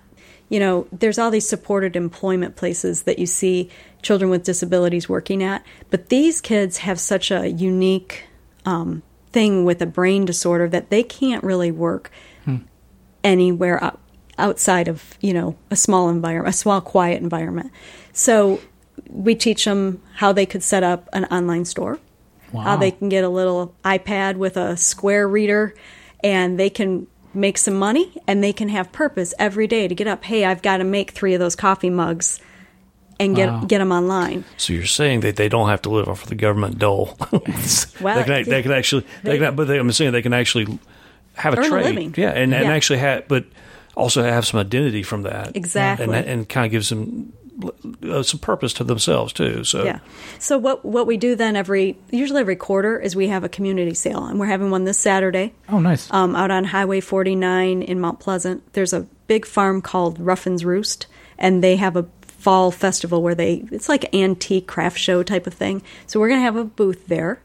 you 0.49 0.59
know, 0.59 0.87
there's 0.93 1.19
all 1.19 1.31
these 1.31 1.49
supported 1.49 1.95
employment 1.95 2.57
places 2.57 3.03
that 3.03 3.19
you 3.21 3.27
see 3.27 3.69
children 4.03 4.31
with 4.31 4.43
disabilities 4.45 5.09
working 5.09 5.43
at, 5.45 5.65
but 5.91 6.09
these 6.09 6.41
kids 6.41 6.79
have 6.79 6.99
such 6.99 7.31
a 7.31 7.49
unique 7.49 8.25
um, 8.67 9.03
thing 9.33 9.65
with 9.65 9.81
a 9.81 9.87
brain 9.87 10.25
disorder 10.25 10.69
that 10.69 10.91
they 10.91 11.03
can't 11.03 11.43
really 11.45 11.71
work 11.71 12.11
hmm. 12.45 12.57
anywhere 13.23 13.83
out, 13.83 14.01
outside 14.39 14.89
of 14.89 15.17
you 15.21 15.33
know 15.33 15.57
a 15.71 15.77
small 15.77 16.09
environment, 16.09 16.55
a 16.55 16.57
small 16.57 16.81
quiet 16.81 17.23
environment. 17.23 17.71
So 18.13 18.61
we 19.09 19.35
teach 19.35 19.65
them 19.65 20.03
how 20.17 20.33
they 20.33 20.47
could 20.47 20.63
set 20.63 20.83
up 20.83 21.09
an 21.13 21.25
online 21.27 21.65
store, 21.65 21.99
how 22.53 22.77
they 22.77 22.91
can 22.91 23.09
get 23.09 23.25
a 23.25 23.29
little 23.29 23.75
iPad 23.85 24.37
with 24.37 24.57
a 24.57 24.77
square 24.77 25.27
reader, 25.27 25.75
and 26.23 26.59
they 26.59 26.71
can 26.71 27.07
make 27.33 27.59
some 27.59 27.75
money 27.75 28.21
and 28.27 28.43
they 28.43 28.53
can 28.53 28.69
have 28.69 28.91
purpose 28.93 29.33
every 29.39 29.67
day 29.67 29.87
to 29.89 29.95
get 29.95 30.07
up. 30.07 30.25
Hey, 30.25 30.45
I've 30.45 30.63
got 30.63 30.79
to 30.79 30.85
make 30.85 31.13
three 31.13 31.35
of 31.35 31.41
those 31.41 31.57
coffee 31.57 31.91
mugs. 31.91 32.41
And 33.21 33.37
get 33.37 33.49
Wow. 33.51 33.65
get 33.67 33.79
them 33.79 33.93
online. 33.93 34.45
So 34.57 34.73
you're 34.73 34.87
saying 34.87 35.21
that 35.21 35.37
they 35.37 35.49
don't 35.49 35.69
have 35.69 35.83
to 35.83 35.91
live 35.91 36.09
off 36.09 36.23
of 36.25 36.29
the 36.31 36.35
government 36.35 36.79
dole. 36.79 37.17
Well, 38.01 38.17
they, 38.17 38.25
can, 38.25 38.49
they 38.51 38.63
can 38.63 38.73
actually, 38.73 39.05
they, 39.23 39.39
can, 39.39 39.55
but 39.55 39.69
they, 39.69 39.79
I'm 39.79 39.93
saying 39.93 40.13
they 40.13 40.23
can 40.23 40.33
actually 40.33 40.79
have 41.35 41.55
a 41.55 41.59
Earn 41.59 41.65
a 41.65 41.69
trade. 41.69 41.85
living. 41.85 42.15
Yeah, 42.17 42.31
and, 42.31 42.55
and 42.55 42.67
actually 42.67 42.99
have, 43.01 43.29
but 43.29 43.45
also 43.95 44.23
have 44.23 44.47
some 44.47 44.59
identity 44.61 45.03
from 45.03 45.23
that. 45.23 45.55
Exactly. 45.57 46.05
and 46.07 46.15
and 46.15 46.49
kind 46.49 46.65
of 46.67 46.73
gives 46.73 46.89
them 46.89 47.33
uh, 48.09 48.23
some 48.23 48.41
purpose 48.41 48.73
to 48.75 48.85
themselves 48.85 49.33
too. 49.35 49.65
So 49.65 49.85
Yeah. 49.85 49.99
So 50.39 50.57
what 50.57 50.83
what 50.85 51.07
we 51.07 51.17
do 51.19 51.35
then 51.37 51.57
every 51.57 51.99
usually 52.11 52.41
every 52.41 52.57
quarter 52.57 52.99
is 52.99 53.15
we 53.15 53.29
have 53.29 53.45
a 53.45 53.49
community 53.51 53.93
sale, 53.95 54.25
and 54.25 54.41
we're 54.41 54.47
having 54.47 54.71
one 54.71 54.85
this 54.85 54.99
Saturday. 54.99 55.53
oh 55.69 55.79
nice. 55.81 56.09
um, 56.11 56.35
out 56.35 56.51
on 56.51 56.65
Highway 56.65 57.01
49 57.01 57.83
in 57.83 58.01
Mount 58.01 58.19
Pleasant. 58.21 58.73
There's 58.73 58.95
a 58.95 59.01
big 59.27 59.45
farm 59.45 59.83
called 59.83 60.19
Ruffin's 60.19 60.65
Roost, 60.65 61.07
and 61.39 61.63
they 61.63 61.77
have 61.77 61.97
a 61.97 62.03
fall 62.41 62.71
festival 62.71 63.23
where 63.23 63.35
they 63.35 63.65
it's 63.71 63.89
like 63.89 64.15
antique 64.15 64.67
craft 64.67 64.99
show 64.99 65.23
type 65.23 65.47
of 65.47 65.55
thing. 65.55 65.83
So 66.07 66.19
we're 66.19 66.29
going 66.29 66.41
to 66.41 66.45
have 66.45 66.57
a 66.57 66.65
booth 66.65 67.07
there, 67.07 67.43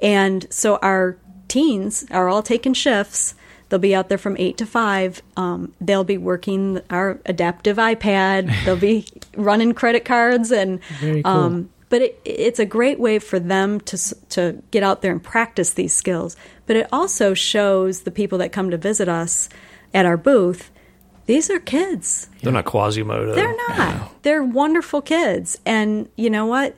and 0.00 0.46
so 0.50 0.76
our 0.76 1.16
teens 1.48 2.06
are 2.10 2.28
all 2.28 2.42
taking 2.42 2.74
shifts. 2.74 3.34
They'll 3.68 3.80
be 3.80 3.94
out 3.94 4.08
there 4.08 4.18
from 4.18 4.36
eight 4.38 4.58
to 4.58 4.66
five. 4.66 5.22
Um, 5.36 5.74
they'll 5.80 6.04
be 6.04 6.18
working 6.18 6.80
our 6.88 7.18
adaptive 7.26 7.78
iPad. 7.78 8.54
They'll 8.64 8.76
be 8.76 9.06
running 9.36 9.74
credit 9.74 10.04
cards 10.04 10.52
and 10.52 10.80
cool. 11.00 11.26
um, 11.26 11.70
but 11.88 12.02
it, 12.02 12.20
it's 12.24 12.60
a 12.60 12.66
great 12.66 13.00
way 13.00 13.18
for 13.18 13.40
them 13.40 13.80
to 13.80 13.98
to 14.28 14.62
get 14.70 14.82
out 14.82 15.02
there 15.02 15.12
and 15.12 15.22
practice 15.22 15.72
these 15.72 15.92
skills. 15.92 16.36
But 16.66 16.76
it 16.76 16.88
also 16.92 17.34
shows 17.34 18.02
the 18.02 18.12
people 18.12 18.38
that 18.38 18.52
come 18.52 18.70
to 18.70 18.76
visit 18.76 19.08
us 19.08 19.48
at 19.92 20.06
our 20.06 20.16
booth. 20.16 20.70
These 21.26 21.50
are 21.50 21.58
kids. 21.58 22.28
they're 22.42 22.52
not 22.52 22.64
Quasimodo. 22.64 23.34
They're 23.34 23.56
not. 23.68 24.22
They're 24.22 24.44
wonderful 24.44 25.02
kids. 25.02 25.58
And 25.66 26.08
you 26.16 26.30
know 26.30 26.46
what? 26.46 26.76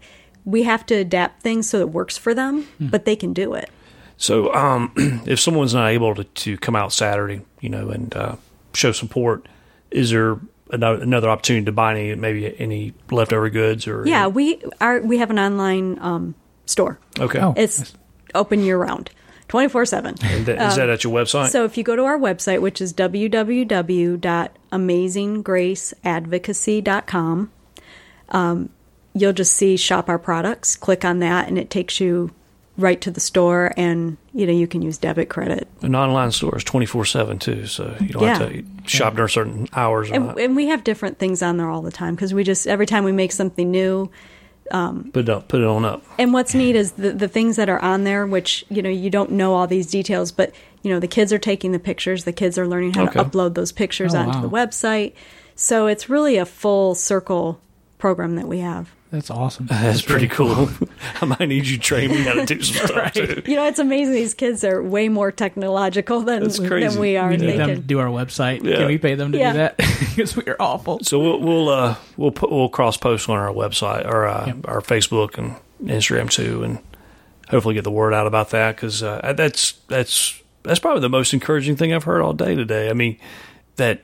we 0.48 0.62
have 0.62 0.86
to 0.86 0.94
adapt 0.94 1.42
things 1.42 1.68
so 1.68 1.80
it 1.80 1.90
works 1.90 2.16
for 2.16 2.32
them, 2.32 2.66
but 2.80 3.04
they 3.04 3.14
can 3.14 3.34
do 3.34 3.52
it. 3.52 3.68
So, 4.16 4.52
um, 4.54 4.92
if 5.26 5.38
someone's 5.38 5.74
not 5.74 5.88
able 5.88 6.14
to, 6.14 6.24
to 6.24 6.56
come 6.56 6.74
out 6.74 6.92
Saturday, 6.92 7.42
you 7.60 7.68
know, 7.68 7.90
and 7.90 8.14
uh, 8.16 8.36
show 8.72 8.92
support, 8.92 9.46
is 9.90 10.10
there 10.10 10.40
another, 10.70 11.02
another 11.02 11.28
opportunity 11.28 11.66
to 11.66 11.72
buy 11.72 11.98
any 11.98 12.14
maybe 12.14 12.58
any 12.58 12.94
leftover 13.10 13.50
goods 13.50 13.86
or 13.86 14.08
Yeah, 14.08 14.26
we 14.26 14.62
are. 14.80 15.00
We 15.00 15.18
have 15.18 15.30
an 15.30 15.38
online 15.38 15.98
um, 16.00 16.34
store. 16.64 16.98
okay 17.20 17.40
Oh. 17.40 17.52
It's 17.54 17.92
open 18.34 18.64
year 18.64 18.78
round, 18.78 19.10
twenty 19.48 19.68
four 19.68 19.84
seven. 19.86 20.14
Is 20.22 20.46
that 20.46 20.88
at 20.88 21.02
your 21.04 21.12
website? 21.12 21.50
So 21.50 21.64
if 21.64 21.76
you 21.76 21.84
go 21.84 21.96
to 21.96 22.04
our 22.04 22.18
website, 22.18 22.60
which 22.60 22.80
is 22.80 22.92
www.amazinggraceadvocacy.com, 26.28 27.50
um, 28.30 28.68
you'll 29.14 29.32
just 29.32 29.54
see 29.54 29.76
shop 29.76 30.08
our 30.08 30.18
products. 30.18 30.76
Click 30.76 31.04
on 31.04 31.18
that, 31.20 31.48
and 31.48 31.58
it 31.58 31.70
takes 31.70 32.00
you 32.00 32.30
right 32.76 33.00
to 33.00 33.10
the 33.10 33.20
store, 33.20 33.72
and 33.76 34.16
you 34.32 34.46
know 34.46 34.52
you 34.52 34.66
can 34.66 34.82
use 34.82 34.98
debit 34.98 35.28
credit. 35.28 35.66
An 35.82 35.94
online 35.94 36.30
store 36.32 36.56
is 36.56 36.64
twenty 36.64 36.86
four 36.86 37.04
seven 37.04 37.38
too, 37.38 37.66
so 37.66 37.94
you 38.00 38.08
don't 38.08 38.22
have 38.24 38.50
to 38.50 38.64
shop 38.86 39.14
during 39.16 39.28
certain 39.28 39.68
hours. 39.74 40.10
Or 40.10 40.14
And, 40.14 40.26
not. 40.26 40.40
and 40.40 40.56
we 40.56 40.66
have 40.66 40.84
different 40.84 41.18
things 41.18 41.42
on 41.42 41.56
there 41.56 41.68
all 41.68 41.82
the 41.82 41.90
time 41.92 42.14
because 42.14 42.32
we 42.34 42.44
just 42.44 42.66
every 42.66 42.86
time 42.86 43.04
we 43.04 43.12
make 43.12 43.32
something 43.32 43.70
new. 43.70 44.10
But 44.70 45.24
don't 45.24 45.46
put 45.48 45.60
it 45.60 45.66
on 45.66 45.84
up. 45.84 46.02
And 46.18 46.32
what's 46.32 46.54
neat 46.54 46.76
is 46.76 46.92
the 46.92 47.12
the 47.12 47.28
things 47.28 47.56
that 47.56 47.68
are 47.68 47.80
on 47.80 48.04
there, 48.04 48.26
which 48.26 48.64
you 48.68 48.82
know 48.82 48.90
you 48.90 49.10
don't 49.10 49.32
know 49.32 49.54
all 49.54 49.66
these 49.66 49.86
details, 49.86 50.32
but 50.32 50.52
you 50.82 50.90
know 50.92 51.00
the 51.00 51.08
kids 51.08 51.32
are 51.32 51.38
taking 51.38 51.72
the 51.72 51.78
pictures, 51.78 52.24
the 52.24 52.32
kids 52.32 52.58
are 52.58 52.66
learning 52.66 52.94
how 52.94 53.04
Okay. 53.04 53.18
to 53.20 53.24
upload 53.24 53.54
those 53.54 53.72
pictures 53.72 54.14
Oh, 54.14 54.18
onto 54.20 54.38
wow. 54.38 54.40
the 54.42 54.50
website. 54.50 55.12
So 55.54 55.86
it's 55.86 56.08
really 56.08 56.36
a 56.36 56.46
full 56.46 56.94
circle 56.94 57.60
program 57.98 58.36
that 58.36 58.46
we 58.46 58.58
have. 58.60 58.90
That's 59.10 59.30
awesome. 59.30 59.66
That's 59.70 60.02
pretty 60.02 60.28
cool. 60.28 60.68
I 61.22 61.24
might 61.24 61.40
need 61.48 61.66
you 61.66 61.76
to 61.76 61.82
train 61.82 62.10
me 62.10 62.18
how 62.22 62.34
to 62.34 62.44
do 62.44 62.62
some 62.62 62.86
stuff 62.88 63.12
too. 63.14 63.42
You 63.46 63.56
know, 63.56 63.66
it's 63.66 63.78
amazing. 63.78 64.12
These 64.14 64.34
kids 64.34 64.62
are 64.64 64.82
way 64.82 65.08
more 65.08 65.32
technological 65.32 66.20
than 66.20 66.46
than 66.48 66.98
we 66.98 67.16
are. 67.16 67.30
we 67.30 67.36
They 67.36 67.46
need 67.46 67.56
them 67.58 67.68
to 67.70 67.76
do 67.78 67.98
our 68.00 68.08
website. 68.08 68.62
Yeah. 68.62 68.76
Can 68.76 68.86
we 68.86 68.98
pay 68.98 69.14
them 69.14 69.32
to 69.32 69.38
Yeah. 69.38 69.52
do 69.52 69.58
that? 69.58 69.76
Because 69.78 70.36
we 70.36 70.42
are 70.44 70.56
awful. 70.60 71.00
So 71.02 71.18
we'll 71.18 71.40
we'll 71.40 71.68
uh, 71.70 71.96
we'll 72.18 72.32
put 72.32 72.50
we'll 72.50 72.68
cross 72.68 72.96
post 72.98 73.28
on 73.30 73.38
our 73.38 73.52
website 73.52 74.04
or 74.06 74.26
uh, 74.26 74.46
Yep. 74.48 74.56
our 74.68 74.80
Facebook 74.82 75.38
and 75.38 75.56
Instagram 75.84 76.28
too, 76.30 76.62
and 76.62 76.78
hopefully 77.48 77.74
get 77.74 77.84
the 77.84 77.90
word 77.90 78.12
out 78.12 78.26
about 78.26 78.50
that 78.50 78.76
because 78.76 79.02
uh, 79.02 79.32
that's 79.34 79.72
that's 79.88 80.42
that's 80.64 80.80
probably 80.80 81.00
the 81.00 81.08
most 81.08 81.32
encouraging 81.32 81.76
thing 81.76 81.94
I've 81.94 82.04
heard 82.04 82.20
all 82.20 82.34
day 82.34 82.54
today. 82.54 82.90
I 82.90 82.92
mean 82.92 83.16
that 83.76 84.02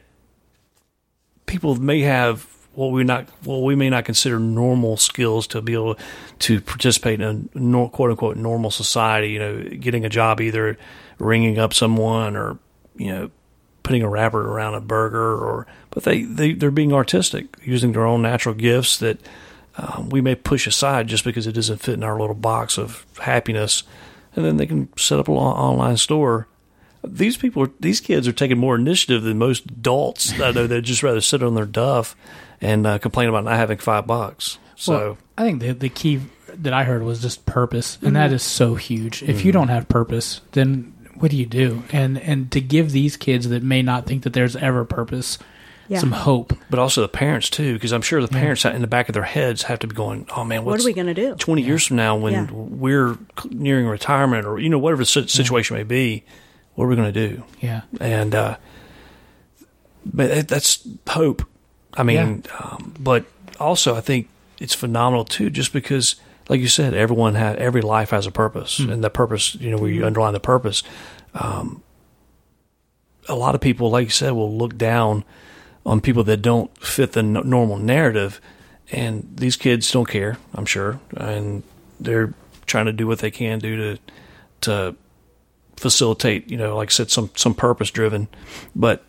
people 1.44 1.74
may 1.76 2.00
have 2.00 2.46
what 2.74 2.92
we 2.92 3.04
not 3.04 3.28
what 3.44 3.62
we 3.62 3.74
may 3.74 3.90
not 3.90 4.04
consider 4.04 4.38
normal 4.38 4.96
skills 4.96 5.46
to 5.48 5.62
be 5.62 5.74
able 5.74 5.96
to 6.40 6.60
participate 6.60 7.20
in 7.20 7.48
a 7.54 7.88
quote 7.88 8.10
unquote 8.10 8.36
normal 8.36 8.70
society. 8.70 9.30
You 9.30 9.38
know, 9.38 9.62
getting 9.62 10.04
a 10.04 10.08
job, 10.08 10.40
either 10.40 10.76
ringing 11.18 11.58
up 11.58 11.74
someone 11.74 12.36
or 12.36 12.58
you 12.96 13.12
know 13.12 13.30
putting 13.82 14.02
a 14.02 14.08
wrapper 14.08 14.40
around 14.40 14.74
a 14.74 14.80
burger, 14.80 15.36
or 15.36 15.66
but 15.90 16.02
they 16.02 16.22
they 16.22 16.52
they're 16.52 16.72
being 16.72 16.92
artistic, 16.92 17.56
using 17.62 17.92
their 17.92 18.06
own 18.06 18.22
natural 18.22 18.54
gifts 18.54 18.96
that 18.98 19.18
um, 19.76 20.08
we 20.10 20.20
may 20.20 20.34
push 20.34 20.66
aside 20.66 21.06
just 21.06 21.24
because 21.24 21.46
it 21.46 21.52
doesn't 21.52 21.78
fit 21.78 21.94
in 21.94 22.02
our 22.02 22.18
little 22.18 22.34
box 22.34 22.78
of 22.78 23.06
happiness, 23.20 23.84
and 24.34 24.44
then 24.44 24.56
they 24.56 24.66
can 24.66 24.88
set 24.96 25.18
up 25.18 25.28
an 25.28 25.34
online 25.34 25.96
store. 25.96 26.48
These 27.06 27.36
people, 27.36 27.68
these 27.80 28.00
kids 28.00 28.26
are 28.26 28.32
taking 28.32 28.56
more 28.56 28.76
initiative 28.76 29.24
than 29.24 29.36
most 29.36 29.66
adults. 29.66 30.40
I 30.40 30.52
know 30.52 30.66
they'd 30.66 30.82
just 30.82 31.02
rather 31.02 31.20
sit 31.20 31.42
on 31.42 31.54
their 31.54 31.66
duff 31.66 32.16
and 32.64 32.86
uh, 32.86 32.98
complain 32.98 33.28
about 33.28 33.44
not 33.44 33.56
having 33.56 33.78
five 33.78 34.06
bucks. 34.06 34.58
So 34.76 34.92
Well, 34.92 35.18
I 35.38 35.42
think 35.44 35.60
the 35.60 35.72
the 35.72 35.88
key 35.88 36.20
that 36.54 36.72
I 36.72 36.84
heard 36.84 37.02
was 37.02 37.20
just 37.22 37.46
purpose, 37.46 37.96
and 37.96 38.04
Mm-hmm. 38.08 38.14
that 38.14 38.32
is 38.32 38.42
so 38.42 38.74
huge. 38.74 39.22
If 39.22 39.44
you 39.44 39.52
don't 39.52 39.68
have 39.68 39.88
purpose, 39.88 40.40
then 40.52 40.92
what 41.18 41.30
do 41.30 41.36
you 41.36 41.46
do? 41.46 41.82
And 41.92 42.18
and 42.18 42.50
to 42.52 42.60
give 42.60 42.90
these 42.92 43.16
kids 43.16 43.48
that 43.48 43.62
may 43.62 43.82
not 43.82 44.06
think 44.06 44.22
that 44.24 44.32
there's 44.32 44.56
ever 44.56 44.84
purpose 44.84 45.38
Yeah. 45.88 45.98
some 46.00 46.12
hope. 46.12 46.54
but 46.70 46.78
also 46.78 47.02
the 47.02 47.08
parents 47.08 47.50
too, 47.50 47.74
because 47.74 47.92
I'm 47.92 48.02
sure 48.02 48.20
the 48.22 48.28
parents 48.28 48.64
in 48.64 48.80
the 48.80 48.86
back 48.88 49.08
of 49.08 49.12
their 49.14 49.22
heads 49.24 49.64
have 49.64 49.78
to 49.80 49.86
be 49.86 49.94
going, 49.94 50.26
"Oh 50.36 50.42
man, 50.44 50.64
what 50.64 50.80
are 50.80 50.84
we 50.84 50.92
going 50.94 51.06
to 51.08 51.14
do? 51.14 51.34
20 51.34 51.62
years 51.62 51.86
from 51.86 51.96
now 51.98 52.16
when 52.16 52.32
Yeah. 52.32 52.46
we're 52.52 53.18
nearing 53.50 53.86
retirement 53.86 54.46
or 54.46 54.58
you 54.58 54.68
know 54.70 54.78
whatever 54.78 55.02
the 55.02 55.06
si- 55.06 55.26
situation 55.28 55.76
may 55.76 55.82
be 55.84 56.24
what 56.74 56.86
are 56.86 56.88
we 56.88 56.96
going 56.96 57.12
to 57.12 57.28
do 57.28 57.42
Yeah, 57.60 57.82
and 58.00 58.34
uh 58.34 58.56
but 60.06 60.48
that's 60.48 60.86
hope 61.08 61.42
i 61.96 62.02
mean 62.02 62.42
um, 62.60 62.94
but 62.98 63.24
also 63.58 63.94
i 63.94 64.00
think 64.00 64.28
it's 64.60 64.74
phenomenal 64.74 65.24
too 65.24 65.50
just 65.50 65.72
because 65.72 66.16
like 66.48 66.60
you 66.60 66.68
said 66.68 66.94
everyone 66.94 67.34
has 67.34 67.56
every 67.58 67.80
life 67.82 68.10
has 68.10 68.26
a 68.26 68.30
purpose 68.30 68.78
and 68.78 69.02
the 69.02 69.10
purpose 69.10 69.54
you 69.56 69.70
know 69.70 69.78
where 69.78 69.90
you 69.90 70.04
underline 70.04 70.32
the 70.32 70.40
purpose. 70.40 70.82
Um 71.34 71.82
a 73.28 73.34
lot 73.34 73.54
of 73.54 73.60
people 73.60 73.90
like 73.90 74.04
you 74.04 74.10
said 74.10 74.32
will 74.32 74.54
look 74.54 74.76
down 74.76 75.24
on 75.86 76.00
people 76.00 76.24
that 76.24 76.38
don't 76.42 76.76
fit 76.78 77.12
the 77.12 77.20
n- 77.20 77.40
normal 77.44 77.78
narrative 77.78 78.40
and 78.92 79.26
these 79.34 79.56
kids 79.56 79.90
don't 79.90 80.08
care 80.08 80.36
i'm 80.54 80.66
sure 80.66 81.00
and 81.16 81.62
they're 81.98 82.34
trying 82.66 82.86
to 82.86 82.92
do 82.92 83.06
what 83.06 83.20
they 83.20 83.30
can 83.30 83.58
do 83.58 83.76
to 83.76 83.98
to 84.60 84.94
facilitate 85.76 86.50
you 86.50 86.56
know 86.56 86.76
like 86.76 86.90
i 86.90 86.92
said 86.92 87.10
some 87.10 87.30
some 87.34 87.54
purpose 87.54 87.90
driven 87.90 88.28
but 88.76 89.02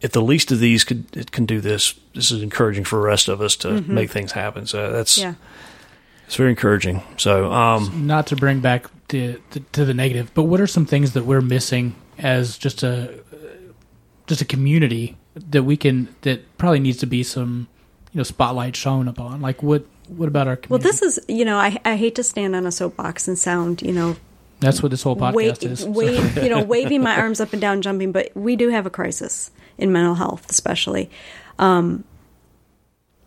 if 0.00 0.12
the 0.12 0.22
least 0.22 0.52
of 0.52 0.58
these 0.60 0.84
could 0.84 1.04
it 1.16 1.30
can 1.32 1.44
do 1.46 1.60
this 1.60 1.94
this 2.14 2.30
is 2.30 2.42
encouraging 2.42 2.84
for 2.84 2.96
the 3.00 3.04
rest 3.06 3.28
of 3.28 3.40
us 3.40 3.56
to 3.56 3.80
make 3.82 4.10
things 4.10 4.32
happen 4.32 4.66
so 4.66 4.90
that's 4.92 5.18
Yeah. 5.18 5.34
it's 6.26 6.36
very 6.36 6.50
encouraging 6.50 7.02
so 7.16 7.52
um 7.52 8.06
not 8.06 8.26
to 8.28 8.36
bring 8.36 8.60
back 8.60 8.86
to, 9.08 9.40
to 9.52 9.60
to 9.72 9.84
the 9.86 9.94
negative, 9.94 10.30
but 10.34 10.42
what 10.42 10.60
are 10.60 10.66
some 10.66 10.84
things 10.84 11.12
that 11.14 11.24
we're 11.24 11.40
missing 11.40 11.94
as 12.18 12.58
just 12.58 12.82
a 12.82 13.20
just 14.26 14.42
a 14.42 14.44
community 14.44 15.16
that 15.50 15.62
we 15.62 15.76
can 15.78 16.14
that 16.22 16.40
probably 16.58 16.78
needs 16.78 16.98
to 16.98 17.06
be 17.06 17.22
some 17.22 17.68
you 18.12 18.18
know 18.18 18.22
spotlight 18.22 18.76
shown 18.76 19.08
upon? 19.08 19.40
Like 19.40 19.62
what 19.62 19.86
what 20.08 20.28
about 20.28 20.46
our 20.46 20.56
community? 20.56 20.84
Well, 20.84 20.92
this 20.92 21.00
is 21.00 21.18
you 21.26 21.46
know 21.46 21.56
I 21.56 21.78
I 21.86 21.96
hate 21.96 22.14
to 22.16 22.22
stand 22.22 22.54
on 22.54 22.66
a 22.66 22.70
soapbox 22.70 23.26
and 23.28 23.38
sound 23.38 23.80
you 23.80 23.92
know 23.92 24.16
that's 24.60 24.82
what 24.82 24.90
this 24.90 25.02
whole 25.02 25.16
podcast 25.16 25.34
wa- 25.34 25.70
is. 25.70 25.80
So- 25.80 26.42
you 26.42 26.48
know, 26.48 26.62
waving 26.62 27.02
my 27.02 27.16
arms 27.16 27.40
up 27.40 27.52
and 27.52 27.60
down, 27.60 27.82
jumping. 27.82 28.12
But 28.12 28.34
we 28.34 28.56
do 28.56 28.68
have 28.68 28.86
a 28.86 28.90
crisis 28.90 29.50
in 29.76 29.92
mental 29.92 30.14
health, 30.14 30.50
especially. 30.50 31.10
Um, 31.58 32.04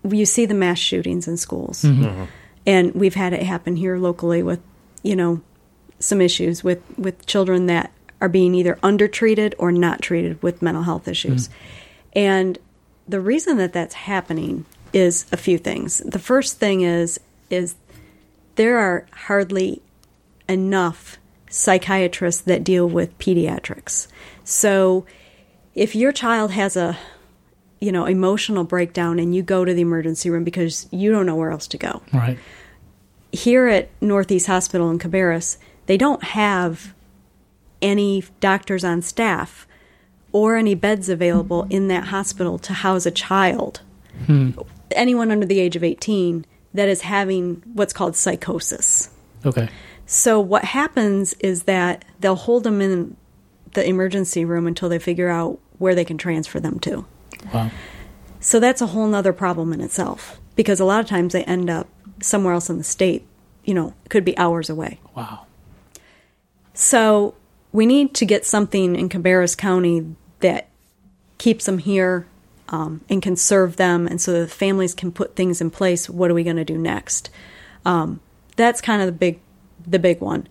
you 0.08 0.26
see 0.26 0.46
the 0.46 0.54
mass 0.54 0.80
shootings 0.80 1.28
in 1.28 1.38
schools, 1.38 1.84
mm-hmm. 1.84 2.04
Mm-hmm. 2.04 2.24
and 2.66 2.94
we've 2.96 3.14
had 3.14 3.34
it 3.34 3.44
happen 3.44 3.76
here 3.76 3.98
locally 3.98 4.42
with, 4.42 4.60
you 5.04 5.16
know, 5.16 5.42
some 6.00 6.22
issues 6.22 6.64
with 6.64 6.82
with 6.98 7.26
children 7.26 7.68
that 7.68 7.92
are 8.20 8.30
being 8.30 8.56
either 8.56 8.78
undertreated 8.82 9.56
or 9.58 9.72
not 9.72 10.02
treated 10.02 10.42
with 10.42 10.62
mental 10.62 10.84
health 10.84 11.08
issues, 11.08 11.48
mm. 11.48 11.52
and 12.14 12.58
the 13.08 13.20
reason 13.20 13.58
that 13.58 13.74
that's 13.74 13.94
happening 13.94 14.66
is 14.94 15.26
a 15.32 15.38
few 15.38 15.58
things. 15.58 16.00
The 16.00 16.20
first 16.20 16.58
thing 16.58 16.82
is 16.82 17.20
is 17.50 17.76
there 18.56 18.78
are 18.78 19.06
hardly 19.14 19.82
enough 20.50 21.18
psychiatrists 21.52 22.42
that 22.42 22.64
deal 22.64 22.88
with 22.88 23.16
pediatrics. 23.20 24.08
So 24.44 25.06
if 25.76 25.96
your 25.96 26.12
child 26.12 26.52
has 26.52 26.76
a 26.76 26.98
you 27.80 27.92
know 27.92 28.06
emotional 28.06 28.64
breakdown 28.64 29.20
and 29.20 29.36
you 29.36 29.44
go 29.44 29.66
to 29.66 29.74
the 29.74 29.82
emergency 29.82 30.30
room 30.30 30.44
because 30.44 30.88
you 30.92 31.12
don't 31.12 31.26
know 31.26 31.36
where 31.36 31.52
else 31.52 31.68
to 31.68 31.78
go. 31.78 32.02
right. 32.14 32.40
Here 33.34 33.68
at 33.68 33.90
Northeast 34.02 34.48
Hospital 34.48 34.90
in 34.92 35.00
Cabarrus, 35.00 35.58
they 35.86 35.96
don't 35.96 36.22
have 36.22 36.94
any 37.82 38.24
doctors 38.42 38.84
on 38.84 39.02
staff 39.02 39.66
or 40.34 40.58
any 40.58 40.76
beds 40.76 41.08
available 41.08 41.66
in 41.70 41.88
that 41.88 42.06
hospital 42.06 42.60
to 42.60 42.74
house 42.74 43.06
a 43.06 43.12
child. 43.12 43.82
Hmm. 44.26 44.52
Anyone 44.92 45.32
under 45.32 45.46
the 45.46 45.60
age 45.60 45.78
of 45.78 45.84
18 45.84 46.46
that 46.74 46.90
is 46.90 47.02
having 47.02 47.64
what's 47.74 47.94
called 47.94 48.16
psychosis. 48.16 49.10
Okay. 49.46 49.70
So 50.14 50.42
what 50.42 50.66
happens 50.66 51.34
is 51.36 51.64
that 51.64 52.04
they'll 52.20 52.36
hold 52.36 52.66
them 52.66 52.82
in 52.82 53.16
the 53.76 53.88
emergency 53.88 54.44
room 54.44 54.68
until 54.68 54.90
they 54.90 55.00
figure 55.00 55.30
out 55.30 55.58
where 55.78 55.96
they 55.96 56.04
can 56.04 56.18
transfer 56.18 56.60
them 56.60 56.80
to. 56.80 57.06
Wow. 57.54 57.72
So 58.42 58.60
that's 58.60 58.82
a 58.82 58.88
whole 58.88 59.08
nother 59.08 59.32
problem 59.32 59.72
in 59.72 59.80
itself 59.80 60.42
because 60.58 60.82
a 60.82 60.86
lot 60.86 61.00
of 61.00 61.06
times 61.06 61.32
they 61.32 61.46
end 61.46 61.70
up 61.70 61.88
somewhere 62.22 62.54
else 62.54 62.70
in 62.70 62.78
the 62.78 62.84
state, 62.84 63.26
you 63.64 63.74
know, 63.74 63.94
could 64.10 64.26
be 64.26 64.38
hours 64.38 64.70
away. 64.70 65.00
Wow. 65.16 65.46
So 66.74 67.34
we 67.72 67.86
need 67.86 68.14
to 68.16 68.26
get 68.26 68.46
something 68.46 68.98
in 68.98 69.08
Cabarrus 69.08 69.58
County 69.58 70.14
that 70.42 70.68
keeps 71.38 71.66
them 71.66 71.78
here 71.78 72.28
um, 72.68 73.00
and 73.10 73.22
can 73.22 73.38
serve 73.38 73.78
them, 73.78 74.08
and 74.08 74.20
so 74.20 74.34
the 74.34 74.46
families 74.46 74.94
can 74.94 75.14
put 75.14 75.38
things 75.38 75.62
in 75.62 75.70
place. 75.70 76.10
What 76.10 76.30
are 76.30 76.34
we 76.34 76.44
going 76.44 76.58
to 76.58 76.66
do 76.66 76.78
next? 76.78 77.30
Um, 77.86 78.20
that's 78.58 78.82
kind 78.82 79.02
of 79.02 79.06
the 79.06 79.14
big, 79.14 79.40
the 79.88 80.00
big 80.00 80.22
one. 80.22 80.48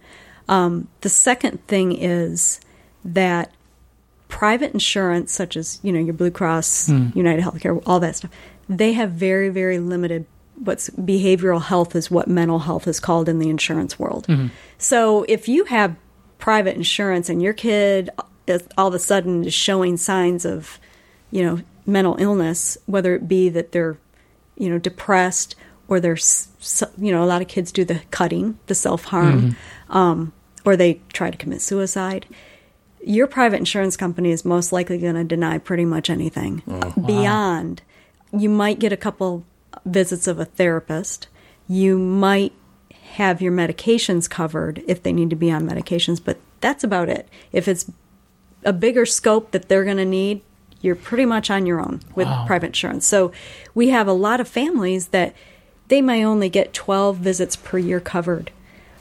Um, 0.48 0.88
the 1.02 1.08
second 1.08 1.66
thing 1.66 1.92
is 1.92 2.60
that 3.04 3.52
private 4.28 4.72
insurance, 4.72 5.32
such 5.32 5.56
as 5.56 5.78
you 5.82 5.92
know 5.92 6.00
your 6.00 6.14
Blue 6.14 6.30
Cross, 6.30 6.88
United 7.14 7.44
Healthcare, 7.44 7.82
all 7.86 8.00
that 8.00 8.16
stuff, 8.16 8.30
they 8.68 8.92
have 8.94 9.12
very 9.12 9.48
very 9.48 9.78
limited 9.78 10.26
what's 10.56 10.90
behavioral 10.90 11.62
health 11.62 11.96
is 11.96 12.10
what 12.10 12.28
mental 12.28 12.58
health 12.60 12.86
is 12.86 13.00
called 13.00 13.28
in 13.28 13.38
the 13.38 13.48
insurance 13.48 13.98
world. 13.98 14.26
So 14.78 15.24
if 15.28 15.48
you 15.48 15.64
have 15.64 15.96
private 16.38 16.76
insurance 16.76 17.28
and 17.30 17.42
your 17.42 17.54
kid 17.54 18.10
is 18.46 18.62
all 18.76 18.88
of 18.88 18.94
a 18.94 18.98
sudden 18.98 19.44
is 19.44 19.54
showing 19.54 19.96
signs 19.96 20.44
of, 20.44 20.78
you 21.30 21.42
know, 21.42 21.60
mental 21.86 22.16
illness, 22.18 22.76
whether 22.86 23.14
it 23.14 23.26
be 23.26 23.48
that 23.48 23.72
they're, 23.72 23.96
you 24.56 24.68
know, 24.68 24.78
depressed 24.78 25.54
or 25.90 26.00
they're, 26.00 26.14
s- 26.14 26.48
s- 26.60 26.82
you 26.96 27.12
know, 27.12 27.22
a 27.22 27.26
lot 27.26 27.42
of 27.42 27.48
kids 27.48 27.70
do 27.72 27.84
the 27.84 28.00
cutting, 28.10 28.58
the 28.68 28.74
self 28.74 29.04
harm, 29.04 29.56
um, 29.90 30.32
or 30.64 30.76
they 30.76 31.00
try 31.12 31.30
to 31.30 31.36
commit 31.36 31.60
suicide. 31.60 32.24
Your 33.04 33.26
private 33.26 33.56
insurance 33.58 33.96
company 33.96 34.30
is 34.30 34.44
most 34.44 34.72
likely 34.72 34.96
going 34.98 35.14
to 35.16 35.24
deny 35.24 35.58
pretty 35.58 35.84
much 35.84 36.08
anything 36.08 36.62
beyond. 37.06 37.82
You 38.32 38.48
might 38.48 38.78
get 38.78 38.92
a 38.92 38.96
couple 38.96 39.44
visits 39.84 40.26
of 40.26 40.38
a 40.38 40.44
therapist. 40.44 41.28
You 41.66 41.98
might 41.98 42.52
have 43.14 43.40
your 43.42 43.52
medications 43.52 44.28
covered 44.30 44.82
if 44.86 45.02
they 45.02 45.12
need 45.12 45.30
to 45.30 45.36
be 45.36 45.50
on 45.50 45.68
medications, 45.68 46.20
but 46.22 46.38
that's 46.60 46.84
about 46.84 47.08
it. 47.08 47.28
If 47.52 47.66
it's 47.68 47.90
a 48.64 48.72
bigger 48.72 49.06
scope 49.06 49.50
that 49.52 49.68
they're 49.68 49.84
going 49.84 49.96
to 49.96 50.04
need, 50.04 50.42
you're 50.82 50.94
pretty 50.94 51.24
much 51.24 51.50
on 51.50 51.66
your 51.66 51.80
own 51.80 52.00
with 52.14 52.26
Wow. 52.28 52.44
private 52.46 52.66
insurance. 52.66 53.06
So 53.06 53.32
we 53.74 53.88
have 53.88 54.06
a 54.06 54.12
lot 54.12 54.40
of 54.40 54.46
families 54.48 55.08
that 55.08 55.34
they 55.90 56.00
may 56.00 56.24
only 56.24 56.48
get 56.48 56.72
12 56.72 57.16
visits 57.16 57.56
per 57.56 57.76
year 57.76 58.00
covered. 58.00 58.50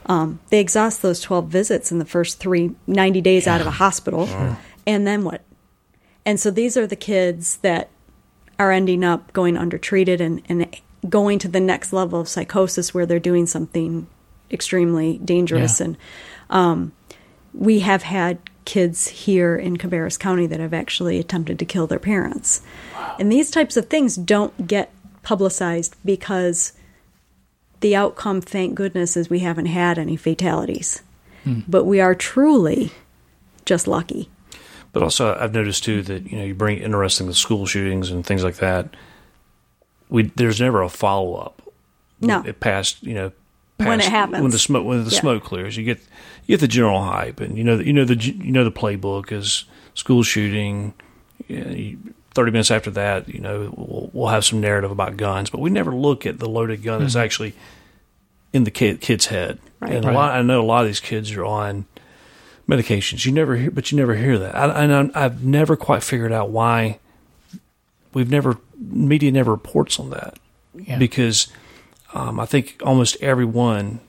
Um, 0.07 0.39
they 0.49 0.59
exhaust 0.59 1.03
those 1.03 1.21
12 1.21 1.47
visits 1.47 1.91
in 1.91 1.99
the 1.99 2.05
first 2.05 2.39
three, 2.39 2.71
90 2.87 3.21
days 3.21 3.47
out 3.47 3.61
of 3.61 3.67
a 3.67 3.71
hospital. 3.71 4.27
And 4.87 5.05
then 5.05 5.23
what? 5.23 5.43
And 6.25 6.39
so 6.39 6.49
these 6.49 6.75
are 6.75 6.87
the 6.87 6.95
kids 6.95 7.57
that 7.57 7.89
are 8.57 8.71
ending 8.71 9.03
up 9.03 9.31
going 9.33 9.55
undertreated 9.55 10.19
and, 10.19 10.41
and 10.49 10.75
going 11.07 11.37
to 11.39 11.47
the 11.47 11.59
next 11.59 11.93
level 11.93 12.19
of 12.19 12.27
psychosis 12.27 12.91
where 12.91 13.05
they're 13.05 13.19
doing 13.19 13.45
something 13.45 14.07
extremely 14.49 15.19
dangerous. 15.19 15.79
Yeah. 15.79 15.85
And 15.85 15.97
um, 16.49 16.91
we 17.53 17.81
have 17.81 18.01
had 18.01 18.39
kids 18.65 19.09
here 19.09 19.55
in 19.55 19.77
Cabarrus 19.77 20.17
County 20.17 20.47
that 20.47 20.59
have 20.59 20.73
actually 20.73 21.19
attempted 21.19 21.59
to 21.59 21.65
kill 21.65 21.85
their 21.85 21.99
parents. 21.99 22.61
And 23.19 23.31
these 23.31 23.51
types 23.51 23.77
of 23.77 23.89
things 23.89 24.15
don't 24.15 24.65
get 24.67 24.91
publicized 25.21 25.95
because 26.03 26.73
the 27.81 27.95
outcome, 27.95 28.41
thank 28.41 28.75
goodness, 28.75 29.15
is 29.17 29.29
we 29.29 29.39
haven't 29.39 29.67
had 29.67 29.97
any 29.97 30.15
fatalities. 30.15 31.01
Hmm. 31.43 31.61
But 31.67 31.85
we 31.85 32.01
are 32.01 32.13
truly 32.15 32.91
just 33.65 33.87
lucky. 33.87 34.29
But 34.91 35.03
also, 35.03 35.35
I've 35.39 35.53
noticed 35.53 35.83
too 35.83 36.01
that 36.03 36.31
you 36.31 36.37
know 36.37 36.43
you 36.43 36.55
bring 36.55 36.79
interesting 36.79 37.27
the 37.27 37.33
school 37.33 37.65
shootings 37.65 38.09
and 38.11 38.25
things 38.25 38.43
like 38.43 38.55
that. 38.57 38.95
We 40.09 40.23
there's 40.35 40.59
never 40.59 40.81
a 40.81 40.89
follow 40.89 41.35
up. 41.35 41.61
No. 42.21 42.43
it 42.45 42.59
passed 42.59 43.01
you 43.03 43.13
know 43.13 43.31
When 43.77 43.99
it 44.01 44.07
happens. 44.07 44.41
when 44.41 44.51
the 44.51 44.59
smoke 44.59 44.85
when 44.85 45.05
the 45.05 45.11
Yeah. 45.11 45.19
smoke 45.19 45.43
clears. 45.43 45.77
You 45.77 45.83
get 45.85 45.99
you 46.45 46.53
get 46.57 46.59
the 46.61 46.67
general 46.67 47.01
hype, 47.03 47.39
and 47.39 47.57
you 47.57 47.63
know 47.63 47.79
you 47.79 47.93
know 47.93 48.03
the 48.05 48.15
you 48.15 48.51
know 48.51 48.63
the 48.63 48.71
playbook 48.71 49.31
is 49.31 49.65
school 49.93 50.23
shooting. 50.23 50.93
You 51.47 51.63
know, 51.63 51.71
you- 51.71 52.13
Thirty 52.35 52.51
minutes 52.51 52.71
after 52.71 52.91
that, 52.91 53.27
you 53.27 53.39
know 53.39 53.73
we'll, 53.75 54.09
we'll 54.13 54.27
have 54.27 54.45
some 54.45 54.61
narrative 54.61 54.91
about 54.91 55.17
guns, 55.17 55.49
but 55.49 55.59
we 55.61 55.69
never 55.69 55.93
look 55.93 56.25
at 56.25 56.39
the 56.39 56.47
loaded 56.47 56.83
gun 56.83 57.01
that's 57.01 57.15
actually 57.15 57.53
in 58.53 58.63
the 58.63 58.71
kid, 58.71 59.01
kid's 59.01 59.27
head. 59.27 59.59
Right. 59.79 59.93
And 59.93 60.05
a 60.05 60.07
Right. 60.09 60.15
lot, 60.15 60.31
I 60.35 60.41
know 60.41 60.61
a 60.61 60.63
lot 60.65 60.81
of 60.81 60.87
these 60.87 60.99
kids 60.99 61.31
are 61.33 61.45
on 61.45 61.85
medications. 62.67 63.25
You 63.25 63.31
never 63.31 63.55
hear, 63.55 63.71
but 63.71 63.91
you 63.91 63.97
never 63.97 64.15
hear 64.15 64.37
that. 64.39 64.55
I, 64.55 64.83
and 64.83 65.11
I've 65.15 65.43
never 65.43 65.75
quite 65.75 66.03
figured 66.03 66.31
out 66.31 66.49
why 66.49 66.99
we've 68.13 68.29
never 68.29 68.57
media 68.79 69.31
never 69.31 69.51
reports 69.51 69.99
on 69.99 70.09
that 70.11 70.37
Yeah. 70.75 70.97
because 70.97 71.47
um, 72.13 72.39
I 72.39 72.45
think 72.45 72.81
almost 72.85 73.17
everyone. 73.21 73.99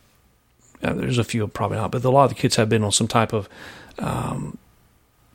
Uh, 0.83 0.95
there's 0.95 1.19
a 1.19 1.25
few 1.25 1.47
probably 1.49 1.77
not, 1.77 1.91
but 1.91 2.03
a 2.05 2.11
lot 2.11 2.25
of 2.25 2.31
the 2.31 2.35
kids 2.35 2.57
have 2.57 2.69
been 2.71 2.83
on 2.83 2.93
some 2.93 3.07
type 3.09 3.33
of 3.35 3.49
um, 3.99 4.57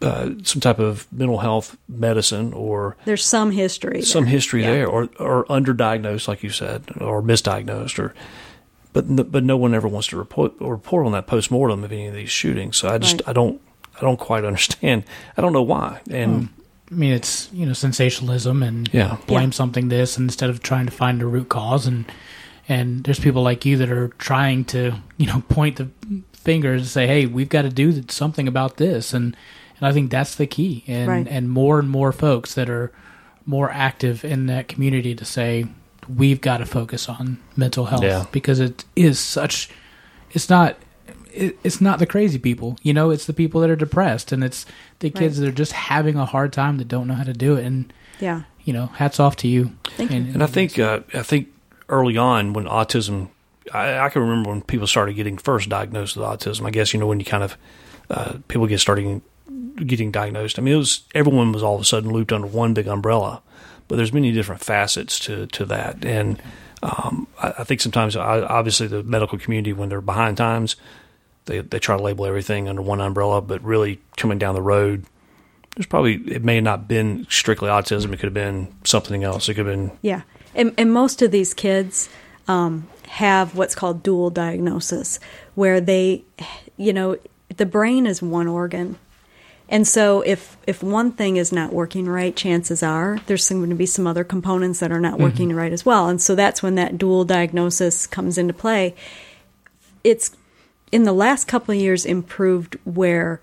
uh, 0.01 0.31
some 0.43 0.59
type 0.61 0.79
of 0.79 1.07
mental 1.11 1.37
health 1.39 1.77
medicine 1.87 2.51
or 2.53 2.95
There's 3.05 3.23
some 3.23 3.51
history. 3.51 4.01
some 4.01 4.25
there. 4.25 4.31
history 4.33 4.61
Yeah. 4.63 4.71
there, 4.71 4.87
or 4.87 5.09
or 5.19 5.45
underdiagnosed, 5.45 6.27
like 6.27 6.43
you 6.43 6.49
said, 6.49 6.83
or 6.99 7.21
misdiagnosed, 7.21 7.97
or 7.99 8.13
but 8.93 9.05
n- 9.05 9.27
but 9.29 9.43
no 9.43 9.57
one 9.57 9.73
ever 9.73 9.87
wants 9.87 10.07
to 10.09 10.17
report 10.17 10.53
or 10.59 10.73
report 10.73 11.05
on 11.05 11.11
that 11.13 11.27
post 11.27 11.49
mortem 11.51 11.83
of 11.83 11.91
any 11.91 12.07
of 12.07 12.13
these 12.13 12.29
shootings. 12.29 12.77
So 12.77 12.89
I 12.89 12.97
just 12.97 13.15
Right. 13.15 13.29
I 13.29 13.33
don't 13.33 13.61
I 13.97 14.01
don't 14.01 14.19
quite 14.19 14.43
understand. 14.45 15.03
I 15.37 15.41
don't 15.41 15.53
know 15.53 15.61
why. 15.63 16.01
And 16.09 16.49
I 16.91 16.93
mean, 16.93 17.13
it's 17.13 17.49
you 17.53 17.65
know 17.65 17.73
sensationalism 17.73 18.61
and 18.63 18.89
Yeah. 18.93 19.17
blame 19.27 19.49
Yeah. 19.49 19.53
something 19.53 19.87
this 19.89 20.17
instead 20.17 20.49
of 20.49 20.61
trying 20.61 20.85
to 20.85 20.91
find 20.91 21.21
a 21.21 21.25
root 21.25 21.49
cause 21.49 21.87
and 21.87 22.05
and 22.67 23.03
there's 23.05 23.19
people 23.19 23.43
like 23.43 23.63
you 23.65 23.77
that 23.77 23.89
are 23.91 24.09
trying 24.17 24.65
to 24.65 24.95
you 25.17 25.27
know 25.27 25.41
point 25.49 25.77
the 25.77 25.87
fingers 26.33 26.81
and 26.81 26.89
say, 26.89 27.07
hey, 27.07 27.25
we've 27.25 27.49
got 27.49 27.63
to 27.63 27.69
do 27.69 28.03
something 28.09 28.47
about 28.47 28.77
this, 28.77 29.13
and 29.13 29.35
and 29.77 29.87
I 29.87 29.91
think 29.91 30.11
that's 30.11 30.35
the 30.35 30.47
key, 30.47 30.83
and 30.87 31.07
Right. 31.07 31.27
and 31.29 31.49
more 31.49 31.79
and 31.79 31.89
more 31.89 32.11
folks 32.11 32.53
that 32.55 32.69
are 32.69 32.91
more 33.45 33.69
active 33.71 34.23
in 34.25 34.47
that 34.47 34.67
community 34.67 35.13
to 35.15 35.25
say 35.25 35.65
we've 36.07 36.41
got 36.41 36.57
to 36.57 36.65
focus 36.65 37.07
on 37.09 37.39
mental 37.55 37.85
health 37.85 38.03
Yeah. 38.03 38.25
because 38.31 38.59
it 38.59 38.85
is 38.95 39.19
such 39.19 39.69
it's 40.31 40.49
not 40.49 40.77
it's 41.33 41.81
not 41.81 41.99
the 41.99 42.05
crazy 42.05 42.39
people 42.39 42.77
you 42.81 42.93
know 42.93 43.09
it's 43.11 43.25
the 43.25 43.33
people 43.33 43.59
that 43.61 43.69
are 43.69 43.75
depressed 43.75 44.31
and 44.31 44.43
it's 44.43 44.65
the 44.99 45.09
kids 45.09 45.37
that 45.39 45.47
are 45.47 45.51
just 45.51 45.71
having 45.73 46.15
a 46.15 46.25
hard 46.25 46.53
time 46.53 46.77
that 46.77 46.87
don't 46.87 47.07
know 47.07 47.13
how 47.13 47.23
to 47.23 47.33
do 47.33 47.55
it 47.55 47.65
and 47.65 47.91
Yeah. 48.19 48.43
you 48.63 48.71
know 48.73 48.87
hats 48.95 49.19
off 49.19 49.35
to 49.37 49.47
you 49.47 49.71
Thank 49.97 50.11
you. 50.11 50.17
and 50.17 50.41
I 50.43 50.47
think 50.47 50.79
uh, 50.79 51.01
I 51.13 51.23
think 51.23 51.47
early 51.89 52.17
on 52.17 52.53
when 52.53 52.65
autism, 52.65 53.29
I, 53.73 53.97
I 53.99 54.09
can 54.09 54.21
remember 54.21 54.49
when 54.49 54.61
people 54.61 54.87
started 54.87 55.13
getting 55.15 55.37
first 55.37 55.69
diagnosed 55.69 56.15
with 56.17 56.25
autism. 56.25 56.65
I 56.65 56.71
guess 56.71 56.93
you 56.93 56.99
know 56.99 57.07
when 57.07 57.19
you 57.19 57.25
kind 57.25 57.43
of 57.43 57.57
uh, 58.09 58.33
people 58.47 58.65
get 58.67 58.79
starting 58.79 59.21
getting 59.85 60.11
diagnosed. 60.11 60.57
I 60.57 60.61
mean, 60.61 60.73
it 60.73 60.77
was 60.77 61.03
everyone 61.13 61.51
was 61.51 61.63
all 61.63 61.75
of 61.75 61.81
a 61.81 61.85
sudden 61.85 62.11
looped 62.11 62.33
under 62.33 62.47
one 62.47 62.73
big 62.73 62.87
umbrella, 62.87 63.41
but 63.87 63.95
there's 63.95 64.13
many 64.13 64.31
different 64.31 64.63
facets 64.63 65.19
to 65.19 65.47
to 65.47 65.65
that, 65.65 66.05
and 66.05 66.41
um, 66.83 67.27
I, 67.41 67.53
I 67.59 67.63
think 67.63 67.81
sometimes 67.81 68.15
I, 68.15 68.41
obviously 68.41 68.87
the 68.87 69.03
medical 69.03 69.37
community 69.37 69.73
when 69.73 69.89
they're 69.89 70.01
behind 70.01 70.37
times, 70.37 70.75
they 71.45 71.59
they 71.59 71.79
try 71.79 71.97
to 71.97 72.03
label 72.03 72.25
everything 72.25 72.67
under 72.67 72.81
one 72.81 73.01
umbrella, 73.01 73.41
but 73.41 73.63
really 73.63 74.01
coming 74.17 74.37
down 74.37 74.55
the 74.55 74.61
road. 74.61 75.05
There's 75.75 75.87
probably 75.87 76.15
it 76.27 76.43
may 76.43 76.55
have 76.55 76.63
not 76.63 76.87
been 76.87 77.27
strictly 77.29 77.69
autism. 77.69 78.13
It 78.13 78.17
could 78.17 78.27
have 78.27 78.33
been 78.33 78.73
something 78.83 79.23
else. 79.23 79.49
It 79.49 79.55
could 79.55 79.65
have 79.65 79.75
been 79.75 79.91
Yeah, 80.01 80.21
and, 80.53 80.73
and 80.77 80.91
most 80.91 81.21
of 81.21 81.31
these 81.31 81.53
kids 81.53 82.09
um, 82.47 82.87
have 83.07 83.55
what's 83.55 83.75
called 83.75 84.01
dual 84.01 84.29
diagnosis, 84.29 85.19
where 85.55 85.81
they, 85.81 86.23
you 86.77 86.93
know, 86.93 87.17
the 87.57 87.65
brain 87.65 88.07
is 88.07 88.21
one 88.21 88.47
organ, 88.47 88.97
and 89.67 89.87
so 89.87 90.21
if 90.21 90.57
if 90.67 90.83
one 90.83 91.11
thing 91.11 91.37
is 91.37 91.51
not 91.51 91.73
working 91.73 92.07
right, 92.07 92.35
chances 92.35 92.83
are 92.83 93.19
there's 93.25 93.49
going 93.49 93.69
to 93.69 93.75
be 93.75 93.85
some 93.85 94.05
other 94.05 94.23
components 94.23 94.79
that 94.79 94.91
are 94.91 94.99
not 94.99 95.19
working 95.19 95.53
right 95.53 95.71
as 95.71 95.85
well, 95.85 96.07
and 96.07 96.21
so 96.21 96.35
that's 96.35 96.61
when 96.61 96.75
that 96.75 96.97
dual 96.97 97.25
diagnosis 97.25 98.05
comes 98.05 98.37
into 98.37 98.53
play. 98.53 98.95
It's 100.03 100.35
in 100.91 101.03
the 101.03 101.13
last 101.13 101.47
couple 101.47 101.73
of 101.73 101.81
years 101.81 102.05
improved 102.05 102.77
where 102.83 103.41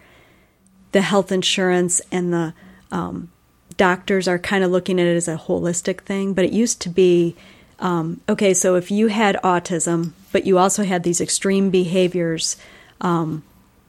the 0.92 1.00
health 1.00 1.32
insurance 1.32 2.00
and 2.12 2.32
the 2.32 2.54
um, 2.92 3.30
doctors 3.76 4.28
are 4.28 4.38
kind 4.38 4.62
of 4.62 4.70
looking 4.70 5.00
at 5.00 5.06
it 5.06 5.16
as 5.16 5.26
a 5.26 5.36
holistic 5.36 6.02
thing, 6.02 6.34
but 6.34 6.44
it 6.44 6.52
used 6.52 6.80
to 6.82 6.88
be 6.88 7.34
um, 7.82 8.20
okay, 8.28 8.54
so 8.54 8.76
if 8.76 8.92
you 8.92 9.08
had 9.08 9.36
autism, 9.42 10.12
but 10.30 10.46
you 10.46 10.56
also 10.56 10.84
had 10.84 11.02
these 11.02 11.20
extreme 11.20 11.68
behaviors 11.68 12.56
um, 13.00 13.42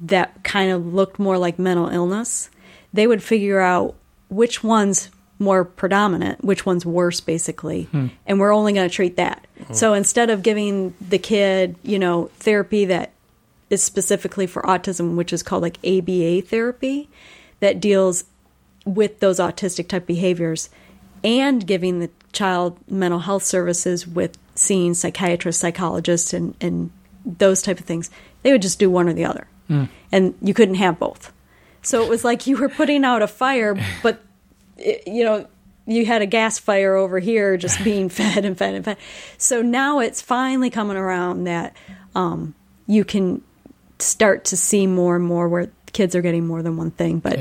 that 0.03 0.43
kind 0.43 0.71
of 0.71 0.93
looked 0.93 1.19
more 1.19 1.37
like 1.37 1.57
mental 1.57 1.87
illness, 1.87 2.49
they 2.91 3.07
would 3.07 3.23
figure 3.23 3.59
out 3.59 3.95
which 4.29 4.63
one's 4.63 5.09
more 5.39 5.65
predominant, 5.65 6.43
which 6.43 6.65
one's 6.65 6.85
worse, 6.85 7.19
basically, 7.19 7.83
hmm. 7.83 8.07
and 8.25 8.39
we're 8.39 8.53
only 8.53 8.73
going 8.73 8.87
to 8.87 8.95
treat 8.95 9.17
that. 9.17 9.45
Oh. 9.69 9.73
So 9.73 9.93
instead 9.93 10.29
of 10.29 10.43
giving 10.43 10.93
the 11.01 11.17
kid, 11.17 11.75
you 11.83 11.99
know, 11.99 12.29
therapy 12.37 12.85
that 12.85 13.11
is 13.69 13.83
specifically 13.83 14.47
for 14.47 14.61
autism, 14.63 15.15
which 15.15 15.33
is 15.33 15.43
called 15.43 15.63
like 15.63 15.77
ABA 15.85 16.43
therapy, 16.43 17.09
that 17.59 17.79
deals 17.79 18.25
with 18.85 19.19
those 19.19 19.39
autistic 19.39 19.87
type 19.87 20.05
behaviors, 20.05 20.69
and 21.23 21.65
giving 21.65 21.99
the 21.99 22.09
child 22.31 22.77
mental 22.89 23.19
health 23.19 23.43
services 23.43 24.05
with 24.05 24.37
seeing 24.55 24.93
psychiatrists, 24.93 25.61
psychologists, 25.61 26.33
and, 26.33 26.55
and 26.61 26.91
those 27.25 27.61
type 27.61 27.79
of 27.79 27.85
things. 27.85 28.09
They 28.43 28.51
would 28.51 28.61
just 28.61 28.79
do 28.79 28.89
one 28.89 29.07
or 29.07 29.13
the 29.13 29.25
other, 29.25 29.47
and 30.11 30.35
you 30.41 30.53
couldn't 30.53 30.75
have 30.75 30.99
both. 30.99 31.31
So 31.81 32.03
it 32.03 32.09
was 32.09 32.23
like 32.23 32.47
you 32.47 32.57
were 32.57 32.69
putting 32.69 33.03
out 33.03 33.21
a 33.21 33.27
fire, 33.27 33.75
but 34.01 34.21
it, 34.77 35.07
you 35.07 35.23
know 35.23 35.47
you 35.85 36.05
had 36.05 36.21
a 36.21 36.25
gas 36.25 36.59
fire 36.59 36.95
over 36.95 37.19
here 37.19 37.57
just 37.57 37.83
being 37.83 38.09
fed 38.09 38.45
and 38.45 38.57
fed 38.57 38.73
and 38.73 38.85
fed. 38.85 38.97
So 39.37 39.61
now 39.61 39.99
it's 39.99 40.21
finally 40.21 40.69
coming 40.69 40.97
around 40.97 41.45
that 41.45 41.75
um, 42.15 42.55
you 42.87 43.03
can 43.03 43.41
start 43.99 44.45
to 44.45 44.57
see 44.57 44.87
more 44.87 45.15
and 45.15 45.25
more 45.25 45.47
where 45.47 45.71
kids 45.91 46.15
are 46.15 46.21
getting 46.21 46.47
more 46.47 46.61
than 46.61 46.77
one 46.77 46.91
thing. 46.91 47.19
But 47.19 47.37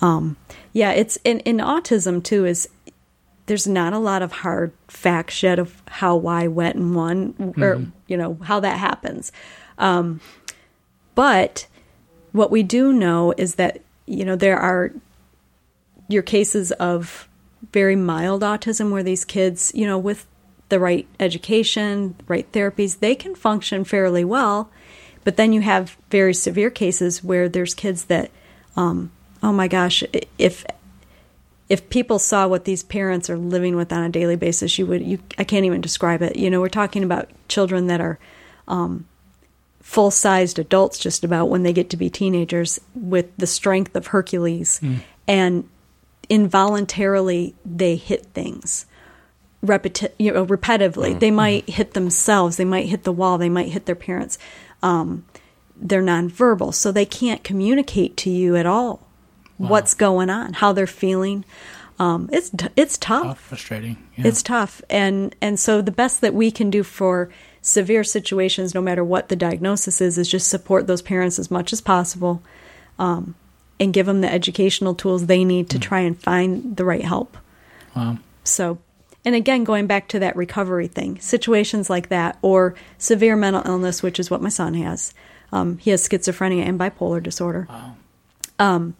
um, 0.00 0.36
yeah, 0.72 0.92
it's 0.92 1.16
in, 1.24 1.40
in 1.40 1.58
autism 1.58 2.22
too 2.22 2.44
is 2.44 2.68
there's 3.46 3.66
not 3.66 3.92
a 3.92 3.98
lot 3.98 4.22
of 4.22 4.32
hard 4.32 4.72
facts 4.88 5.42
yet 5.42 5.58
of 5.58 5.82
how, 5.86 6.16
why, 6.16 6.48
when, 6.48 6.72
and 6.72 6.96
when, 6.96 7.34
or 7.62 7.76
you 8.08 8.16
know 8.16 8.36
how 8.42 8.60
that 8.60 8.78
happens. 8.78 9.30
Um, 9.78 10.20
but 11.16 11.66
what 12.30 12.52
we 12.52 12.62
do 12.62 12.92
know 12.92 13.34
is 13.36 13.56
that 13.56 13.80
you 14.06 14.24
know 14.24 14.36
there 14.36 14.58
are 14.58 14.92
your 16.08 16.22
cases 16.22 16.70
of 16.72 17.28
very 17.72 17.96
mild 17.96 18.42
autism 18.42 18.90
where 18.90 19.02
these 19.02 19.24
kids, 19.24 19.72
you 19.74 19.86
know, 19.86 19.98
with 19.98 20.26
the 20.68 20.78
right 20.78 21.06
education, 21.20 22.14
right 22.28 22.50
therapies, 22.52 22.98
they 22.98 23.14
can 23.14 23.34
function 23.34 23.84
fairly 23.84 24.24
well. 24.24 24.70
But 25.24 25.36
then 25.36 25.52
you 25.52 25.60
have 25.62 25.96
very 26.10 26.34
severe 26.34 26.70
cases 26.70 27.22
where 27.22 27.48
there's 27.48 27.74
kids 27.74 28.04
that, 28.04 28.30
um, 28.76 29.10
oh 29.42 29.52
my 29.52 29.68
gosh, 29.68 30.04
if 30.38 30.64
if 31.68 31.90
people 31.90 32.20
saw 32.20 32.46
what 32.46 32.64
these 32.64 32.84
parents 32.84 33.28
are 33.28 33.36
living 33.36 33.74
with 33.74 33.92
on 33.92 34.04
a 34.04 34.08
daily 34.08 34.36
basis, 34.36 34.78
you 34.78 34.86
would 34.86 35.02
you 35.02 35.18
I 35.36 35.44
can't 35.44 35.64
even 35.64 35.80
describe 35.80 36.22
it. 36.22 36.36
You 36.36 36.50
know, 36.50 36.60
we're 36.60 36.68
talking 36.68 37.02
about 37.02 37.28
children 37.48 37.88
that 37.88 38.00
are 38.00 38.18
um, 38.68 39.06
full 39.86 40.10
sized 40.10 40.58
adults 40.58 40.98
just 40.98 41.22
about 41.22 41.48
when 41.48 41.62
they 41.62 41.72
get 41.72 41.88
to 41.90 41.96
be 41.96 42.10
teenagers 42.10 42.80
with 42.92 43.26
the 43.36 43.46
strength 43.46 43.94
of 43.94 44.08
Hercules, 44.08 44.80
and 45.28 45.68
involuntarily 46.28 47.54
they 47.64 47.94
hit 47.94 48.26
things 48.34 48.86
repeti- 49.64 50.12
you 50.18 50.32
know, 50.32 50.44
repetitively. 50.44 51.18
They 51.18 51.30
might 51.30 51.70
hit 51.70 51.94
themselves, 51.94 52.56
they 52.56 52.64
might 52.64 52.86
hit 52.86 53.04
the 53.04 53.12
wall, 53.12 53.38
they 53.38 53.48
might 53.48 53.68
hit 53.68 53.86
their 53.86 53.94
parents. 53.94 54.38
Um, 54.82 55.24
they're 55.76 56.02
nonverbal, 56.02 56.74
so 56.74 56.90
they 56.90 57.06
can't 57.06 57.44
communicate 57.44 58.16
to 58.18 58.30
you 58.30 58.56
at 58.56 58.66
all 58.66 59.06
what's 59.56 59.94
going 59.94 60.30
on, 60.30 60.54
how 60.54 60.72
they're 60.72 60.86
feeling. 60.86 61.44
Um, 61.98 62.28
it's 62.32 62.50
it's 62.74 62.98
tough. 62.98 63.38
frustrating. 63.40 63.96
Yeah. 64.16 64.26
It's 64.26 64.42
tough, 64.42 64.82
and 64.90 65.34
and 65.40 65.60
so 65.60 65.80
the 65.80 65.92
best 65.92 66.20
that 66.22 66.34
we 66.34 66.50
can 66.50 66.70
do 66.70 66.82
for 66.82 67.30
severe 67.66 68.04
situations, 68.04 68.74
no 68.74 68.80
matter 68.80 69.02
what 69.02 69.28
the 69.28 69.34
diagnosis 69.34 70.00
is, 70.00 70.16
is 70.16 70.28
just 70.28 70.46
support 70.46 70.86
those 70.86 71.02
parents 71.02 71.36
as 71.36 71.50
much 71.50 71.72
as 71.72 71.80
possible, 71.80 72.40
um, 72.96 73.34
and 73.80 73.92
give 73.92 74.06
them 74.06 74.20
the 74.20 74.32
educational 74.32 74.94
tools 74.94 75.26
they 75.26 75.44
need 75.44 75.68
to 75.68 75.78
try 75.78 75.98
and 75.98 76.22
find 76.22 76.76
the 76.76 76.84
right 76.84 77.04
help. 77.04 77.36
wow. 77.96 78.18
So, 78.44 78.78
and 79.24 79.34
again, 79.34 79.64
going 79.64 79.88
back 79.88 80.06
to 80.08 80.20
that 80.20 80.36
recovery 80.36 80.86
thing, 80.86 81.18
situations 81.18 81.90
like 81.90 82.08
that, 82.08 82.38
or 82.40 82.76
severe 82.98 83.34
mental 83.34 83.62
illness, 83.66 84.00
which 84.00 84.20
is 84.20 84.30
what 84.30 84.40
my 84.40 84.48
son 84.48 84.74
has. 84.74 85.12
Um, 85.50 85.78
he 85.78 85.90
has 85.90 86.08
schizophrenia 86.08 86.64
and 86.64 86.78
bipolar 86.78 87.20
disorder. 87.20 87.66
Um, 88.60 88.94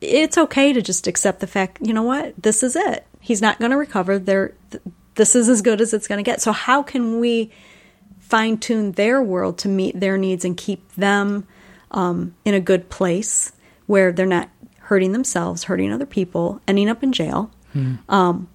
it's 0.00 0.38
okay 0.38 0.72
to 0.72 0.80
just 0.80 1.06
accept 1.06 1.40
the 1.40 1.46
fact, 1.46 1.78
you 1.82 1.92
know 1.92 2.02
what, 2.02 2.32
this 2.42 2.62
is 2.62 2.74
it. 2.74 3.06
He's 3.20 3.42
not 3.42 3.58
going 3.58 3.70
to 3.70 3.76
recover. 3.76 4.18
There, 4.18 4.54
th- 4.70 4.82
this 5.14 5.34
is 5.34 5.48
as 5.48 5.62
good 5.62 5.80
as 5.80 5.92
it's 5.92 6.08
going 6.08 6.22
to 6.22 6.28
get. 6.28 6.40
So, 6.40 6.52
how 6.52 6.82
can 6.82 7.20
we 7.20 7.50
fine 8.18 8.58
tune 8.58 8.92
their 8.92 9.22
world 9.22 9.58
to 9.58 9.68
meet 9.68 9.98
their 9.98 10.16
needs 10.16 10.44
and 10.44 10.56
keep 10.56 10.90
them 10.94 11.46
um, 11.90 12.34
in 12.44 12.54
a 12.54 12.60
good 12.60 12.88
place 12.88 13.52
where 13.86 14.12
they're 14.12 14.26
not 14.26 14.48
hurting 14.80 15.12
themselves, 15.12 15.64
hurting 15.64 15.92
other 15.92 16.06
people, 16.06 16.60
ending 16.66 16.88
up 16.88 17.02
in 17.02 17.12
jail? 17.12 17.50
Um, 18.08 18.48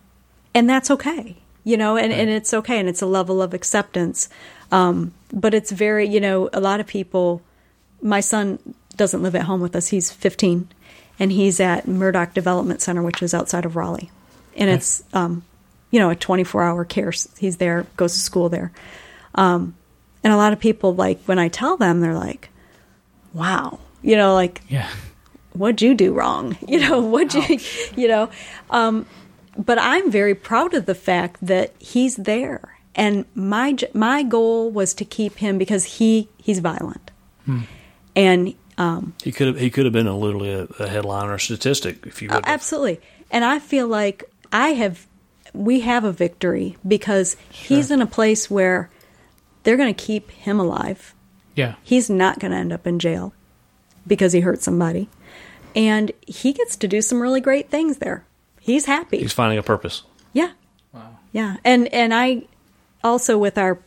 and 0.53 0.70
that's 0.70 0.91
okay 0.91 1.38
you 1.68 1.76
know 1.76 1.97
and, 1.97 2.14
and 2.14 2.30
it's 2.30 2.53
okay 2.53 2.80
and 2.80 2.88
it's 2.88 3.01
a 3.01 3.05
level 3.05 3.41
of 3.41 3.53
acceptance. 3.53 4.30
Um, 4.72 5.14
but 5.34 5.53
it's 5.53 5.70
very 5.70 6.08
you 6.08 6.22
know 6.22 6.49
a 6.53 6.62
lot 6.62 6.80
of 6.80 6.88
people 6.88 7.41
my 8.01 8.22
son 8.22 8.58
doesn't 8.95 9.22
live 9.22 9.36
at 9.36 9.43
home 9.43 9.60
with 9.60 9.76
us. 9.76 9.89
He's 9.89 10.10
15 10.10 10.70
and 11.20 11.32
he's 11.32 11.60
at 11.60 11.86
murdoch 11.86 12.34
development 12.34 12.82
center 12.82 13.03
which 13.03 13.22
is 13.22 13.34
outside 13.34 13.66
of 13.66 13.76
raleigh. 13.76 14.10
And 14.55 14.70
it's 14.70 15.03
um, 15.14 15.43
you 15.92 16.00
know 16.00 16.10
a 16.10 16.16
24 16.16 16.64
hour 16.64 16.86
care 16.86 17.12
he's 17.38 17.58
there 17.58 17.86
goes 17.98 18.14
to 18.14 18.20
school 18.20 18.50
there 18.50 18.72
um, 19.36 19.76
and 20.24 20.34
a 20.34 20.38
lot 20.38 20.54
of 20.54 20.60
people 20.60 20.94
like 20.96 21.20
when 21.26 21.40
i 21.40 21.48
tell 21.48 21.78
them 21.78 22.02
they're 22.02 22.14
like 22.14 22.50
wow 23.34 23.80
you 24.02 24.16
know 24.16 24.34
like 24.34 24.62
Yeah. 24.70 24.90
what'd 25.54 25.82
you 25.82 25.96
do 25.96 26.14
wrong? 26.14 26.56
You 26.68 26.80
know, 26.80 27.02
what'd 27.02 27.34
you, 27.34 27.60
you 27.96 28.08
know, 28.08 28.30
um, 28.70 29.06
but 29.58 29.80
I'm 29.80 30.12
very 30.12 30.36
proud 30.36 30.76
of 30.76 30.86
the 30.86 30.94
fact 30.94 31.38
that 31.42 31.74
he's 31.80 32.16
there. 32.16 32.78
And 32.94 33.26
my, 33.34 33.76
my 33.94 34.22
goal 34.22 34.70
was 34.70 34.94
to 34.96 35.06
keep 35.06 35.38
him 35.38 35.58
because 35.58 35.98
he, 35.98 36.30
he's 36.38 36.60
violent. 36.60 37.10
And, 38.16 38.54
um, 38.78 39.14
He 39.24 39.32
could 39.32 39.48
have 39.48 39.60
he 39.60 39.70
could 39.72 39.86
have 39.86 39.94
been 39.94 40.06
a 40.08 40.16
literally 40.16 40.52
a, 40.54 40.64
a 40.80 40.88
headline 40.88 41.30
or 41.30 41.40
statistic 41.40 42.06
if 42.06 42.22
you 42.22 42.28
would. 42.30 42.36
have. 42.36 42.44
absolutely. 42.46 43.00
And 43.32 43.44
I 43.44 43.58
feel 43.58 43.88
like 43.88 44.24
I 44.52 44.70
have, 44.70 45.07
we 45.58 45.82
have 45.82 46.03
a 46.03 46.12
victory 46.12 46.78
because 46.88 47.36
he's 47.49 47.91
in 47.91 48.01
a 48.01 48.08
place 48.08 48.49
where 48.49 48.89
they're 49.64 49.78
going 49.78 49.93
to 49.93 50.05
keep 50.05 50.32
him 50.32 50.60
alive. 50.60 51.14
Yeah. 51.55 51.76
He's 51.84 52.10
not 52.10 52.39
going 52.39 52.51
to 52.51 52.58
end 52.58 52.72
up 52.72 52.86
in 52.86 52.99
jail 52.99 53.34
because 54.05 54.34
he 54.34 54.41
hurt 54.41 54.62
somebody. 54.62 55.10
And 55.76 56.12
he 56.26 56.53
gets 56.53 56.76
to 56.78 56.88
do 56.88 57.01
some 57.01 57.22
really 57.22 57.41
great 57.41 57.70
things 57.70 57.97
there. 57.97 58.26
He's 58.60 58.86
happy. 58.86 59.20
He's 59.20 59.34
finding 59.34 59.58
a 59.58 59.64
purpose. 59.64 60.03
Yeah. 60.34 60.51
Wow. 60.93 61.18
Yeah. 61.32 61.58
And 61.64 61.88
and 61.93 62.14
I 62.14 62.43
also 63.03 63.38
with 63.38 63.58
our 63.58 63.80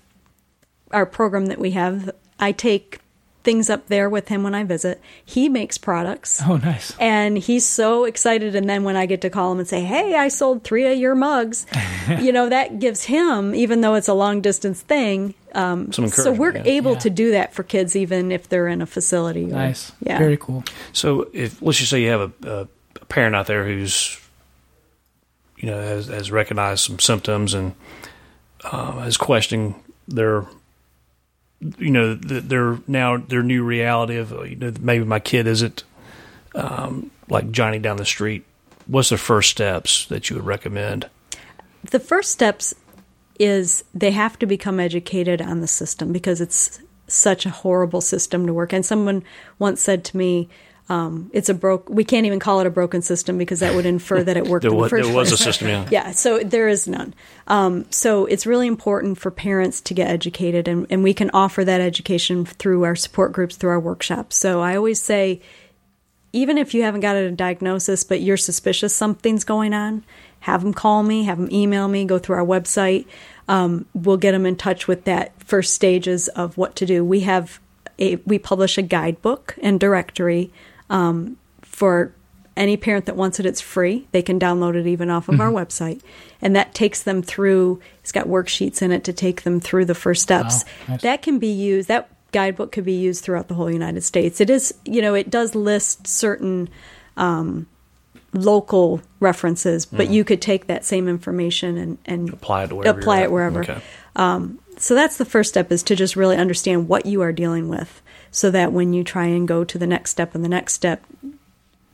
our 0.90 1.06
program 1.06 1.46
that 1.46 1.58
we 1.58 1.72
have, 1.72 2.10
I 2.38 2.52
take 2.52 3.00
things 3.42 3.70
up 3.70 3.86
there 3.88 4.10
with 4.10 4.28
him 4.28 4.42
when 4.42 4.54
I 4.54 4.64
visit. 4.64 5.00
He 5.24 5.48
makes 5.48 5.78
products. 5.78 6.42
Oh, 6.46 6.56
nice. 6.58 6.94
And 7.00 7.38
he's 7.38 7.66
so 7.66 8.04
excited 8.04 8.54
and 8.54 8.68
then 8.68 8.84
when 8.84 8.96
I 8.96 9.06
get 9.06 9.22
to 9.22 9.30
call 9.30 9.52
him 9.52 9.58
and 9.58 9.66
say, 9.68 9.80
"Hey, 9.82 10.14
I 10.14 10.28
sold 10.28 10.62
3 10.64 10.92
of 10.92 10.98
your 10.98 11.14
mugs." 11.14 11.66
you 12.20 12.32
know, 12.32 12.48
that 12.50 12.78
gives 12.78 13.04
him 13.04 13.54
even 13.54 13.80
though 13.80 13.94
it's 13.94 14.08
a 14.08 14.14
long 14.14 14.40
distance 14.42 14.82
thing, 14.82 15.34
um 15.54 15.90
Some 15.92 16.08
so 16.08 16.32
we're 16.32 16.54
yeah. 16.54 16.62
able 16.66 16.92
Yeah. 16.92 16.98
to 16.98 17.10
do 17.10 17.30
that 17.32 17.54
for 17.54 17.62
kids 17.62 17.96
even 17.96 18.30
if 18.30 18.48
they're 18.48 18.68
in 18.68 18.82
a 18.82 18.86
facility. 18.86 19.44
or- 19.44 19.48
Nice. 19.56 19.92
Yeah. 20.00 20.18
Very 20.18 20.36
cool. 20.36 20.62
So 20.92 21.28
if 21.32 21.60
let's 21.62 21.78
just 21.78 21.90
say 21.90 22.02
you 22.02 22.10
have 22.10 22.32
a, 22.44 22.50
a, 22.50 22.68
a 23.00 23.04
parent 23.06 23.34
out 23.34 23.46
there 23.46 23.64
who's 23.64 24.20
you 25.56 25.66
know 25.70 25.80
has, 25.80 26.06
has 26.08 26.30
recognized 26.30 26.84
some 26.84 26.98
symptoms 26.98 27.54
and 27.54 27.74
uh, 28.64 29.04
is 29.06 29.16
questioning 29.16 29.74
their 30.08 30.44
you 31.78 31.90
know 31.90 32.16
th- 32.16 32.44
their 32.44 32.78
now 32.86 33.16
their 33.16 33.42
new 33.42 33.62
reality 33.62 34.16
of 34.16 34.30
you 34.48 34.56
know 34.56 34.72
maybe 34.80 35.04
my 35.04 35.20
kid 35.20 35.46
isn't 35.46 35.84
um, 36.54 37.10
like 37.28 37.50
Johnny 37.50 37.78
down 37.78 37.96
the 37.96 38.04
street. 38.04 38.44
What's 38.86 39.10
the 39.10 39.18
first 39.18 39.50
steps 39.50 40.06
that 40.06 40.30
you 40.30 40.36
would 40.36 40.46
recommend? 40.46 41.08
the 41.82 42.00
first 42.00 42.30
steps 42.30 42.74
is 43.38 43.84
they 43.94 44.10
have 44.10 44.38
to 44.38 44.46
become 44.46 44.78
educated 44.78 45.40
on 45.40 45.60
the 45.60 45.66
system 45.66 46.12
because 46.12 46.40
it's 46.40 46.80
such 47.06 47.46
a 47.46 47.50
horrible 47.50 48.00
system 48.00 48.46
to 48.46 48.54
work. 48.54 48.72
And 48.72 48.84
someone 48.84 49.24
once 49.58 49.80
said 49.80 50.04
to 50.06 50.16
me, 50.16 50.48
um, 50.90 51.30
"It's 51.32 51.48
a 51.48 51.54
broke. 51.54 51.88
We 51.88 52.02
can't 52.02 52.26
even 52.26 52.40
call 52.40 52.58
it 52.58 52.66
a 52.66 52.70
broken 52.70 53.00
system 53.00 53.38
because 53.38 53.60
that 53.60 53.76
would 53.76 53.86
infer 53.86 54.24
that 54.24 54.36
it 54.36 54.48
worked 54.48 54.62
There 54.62 54.70
the 54.70 54.76
was, 54.76 54.90
first 54.90 55.06
there 55.06 55.14
was 55.14 55.30
a 55.30 55.36
system, 55.36 55.68
yeah. 55.68 55.88
Yeah, 55.90 56.10
so 56.10 56.40
there 56.40 56.66
is 56.66 56.88
none. 56.88 57.14
Um, 57.46 57.86
so 57.90 58.26
it's 58.26 58.44
really 58.44 58.66
important 58.66 59.16
for 59.16 59.30
parents 59.30 59.80
to 59.82 59.94
get 59.94 60.08
educated, 60.08 60.66
and, 60.66 60.88
and 60.90 61.04
we 61.04 61.14
can 61.14 61.30
offer 61.30 61.64
that 61.64 61.80
education 61.80 62.44
through 62.44 62.82
our 62.82 62.96
support 62.96 63.32
groups, 63.32 63.54
through 63.54 63.70
our 63.70 63.78
workshops. 63.78 64.36
So 64.36 64.60
I 64.60 64.74
always 64.74 65.00
say, 65.00 65.40
even 66.32 66.58
if 66.58 66.74
you 66.74 66.82
haven't 66.82 67.02
got 67.02 67.14
a 67.14 67.30
diagnosis, 67.30 68.02
but 68.02 68.20
you're 68.20 68.36
suspicious 68.36 68.92
something's 68.92 69.44
going 69.44 69.72
on, 69.72 70.04
have 70.40 70.62
them 70.64 70.74
call 70.74 71.04
me, 71.04 71.22
have 71.22 71.38
them 71.38 71.52
email 71.52 71.86
me, 71.86 72.04
go 72.04 72.18
through 72.18 72.36
our 72.36 72.44
website. 72.44 73.06
Um, 73.46 73.86
we'll 73.94 74.16
get 74.16 74.32
them 74.32 74.44
in 74.44 74.56
touch 74.56 74.88
with 74.88 75.04
that 75.04 75.40
first 75.40 75.72
stages 75.72 76.26
of 76.28 76.58
what 76.58 76.74
to 76.76 76.86
do. 76.86 77.04
We 77.04 77.20
have 77.20 77.60
a 78.00 78.16
we 78.26 78.40
publish 78.40 78.76
a 78.76 78.82
guidebook 78.82 79.56
and 79.62 79.78
directory 79.78 80.50
um, 80.90 81.38
for 81.62 82.12
any 82.56 82.76
parent 82.76 83.06
that 83.06 83.16
wants 83.16 83.40
it. 83.40 83.46
It's 83.46 83.60
free. 83.60 84.06
They 84.12 84.20
can 84.20 84.38
download 84.38 84.74
it 84.74 84.86
even 84.86 85.08
off 85.08 85.30
of 85.30 85.40
our 85.40 85.50
website, 85.50 86.02
and 86.42 86.54
that 86.54 86.74
takes 86.74 87.02
them 87.02 87.22
through. 87.22 87.80
It's 88.00 88.12
got 88.12 88.26
worksheets 88.26 88.82
in 88.82 88.92
it 88.92 89.04
to 89.04 89.14
take 89.14 89.42
them 89.42 89.60
through 89.60 89.86
the 89.86 89.94
first 89.94 90.22
steps. 90.22 90.64
Wow, 90.64 90.70
nice. 90.88 91.02
That 91.02 91.22
can 91.22 91.38
be 91.38 91.48
used. 91.48 91.88
That 91.88 92.10
guidebook 92.32 92.70
could 92.72 92.84
be 92.84 92.92
used 92.92 93.24
throughout 93.24 93.48
the 93.48 93.54
whole 93.54 93.70
United 93.70 94.02
States. 94.02 94.40
It 94.40 94.50
is, 94.50 94.74
you 94.84 95.00
know, 95.00 95.14
it 95.14 95.30
does 95.30 95.54
list 95.54 96.06
certain 96.06 96.68
um, 97.16 97.66
local 98.32 99.00
references, 99.20 99.86
but 99.86 100.10
you 100.10 100.22
could 100.22 100.42
take 100.42 100.66
that 100.66 100.84
same 100.84 101.08
information 101.08 101.78
and, 101.78 101.98
and 102.04 102.32
Apply 102.32 102.64
it 102.64 102.68
to 102.68 102.76
wherever 102.76 103.00
apply 103.00 103.22
it 103.22 103.32
wherever. 103.32 103.62
Okay. 103.62 103.80
So 104.80 104.94
that's 104.94 105.18
the 105.18 105.26
first 105.26 105.50
step 105.50 105.70
is 105.70 105.82
to 105.84 105.96
just 105.96 106.16
really 106.16 106.36
understand 106.36 106.88
what 106.88 107.04
you 107.04 107.20
are 107.20 107.32
dealing 107.32 107.68
with, 107.68 108.00
so 108.30 108.50
that 108.50 108.72
when 108.72 108.92
you 108.92 109.02
try 109.04 109.26
and 109.26 109.46
go 109.48 109.64
to 109.64 109.78
the 109.78 109.86
next 109.86 110.10
step 110.10 110.34
and 110.34 110.44
the 110.44 110.48
next 110.48 110.74
step, 110.74 111.04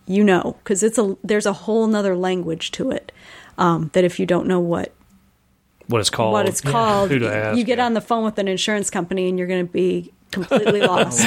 you 0.06 0.22
know 0.22 0.56
because 0.62 0.82
it's 0.82 0.98
a 0.98 1.16
there's 1.24 1.46
a 1.46 1.52
whole 1.52 1.86
nother 1.86 2.14
language 2.16 2.70
to 2.72 2.90
it 2.90 3.10
um, 3.58 3.90
that 3.94 4.04
if 4.04 4.20
you 4.20 4.26
don't 4.26 4.46
know 4.46 4.60
what 4.60 4.92
What 5.88 6.00
it's 6.00 6.10
called. 6.10 6.32
what 6.32 6.46
it's 6.46 6.60
called, 6.60 7.10
Who 7.10 7.18
to 7.20 7.34
ask, 7.34 7.58
you 7.58 7.64
get 7.64 7.78
yeah. 7.78 7.86
on 7.86 7.94
the 7.94 8.00
phone 8.00 8.24
with 8.24 8.38
an 8.38 8.46
insurance 8.48 8.88
company 8.90 9.28
and 9.28 9.38
you're 9.38 9.48
going 9.48 9.66
to 9.66 9.72
be 9.72 10.12
completely 10.30 10.80
lost. 10.92 11.24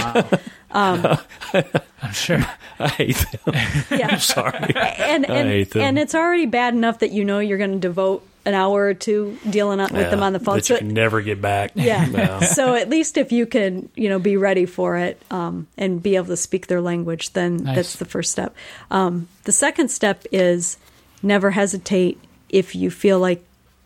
Um, 0.71 1.17
I'm 2.01 2.11
sure. 2.13 2.45
I 2.79 2.87
hate 2.89 3.17
them. 3.43 3.55
Yeah. 3.99 4.07
I'm 4.11 4.19
sorry. 4.19 4.53
and 4.75 5.25
I 5.25 5.35
and, 5.35 5.49
hate 5.49 5.71
them. 5.71 5.81
and 5.81 5.97
it's 5.99 6.13
already 6.15 6.45
bad 6.45 6.73
enough 6.73 6.99
that 6.99 7.11
you 7.11 7.25
know 7.25 7.39
you're 7.39 7.57
going 7.57 7.71
to 7.73 7.79
devote 7.79 8.25
an 8.45 8.53
hour 8.53 8.85
or 8.85 8.93
two 8.93 9.37
dealing 9.49 9.79
with 9.79 9.91
them 9.91 10.23
on 10.23 10.33
the 10.33 10.39
phone. 10.39 10.55
that 10.55 10.65
So 10.65 10.73
you 10.75 10.79
can 10.79 10.89
never 10.93 11.21
get 11.21 11.41
back. 11.41 11.71
yeah. 11.75 12.05
No. 12.11 12.39
So 12.47 12.73
at 12.73 12.89
least 12.89 13.17
if 13.17 13.31
you 13.31 13.45
can, 13.45 13.89
you 13.95 14.09
know, 14.09 14.17
be 14.19 14.37
ready 14.37 14.65
for 14.65 14.97
it 14.97 15.21
um, 15.29 15.67
and 15.77 16.01
be 16.01 16.15
able 16.15 16.27
to 16.27 16.37
speak 16.37 16.67
their 16.67 16.81
language, 16.81 17.33
then 17.33 17.57
Nice. 17.57 17.75
that's 17.75 17.95
the 17.97 18.05
first 18.05 18.31
step. 18.31 18.55
Um, 18.91 19.27
the 19.43 19.51
second 19.51 19.89
step 19.89 20.23
is 20.31 20.77
never 21.21 21.51
hesitate 21.51 22.17
if 22.49 22.75
you 22.75 22.89
feel 22.89 23.19
like 23.19 23.43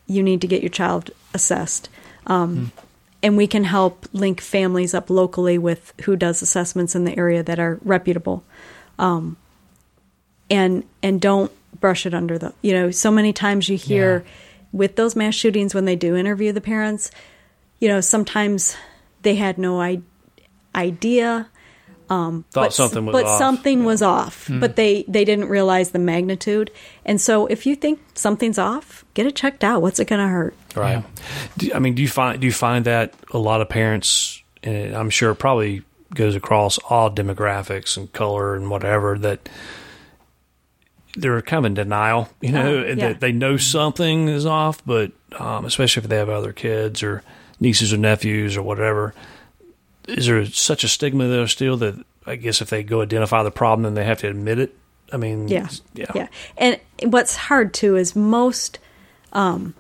you 0.08 0.22
need 0.24 0.42
to 0.42 0.48
get 0.48 0.62
your 0.62 0.70
child 0.70 1.12
assessed. 1.34 1.90
Um, 2.28 2.72
And 3.24 3.38
we 3.38 3.48
can 3.48 3.64
help 3.64 4.06
link 4.14 4.42
families 4.42 4.94
up 4.94 5.10
locally 5.10 5.58
with 5.58 5.94
who 6.04 6.16
does 6.18 6.42
assessments 6.42 6.94
in 6.94 7.06
the 7.06 7.18
area 7.18 7.42
that 7.42 7.58
are 7.58 7.80
reputable. 7.84 8.44
Um, 9.00 9.38
and 10.50 10.84
and 11.02 11.20
don't 11.22 11.50
brush 11.80 12.06
it 12.06 12.14
under 12.14 12.38
the 12.38 12.54
you 12.62 12.74
know 12.74 12.92
so 12.92 13.10
many 13.12 13.34
times 13.34 13.68
you 13.70 13.78
hear 13.78 14.24
Yeah. 14.26 14.32
with 14.72 14.96
those 14.96 15.16
mass 15.16 15.36
shootings 15.36 15.74
when 15.76 15.86
they 15.86 15.96
do 15.96 16.16
interview 16.16 16.52
the 16.52 16.62
parents 16.62 17.12
you 17.80 17.88
know 17.88 18.02
sometimes 18.02 18.76
they 19.22 19.36
had 19.36 19.58
no 19.58 19.82
I- 19.82 20.02
idea 20.76 21.48
um, 22.10 22.44
Thought 22.52 22.66
but, 22.66 22.74
something 22.74 23.06
was 23.06 23.16
off. 23.16 23.22
but 23.22 23.28
off. 23.30 23.38
something 23.38 23.84
was 23.86 24.02
off 24.02 24.44
mm-hmm. 24.48 24.60
but 24.60 24.76
they 24.76 25.04
they 25.08 25.24
didn't 25.26 25.48
realize 25.50 25.92
the 25.92 26.00
magnitude 26.00 26.70
and 27.06 27.20
so 27.20 27.48
if 27.48 27.66
you 27.66 27.76
think 27.76 28.00
something's 28.14 28.60
off 28.60 29.04
get 29.14 29.26
it 29.26 29.36
checked 29.36 29.64
out 29.64 29.82
what's 29.82 30.00
it 30.00 30.06
going 30.06 30.22
to 30.22 30.28
hurt 30.28 30.56
Right. 30.76 31.04
Do, 31.56 31.72
I 31.76 31.78
mean, 31.78 31.94
do 31.94 32.02
you 32.02 32.08
find 32.08 32.42
do 32.42 32.48
you 32.48 32.52
find 32.54 32.86
that 32.86 33.14
a 33.32 33.38
lot 33.38 33.62
of 33.62 33.70
parents, 33.70 34.42
and 34.64 34.96
I'm 34.96 35.12
sure 35.12 35.30
it 35.30 35.36
probably 35.36 35.84
goes 36.16 36.36
across 36.36 36.80
all 36.80 37.12
demographics 37.12 37.96
and 37.96 38.12
color 38.12 38.56
and 38.56 38.72
whatever 38.72 39.20
that 39.20 39.48
they're 41.16 41.42
kind 41.42 41.60
of 41.66 41.66
in 41.70 41.74
denial, 41.76 42.30
you 42.42 42.52
know, 42.52 42.78
Oh, 42.78 42.84
yeah. 42.84 42.96
that 42.96 43.20
they 43.20 43.32
know 43.32 43.58
something 43.58 44.28
is 44.30 44.46
off, 44.46 44.84
but 44.86 45.12
um, 45.40 45.66
especially 45.66 46.04
if 46.04 46.10
they 46.10 46.18
have 46.18 46.30
other 46.30 46.54
kids 46.54 47.04
or 47.04 47.24
nieces 47.60 47.94
or 47.94 47.98
nephews 47.98 48.58
or 48.58 48.64
whatever, 48.64 49.14
is 50.08 50.26
there 50.26 50.46
such 50.46 50.84
a 50.84 50.88
stigma 50.88 51.28
there 51.28 51.48
still 51.48 51.78
that 51.78 51.96
I 52.26 52.36
guess 52.36 52.62
if 52.62 52.70
they 52.70 52.84
go 52.84 53.02
identify 53.02 53.44
the 53.44 53.52
problem, 53.52 53.84
then 53.84 53.94
they 53.94 54.06
have 54.06 54.20
to 54.20 54.30
admit 54.30 54.60
it? 54.60 54.76
I 55.12 55.18
mean, 55.18 55.48
Yeah. 55.48 55.68
yeah, 55.94 56.06
Yeah. 56.16 56.28
And 56.58 56.80
what's 57.04 57.36
hard 57.36 57.74
too 57.74 57.96
is 57.96 58.16
most, 58.16 58.80
um, 59.34 59.76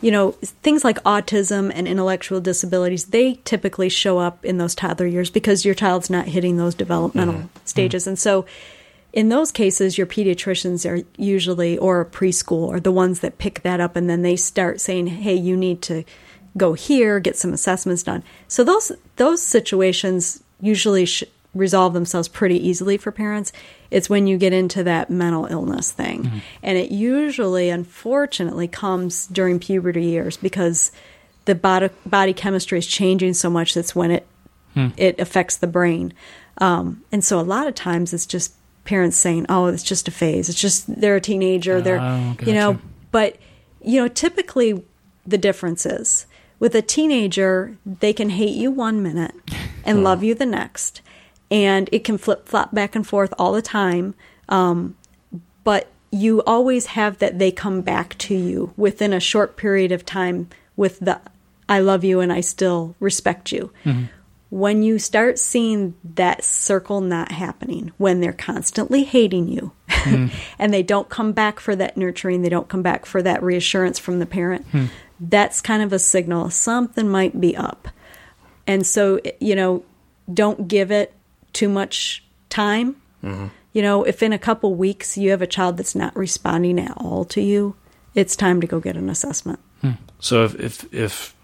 you 0.00 0.10
know, 0.10 0.32
things 0.62 0.84
like 0.84 1.02
autism 1.04 1.70
and 1.74 1.86
intellectual 1.86 2.40
disabilities, 2.40 3.06
they 3.06 3.34
typically 3.44 3.88
show 3.90 4.18
up 4.18 4.44
in 4.44 4.56
those 4.58 4.74
toddler 4.74 5.06
years 5.06 5.28
because 5.30 5.64
your 5.64 5.74
child's 5.74 6.08
not 6.10 6.26
hitting 6.26 6.56
those 6.56 6.74
developmental 6.74 7.50
stages. 7.66 8.06
And 8.06 8.18
so 8.18 8.46
in 9.12 9.28
those 9.28 9.52
cases, 9.52 9.98
your 9.98 10.06
pediatricians 10.06 10.88
are 10.88 11.04
usually, 11.16 11.76
or 11.78 12.00
a 12.00 12.06
preschool, 12.06 12.72
are 12.72 12.80
the 12.80 12.92
ones 12.92 13.20
that 13.20 13.38
pick 13.38 13.62
that 13.62 13.80
up 13.80 13.96
and 13.96 14.08
then 14.08 14.22
they 14.22 14.36
start 14.36 14.80
saying, 14.80 15.08
hey, 15.08 15.34
you 15.34 15.56
need 15.56 15.82
to 15.82 16.04
go 16.56 16.72
here, 16.72 17.20
get 17.20 17.36
some 17.36 17.52
assessments 17.52 18.02
done. 18.02 18.22
So 18.48 18.64
those, 18.64 18.92
those 19.16 19.42
situations 19.42 20.42
usually 20.60 21.06
sh- 21.06 21.24
resolve 21.54 21.92
themselves 21.92 22.28
pretty 22.28 22.66
easily 22.66 22.96
for 22.96 23.12
parents. 23.12 23.52
It's 23.90 24.08
when 24.08 24.26
you 24.26 24.38
get 24.38 24.54
into 24.54 24.82
that 24.84 25.10
mental 25.10 25.46
illness 25.46 25.92
thing. 25.92 26.42
And 26.62 26.78
it 26.78 26.90
usually, 26.90 27.68
unfortunately, 27.68 28.68
comes 28.68 29.26
during 29.26 29.58
puberty 29.58 30.04
years 30.04 30.38
because 30.38 30.92
the 31.44 31.54
body, 31.54 31.90
body 32.06 32.32
chemistry 32.32 32.78
is 32.78 32.86
changing 32.86 33.34
so 33.34 33.50
much 33.50 33.74
that's 33.74 33.94
when 33.94 34.10
it 34.10 34.26
it 34.96 35.20
affects 35.20 35.58
the 35.58 35.66
brain. 35.66 36.14
Um, 36.56 37.02
and 37.12 37.22
so 37.22 37.38
a 37.38 37.42
lot 37.42 37.66
of 37.66 37.74
times 37.74 38.14
it's 38.14 38.24
just 38.24 38.54
parents 38.84 39.16
saying, 39.16 39.46
"Oh, 39.48 39.66
it's 39.66 39.82
just 39.82 40.08
a 40.08 40.10
phase. 40.10 40.48
It's 40.48 40.60
just 40.60 41.00
they're 41.00 41.16
a 41.16 41.20
teenager. 41.20 41.80
They're 41.80 42.00
Oh, 42.00 42.36
you 42.46 42.52
know." 42.54 42.78
But 43.10 43.36
you 43.80 44.00
know, 44.00 44.08
typically 44.08 44.82
the 45.26 45.38
difference 45.38 45.84
is 45.86 46.26
with 46.58 46.74
a 46.76 46.82
teenager, 46.82 47.76
they 47.84 48.12
can 48.12 48.30
hate 48.30 48.54
you 48.56 48.70
one 48.70 49.02
minute 49.02 49.34
and 49.84 50.04
love 50.04 50.22
you 50.22 50.34
the 50.34 50.46
next, 50.46 51.00
and 51.50 51.88
it 51.92 52.04
can 52.04 52.18
flip 52.18 52.48
flop 52.48 52.72
back 52.72 52.94
and 52.94 53.06
forth 53.06 53.34
all 53.38 53.52
the 53.52 53.62
time. 53.62 54.14
Um, 54.48 54.96
but 55.64 55.88
you 56.10 56.42
always 56.44 56.86
have 56.86 57.18
that 57.18 57.38
they 57.38 57.50
come 57.50 57.80
back 57.80 58.16
to 58.18 58.34
you 58.34 58.72
within 58.76 59.12
a 59.12 59.20
short 59.20 59.56
period 59.56 59.90
of 59.90 60.04
time 60.04 60.48
with 60.76 61.00
the 61.00 61.20
I 61.68 61.80
love 61.80 62.04
you 62.04 62.20
and 62.20 62.32
I 62.32 62.40
still 62.42 62.94
respect 63.00 63.50
you. 63.50 63.72
When 64.52 64.82
you 64.82 64.98
start 64.98 65.38
seeing 65.38 65.94
that 66.04 66.44
circle 66.44 67.00
not 67.00 67.32
happening, 67.32 67.90
when 67.96 68.20
they're 68.20 68.34
constantly 68.34 69.02
hating 69.02 69.48
you 69.48 69.72
hmm. 69.88 70.26
and 70.58 70.74
they 70.74 70.82
don't 70.82 71.08
come 71.08 71.32
back 71.32 71.58
for 71.58 71.74
that 71.74 71.96
nurturing, 71.96 72.42
they 72.42 72.50
don't 72.50 72.68
come 72.68 72.82
back 72.82 73.06
for 73.06 73.22
that 73.22 73.42
reassurance 73.42 73.98
from 73.98 74.18
the 74.18 74.26
parent, 74.26 74.66
hmm. 74.66 74.86
that's 75.18 75.62
kind 75.62 75.82
of 75.82 75.90
a 75.90 75.98
signal 75.98 76.50
something 76.50 77.08
might 77.08 77.40
be 77.40 77.56
up. 77.56 77.88
And 78.66 78.86
so, 78.86 79.20
you 79.40 79.56
know, 79.56 79.84
don't 80.32 80.68
give 80.68 80.90
it 80.90 81.14
too 81.54 81.70
much 81.70 82.22
time. 82.50 82.96
Mm-hmm. 83.24 83.46
You 83.72 83.82
know, 83.82 84.04
if 84.04 84.22
in 84.22 84.34
a 84.34 84.38
couple 84.38 84.74
weeks 84.74 85.16
you 85.16 85.30
have 85.30 85.40
a 85.40 85.46
child 85.46 85.78
that's 85.78 85.94
not 85.94 86.14
responding 86.14 86.78
at 86.78 86.92
all 86.98 87.24
to 87.26 87.40
you, 87.40 87.74
it's 88.14 88.36
time 88.36 88.60
to 88.60 88.66
go 88.66 88.80
get 88.80 88.96
an 88.98 89.08
assessment. 89.08 89.60
Hmm. 89.80 89.92
So 90.20 90.44
if 90.44 90.54
if, 90.60 90.94
if 90.94 91.34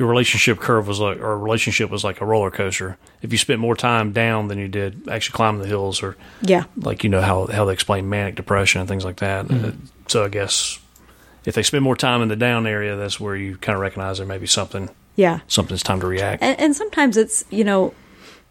your 0.00 0.08
relationship 0.08 0.58
curve 0.58 0.88
was 0.88 0.98
like, 0.98 1.20
or 1.20 1.38
relationship 1.38 1.90
was 1.90 2.02
like 2.02 2.20
a 2.22 2.24
roller 2.24 2.50
coaster, 2.50 2.96
if 3.22 3.30
you 3.30 3.38
spent 3.38 3.60
more 3.60 3.76
time 3.76 4.12
down 4.12 4.48
than 4.48 4.58
you 4.58 4.66
did 4.66 5.06
actually 5.08 5.34
climbing 5.36 5.60
the 5.60 5.68
hills, 5.68 6.02
or 6.02 6.16
Yeah. 6.40 6.64
like 6.76 7.04
you 7.04 7.10
know 7.10 7.20
how 7.20 7.46
how 7.46 7.66
they 7.66 7.72
explain 7.74 8.08
manic 8.08 8.34
depression 8.34 8.80
and 8.80 8.88
things 8.88 9.04
like 9.04 9.16
that. 9.16 9.50
Uh, 9.50 9.72
so 10.08 10.24
I 10.24 10.28
guess 10.28 10.80
if 11.44 11.54
they 11.54 11.62
spend 11.62 11.84
more 11.84 11.96
time 11.96 12.22
in 12.22 12.28
the 12.28 12.36
down 12.36 12.66
area, 12.66 12.96
that's 12.96 13.20
where 13.20 13.36
you 13.36 13.56
kind 13.58 13.76
of 13.76 13.82
recognize 13.82 14.16
there 14.18 14.26
may 14.26 14.38
be 14.38 14.46
something 14.46 14.88
Yeah. 15.16 15.40
something's 15.48 15.82
time 15.82 16.00
to 16.00 16.06
react. 16.06 16.42
And, 16.42 16.58
and 16.58 16.74
sometimes 16.74 17.16
it's, 17.18 17.44
you 17.50 17.64
know, 17.64 17.92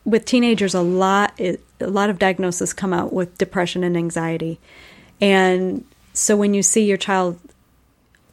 with 0.05 0.25
teenagers, 0.25 0.73
a 0.75 0.81
lot, 0.81 1.33
it, 1.37 1.63
a 1.79 1.87
lot 1.87 2.09
of 2.11 2.19
diagnoses 2.19 2.73
come 2.73 2.93
out 2.93 3.11
with 3.11 3.37
depression 3.39 3.83
and 3.83 3.97
anxiety. 3.97 4.59
And 5.19 5.83
so 6.13 6.37
when 6.37 6.53
you 6.53 6.61
see 6.63 6.85
your 6.85 6.97
child 6.97 7.39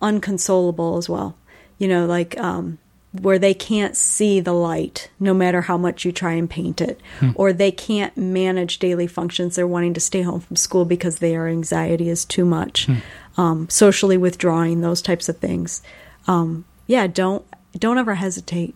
unconsolable 0.00 0.96
as 0.96 1.08
well, 1.08 1.36
you 1.78 1.88
know, 1.88 2.06
like 2.06 2.38
um, 2.38 2.78
where 3.20 3.38
they 3.38 3.54
can't 3.54 3.96
see 3.96 4.40
the 4.40 4.52
light 4.52 5.10
no 5.18 5.34
matter 5.34 5.62
how 5.62 5.76
much 5.76 6.04
you 6.04 6.12
try 6.12 6.32
and 6.32 6.48
paint 6.48 6.80
it, 6.80 7.00
or 7.34 7.52
they 7.52 7.70
can't 7.70 8.16
manage 8.16 8.78
daily 8.78 9.06
functions. 9.06 9.56
They're 9.56 9.66
wanting 9.66 9.94
to 9.94 10.00
stay 10.00 10.22
home 10.22 10.40
from 10.40 10.56
school 10.56 10.84
because 10.84 11.18
their 11.18 11.48
anxiety 11.48 12.08
is 12.08 12.24
too 12.24 12.44
much, 12.44 12.88
um, 13.36 13.68
socially 13.68 14.16
withdrawing, 14.16 14.80
those 14.80 15.02
types 15.02 15.28
of 15.28 15.38
things. 15.38 15.82
Um, 16.26 16.64
yeah, 16.86 17.06
don't 17.06 17.44
don't 17.78 17.98
ever 17.98 18.14
hesitate 18.14 18.74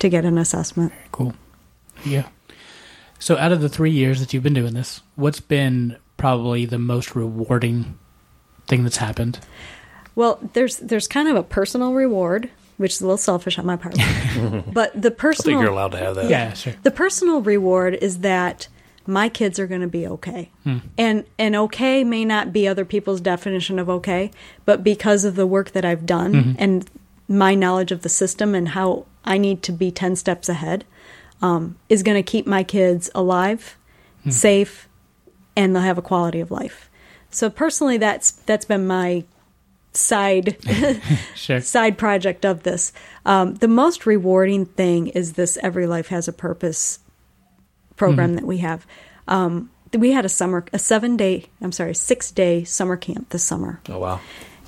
to 0.00 0.08
get 0.08 0.24
an 0.24 0.38
assessment. 0.38 0.92
Cool. 1.12 1.34
Yeah. 2.04 2.28
So, 3.18 3.36
out 3.36 3.52
of 3.52 3.60
the 3.60 3.68
three 3.68 3.90
years 3.90 4.20
that 4.20 4.32
you've 4.32 4.44
been 4.44 4.54
doing 4.54 4.74
this, 4.74 5.00
what's 5.16 5.40
been 5.40 5.96
probably 6.16 6.66
the 6.66 6.78
most 6.78 7.16
rewarding 7.16 7.98
thing 8.66 8.84
that's 8.84 8.98
happened? 8.98 9.40
Well, 10.14 10.38
there's 10.52 10.76
there's 10.78 11.08
kind 11.08 11.28
of 11.28 11.36
a 11.36 11.42
personal 11.42 11.94
reward, 11.94 12.50
which 12.78 12.92
is 12.92 13.00
a 13.00 13.04
little 13.04 13.18
selfish 13.18 13.58
on 13.58 13.66
my 13.66 13.76
part, 13.76 13.96
but 14.72 15.00
the 15.00 15.10
personal. 15.10 15.56
I 15.56 15.60
think 15.60 15.64
you're 15.64 15.72
allowed 15.72 15.92
to 15.92 15.98
have 15.98 16.14
that. 16.14 16.30
Yeah, 16.30 16.54
sure. 16.54 16.74
the 16.82 16.90
personal 16.90 17.42
reward 17.42 17.94
is 17.94 18.20
that 18.20 18.68
my 19.06 19.28
kids 19.28 19.58
are 19.58 19.66
going 19.66 19.80
to 19.82 19.88
be 19.88 20.06
okay, 20.06 20.50
hmm. 20.64 20.78
and 20.96 21.24
and 21.38 21.54
okay 21.54 22.04
may 22.04 22.24
not 22.24 22.52
be 22.52 22.66
other 22.66 22.84
people's 22.84 23.20
definition 23.20 23.78
of 23.78 23.90
okay, 23.90 24.30
but 24.64 24.82
because 24.82 25.24
of 25.24 25.34
the 25.34 25.46
work 25.46 25.72
that 25.72 25.84
I've 25.84 26.06
done 26.06 26.32
mm-hmm. 26.32 26.52
and 26.58 26.88
my 27.28 27.54
knowledge 27.54 27.92
of 27.92 28.02
the 28.02 28.08
system 28.08 28.54
and 28.54 28.68
how 28.68 29.06
I 29.24 29.36
need 29.38 29.62
to 29.64 29.72
be 29.72 29.90
ten 29.90 30.16
steps 30.16 30.48
ahead, 30.48 30.84
um, 31.42 31.76
is 31.88 32.02
going 32.02 32.16
to 32.16 32.22
keep 32.22 32.46
my 32.46 32.62
kids 32.62 33.10
alive, 33.14 33.76
hmm. 34.22 34.30
safe, 34.30 34.88
and 35.56 35.74
they'll 35.74 35.82
have 35.82 35.98
a 35.98 36.02
quality 36.02 36.40
of 36.40 36.50
life. 36.50 36.88
So 37.30 37.50
personally, 37.50 37.96
that's 37.96 38.30
that's 38.30 38.64
been 38.64 38.86
my 38.86 39.24
side 39.98 40.56
Sure. 41.34 41.60
side 41.60 41.98
project 41.98 42.44
of 42.44 42.62
this. 42.62 42.92
Um, 43.26 43.54
the 43.56 43.68
most 43.68 44.06
rewarding 44.06 44.64
thing 44.66 45.08
is 45.08 45.34
this 45.34 45.58
Every 45.62 45.86
Life 45.86 46.08
Has 46.08 46.28
a 46.28 46.32
Purpose 46.32 47.00
program 47.96 48.34
that 48.36 48.44
we 48.44 48.58
have. 48.58 48.86
Um, 49.26 49.70
we 49.92 50.12
had 50.12 50.24
a 50.24 50.28
summer, 50.28 50.64
a 50.72 50.78
seven 50.78 51.16
day, 51.16 51.46
I'm 51.60 51.72
sorry, 51.72 51.94
six 51.94 52.30
day 52.30 52.64
summer 52.64 52.96
camp 52.96 53.30
this 53.30 53.42
summer, 53.42 53.80
Oh 53.88 53.98
wow. 53.98 54.20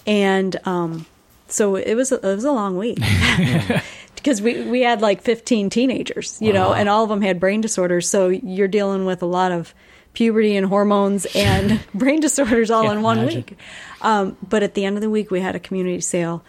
and 0.07 0.57
um, 0.67 1.07
so 1.49 1.77
it 1.77 1.95
was 1.95 2.11
a, 2.13 2.17
it 2.17 2.35
was 2.35 2.45
a 2.45 2.53
long 2.53 2.77
week 2.77 2.99
because 4.17 4.41
we 4.43 4.63
we 4.65 4.81
had 4.83 5.01
like 5.01 5.23
15 5.23 5.71
teenagers, 5.71 6.39
you 6.41 6.53
know, 6.53 6.73
and 6.73 6.89
all 6.89 7.03
of 7.05 7.09
them 7.11 7.23
had 7.23 7.39
brain 7.41 7.61
disorders. 7.61 8.09
So 8.09 8.29
you're 8.29 8.69
dealing 8.69 9.05
with 9.05 9.23
a 9.23 9.27
lot 9.27 9.53
of 9.53 9.75
puberty 10.13 10.57
and 10.57 10.67
hormones 10.67 11.27
and 11.35 11.81
brain 11.95 12.21
disorders 12.21 12.71
all 12.71 12.85
Yeah, 12.85 12.93
in 12.93 13.03
one 13.03 13.19
imagine. 13.19 13.37
week. 13.41 13.59
Um, 14.03 14.37
but 14.47 14.63
at 14.63 14.75
the 14.75 14.85
end 14.85 14.97
of 14.97 15.03
the 15.03 15.11
week, 15.11 15.31
we 15.31 15.41
had 15.41 15.55
a 15.55 15.61
community 15.61 16.01
sale. 16.01 16.43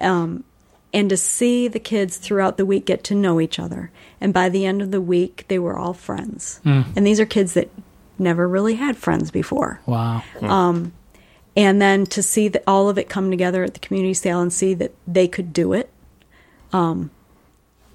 Um, 0.00 0.44
and 0.92 1.10
to 1.10 1.16
see 1.16 1.66
the 1.68 1.80
kids 1.80 2.16
throughout 2.18 2.56
the 2.56 2.64
week 2.66 2.86
get 2.86 3.02
to 3.04 3.14
know 3.14 3.40
each 3.40 3.58
other. 3.58 3.90
And 4.20 4.32
by 4.32 4.48
the 4.48 4.64
end 4.64 4.80
of 4.80 4.90
the 4.92 5.00
week, 5.00 5.44
they 5.48 5.58
were 5.58 5.76
all 5.76 5.92
friends. 5.92 6.60
And 6.64 7.04
these 7.06 7.18
are 7.18 7.26
kids 7.26 7.54
that 7.54 7.68
never 8.16 8.46
really 8.48 8.74
had 8.76 8.96
friends 8.96 9.30
before. 9.32 9.80
Wow. 9.86 10.22
And 11.56 11.80
then 11.80 12.06
to 12.06 12.22
see 12.22 12.48
that 12.48 12.62
all 12.66 12.88
of 12.88 12.98
it 12.98 13.08
come 13.08 13.30
together 13.30 13.62
at 13.62 13.74
the 13.74 13.80
community 13.80 14.14
sale 14.14 14.40
and 14.40 14.52
see 14.52 14.74
that 14.74 14.92
they 15.06 15.28
could 15.28 15.52
do 15.52 15.72
it. 15.72 15.88
Um, 16.72 17.10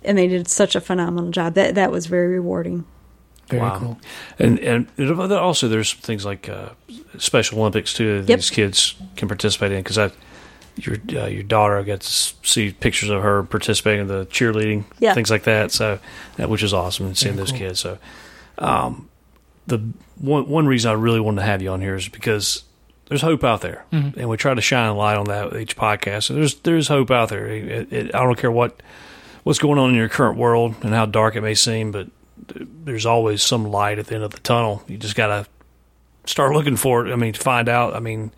and 0.03 0.17
they 0.17 0.27
did 0.27 0.47
such 0.47 0.75
a 0.75 0.81
phenomenal 0.81 1.31
job. 1.31 1.55
That 1.55 1.75
that 1.75 1.91
was 1.91 2.05
very 2.05 2.27
rewarding. 2.35 2.85
Very 3.49 3.61
Wow. 3.61 3.79
cool. 3.79 3.99
And 4.39 4.59
and 4.59 4.87
also 5.31 5.67
there's 5.67 5.93
things 5.93 6.25
like 6.25 6.47
uh, 6.49 6.69
Special 7.17 7.59
Olympics 7.59 7.93
too. 7.93 8.21
That 8.21 8.29
Yep. 8.29 8.37
These 8.39 8.49
kids 8.51 8.95
can 9.15 9.27
participate 9.27 9.71
in 9.71 9.79
because 9.83 9.97
I. 9.97 10.11
Your 10.75 10.95
uh, 11.21 11.25
your 11.27 11.43
daughter, 11.43 11.77
I 11.77 11.83
got 11.83 11.99
to 11.99 12.07
see 12.07 12.71
pictures 12.71 13.09
of 13.09 13.21
her 13.21 13.43
participating 13.43 14.01
in 14.01 14.07
the 14.07 14.25
cheerleading, 14.27 14.85
Yeah. 14.99 15.13
things 15.13 15.29
like 15.29 15.43
that. 15.43 15.71
So, 15.73 15.99
which 16.37 16.63
is 16.63 16.73
awesome, 16.73 17.07
and 17.07 17.17
seeing 17.17 17.35
Very 17.35 17.41
those 17.43 17.51
cool. 17.51 17.59
kids. 17.59 17.79
So, 17.81 17.97
um, 18.59 19.09
the 19.67 19.79
one 20.19 20.47
one 20.47 20.67
reason 20.67 20.89
I 20.89 20.93
really 20.93 21.19
wanted 21.19 21.41
to 21.41 21.47
have 21.47 21.61
you 21.61 21.71
on 21.71 21.81
here 21.81 21.95
is 21.95 22.07
because 22.07 22.63
there's 23.09 23.21
hope 23.23 23.43
out 23.43 23.59
there, 23.59 23.83
Mm-hmm. 23.91 24.19
and 24.21 24.29
we 24.29 24.37
try 24.37 24.53
to 24.53 24.61
shine 24.61 24.87
a 24.87 24.93
light 24.95 25.17
on 25.17 25.25
that 25.25 25.51
with 25.51 25.59
each 25.59 25.75
podcast. 25.75 26.23
So 26.23 26.33
there's 26.35 26.55
there's 26.61 26.87
hope 26.87 27.11
out 27.11 27.27
there. 27.27 27.45
It, 27.47 27.91
it, 27.91 28.15
I 28.15 28.23
don't 28.23 28.37
care 28.37 28.51
what 28.51 28.81
what's 29.43 29.59
going 29.59 29.79
on 29.79 29.89
in 29.89 29.95
your 29.97 30.07
current 30.07 30.37
world 30.37 30.75
and 30.81 30.93
how 30.93 31.05
dark 31.07 31.35
it 31.35 31.41
may 31.41 31.55
seem, 31.55 31.91
but 31.91 32.07
there's 32.47 33.05
always 33.05 33.43
some 33.43 33.65
light 33.65 33.99
at 33.99 34.07
the 34.07 34.15
end 34.15 34.23
of 34.23 34.31
the 34.31 34.39
tunnel. 34.39 34.83
You 34.87 34.97
just 34.97 35.15
got 35.15 35.27
to 35.27 35.45
start 36.25 36.53
looking 36.53 36.75
for 36.75 37.05
it. 37.07 37.11
I 37.11 37.15
mean, 37.15 37.33
find 37.33 37.69
out. 37.69 37.95
I 37.95 37.99
mean, 37.99 38.31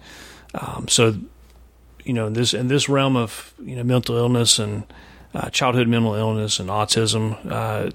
um, 0.53 0.87
so 0.87 1.15
you 2.03 2.13
know, 2.13 2.27
in 2.27 2.33
this 2.33 2.53
in 2.53 2.67
this 2.67 2.89
realm 2.89 3.15
of 3.15 3.53
you 3.63 3.75
know 3.75 3.83
mental 3.83 4.15
illness 4.17 4.59
and 4.59 4.83
uh, 5.33 5.49
childhood 5.49 5.87
mental 5.87 6.13
illness 6.15 6.59
and 6.59 6.69
autism. 6.69 7.37
Uh, 7.49 7.91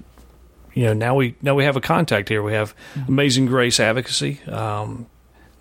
you 0.73 0.83
know, 0.83 0.93
now 0.93 1.15
we 1.15 1.35
now 1.41 1.55
we 1.55 1.63
have 1.63 1.75
a 1.75 1.81
contact 1.81 2.29
here. 2.29 2.43
We 2.43 2.53
have 2.53 2.73
Amazing 3.07 3.47
Grace 3.47 3.79
Advocacy. 3.79 4.39
Um, 4.47 5.07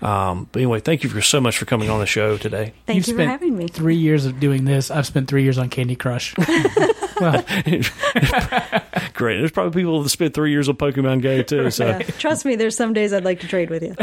um, 0.06 0.48
but 0.50 0.60
anyway, 0.60 0.80
thank 0.80 1.04
you 1.04 1.10
for 1.10 1.20
so 1.20 1.42
much 1.42 1.58
for 1.58 1.66
coming 1.66 1.90
on 1.90 2.00
the 2.00 2.06
show 2.06 2.38
today. 2.38 2.72
Thank 2.86 2.96
You've 2.96 3.08
you 3.08 3.16
for 3.16 3.24
having 3.30 3.54
me. 3.58 3.68
Three 3.68 3.96
years 3.96 4.24
of 4.24 4.40
doing 4.40 4.64
this. 4.64 4.90
I've 4.90 5.06
spent 5.06 5.28
three 5.28 5.42
years 5.42 5.58
on 5.58 5.68
Candy 5.68 5.94
Crush. 5.94 6.34
well, 7.20 7.44
Great. 9.12 9.38
There's 9.38 9.50
probably 9.52 9.78
people 9.82 10.02
that 10.02 10.08
spent 10.08 10.32
three 10.32 10.52
years 10.52 10.70
on 10.70 10.76
Pokemon 10.76 11.20
Go 11.20 11.42
too. 11.42 11.70
So, 11.70 11.86
Yeah. 11.86 11.98
Trust 11.98 12.46
me, 12.46 12.56
there's 12.56 12.74
some 12.76 12.94
days 12.94 13.12
I'd 13.12 13.24
like 13.24 13.40
to 13.40 13.46
trade 13.48 13.68
with 13.68 13.82
you. 13.82 13.94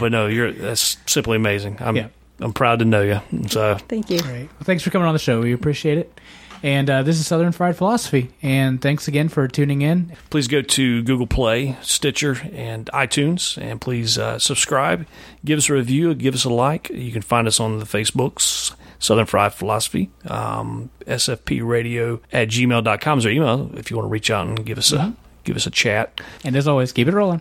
but 0.00 0.10
no, 0.10 0.26
you're 0.26 0.50
that's 0.52 0.96
simply 1.06 1.36
amazing. 1.36 1.76
I'm 1.80 1.94
Yeah. 1.96 2.08
I'm 2.40 2.52
proud 2.52 2.80
to 2.80 2.84
know 2.84 3.02
you. 3.02 3.20
So 3.48 3.76
Thank 3.88 4.10
you. 4.10 4.20
great. 4.20 4.48
Well, 4.48 4.62
thanks 4.64 4.82
for 4.82 4.90
coming 4.90 5.06
on 5.06 5.14
the 5.14 5.18
show. 5.20 5.40
We 5.40 5.52
appreciate 5.52 5.98
it. 5.98 6.20
And 6.64 6.88
uh, 6.88 7.02
this 7.02 7.18
is 7.18 7.26
Southern 7.26 7.50
Fried 7.50 7.76
Philosophy. 7.76 8.30
And 8.40 8.80
thanks 8.80 9.08
again 9.08 9.28
for 9.28 9.48
tuning 9.48 9.82
in. 9.82 10.12
please 10.30 10.46
go 10.46 10.62
to 10.62 11.02
Google 11.02 11.26
Play, 11.26 11.76
Stitcher, 11.82 12.36
and 12.52 12.86
iTunes, 12.94 13.60
and 13.60 13.80
please 13.80 14.16
uh, 14.16 14.38
subscribe. 14.38 15.06
Give 15.44 15.58
us 15.58 15.68
a 15.68 15.72
review. 15.74 16.14
Give 16.14 16.34
us 16.34 16.44
a 16.44 16.50
like. 16.50 16.88
You 16.90 17.10
can 17.10 17.22
find 17.22 17.48
us 17.48 17.58
on 17.58 17.80
the 17.80 17.84
Facebooks. 17.84 18.74
Southern 19.00 19.26
Fried 19.26 19.52
Philosophy, 19.52 20.10
um, 20.26 20.88
SFP 21.08 21.66
Radio 21.66 22.20
at 22.32 22.46
gmail.com 22.46 23.18
is 23.18 23.26
our 23.26 23.32
email 23.32 23.68
if 23.76 23.90
you 23.90 23.96
want 23.96 24.04
to 24.06 24.10
reach 24.12 24.30
out 24.30 24.46
and 24.46 24.64
give 24.64 24.78
us 24.78 24.92
a 24.92 25.12
give 25.42 25.56
us 25.56 25.66
a 25.66 25.72
chat. 25.72 26.20
And 26.44 26.54
as 26.54 26.68
always, 26.68 26.92
keep 26.92 27.08
it 27.08 27.12
rolling. 27.12 27.40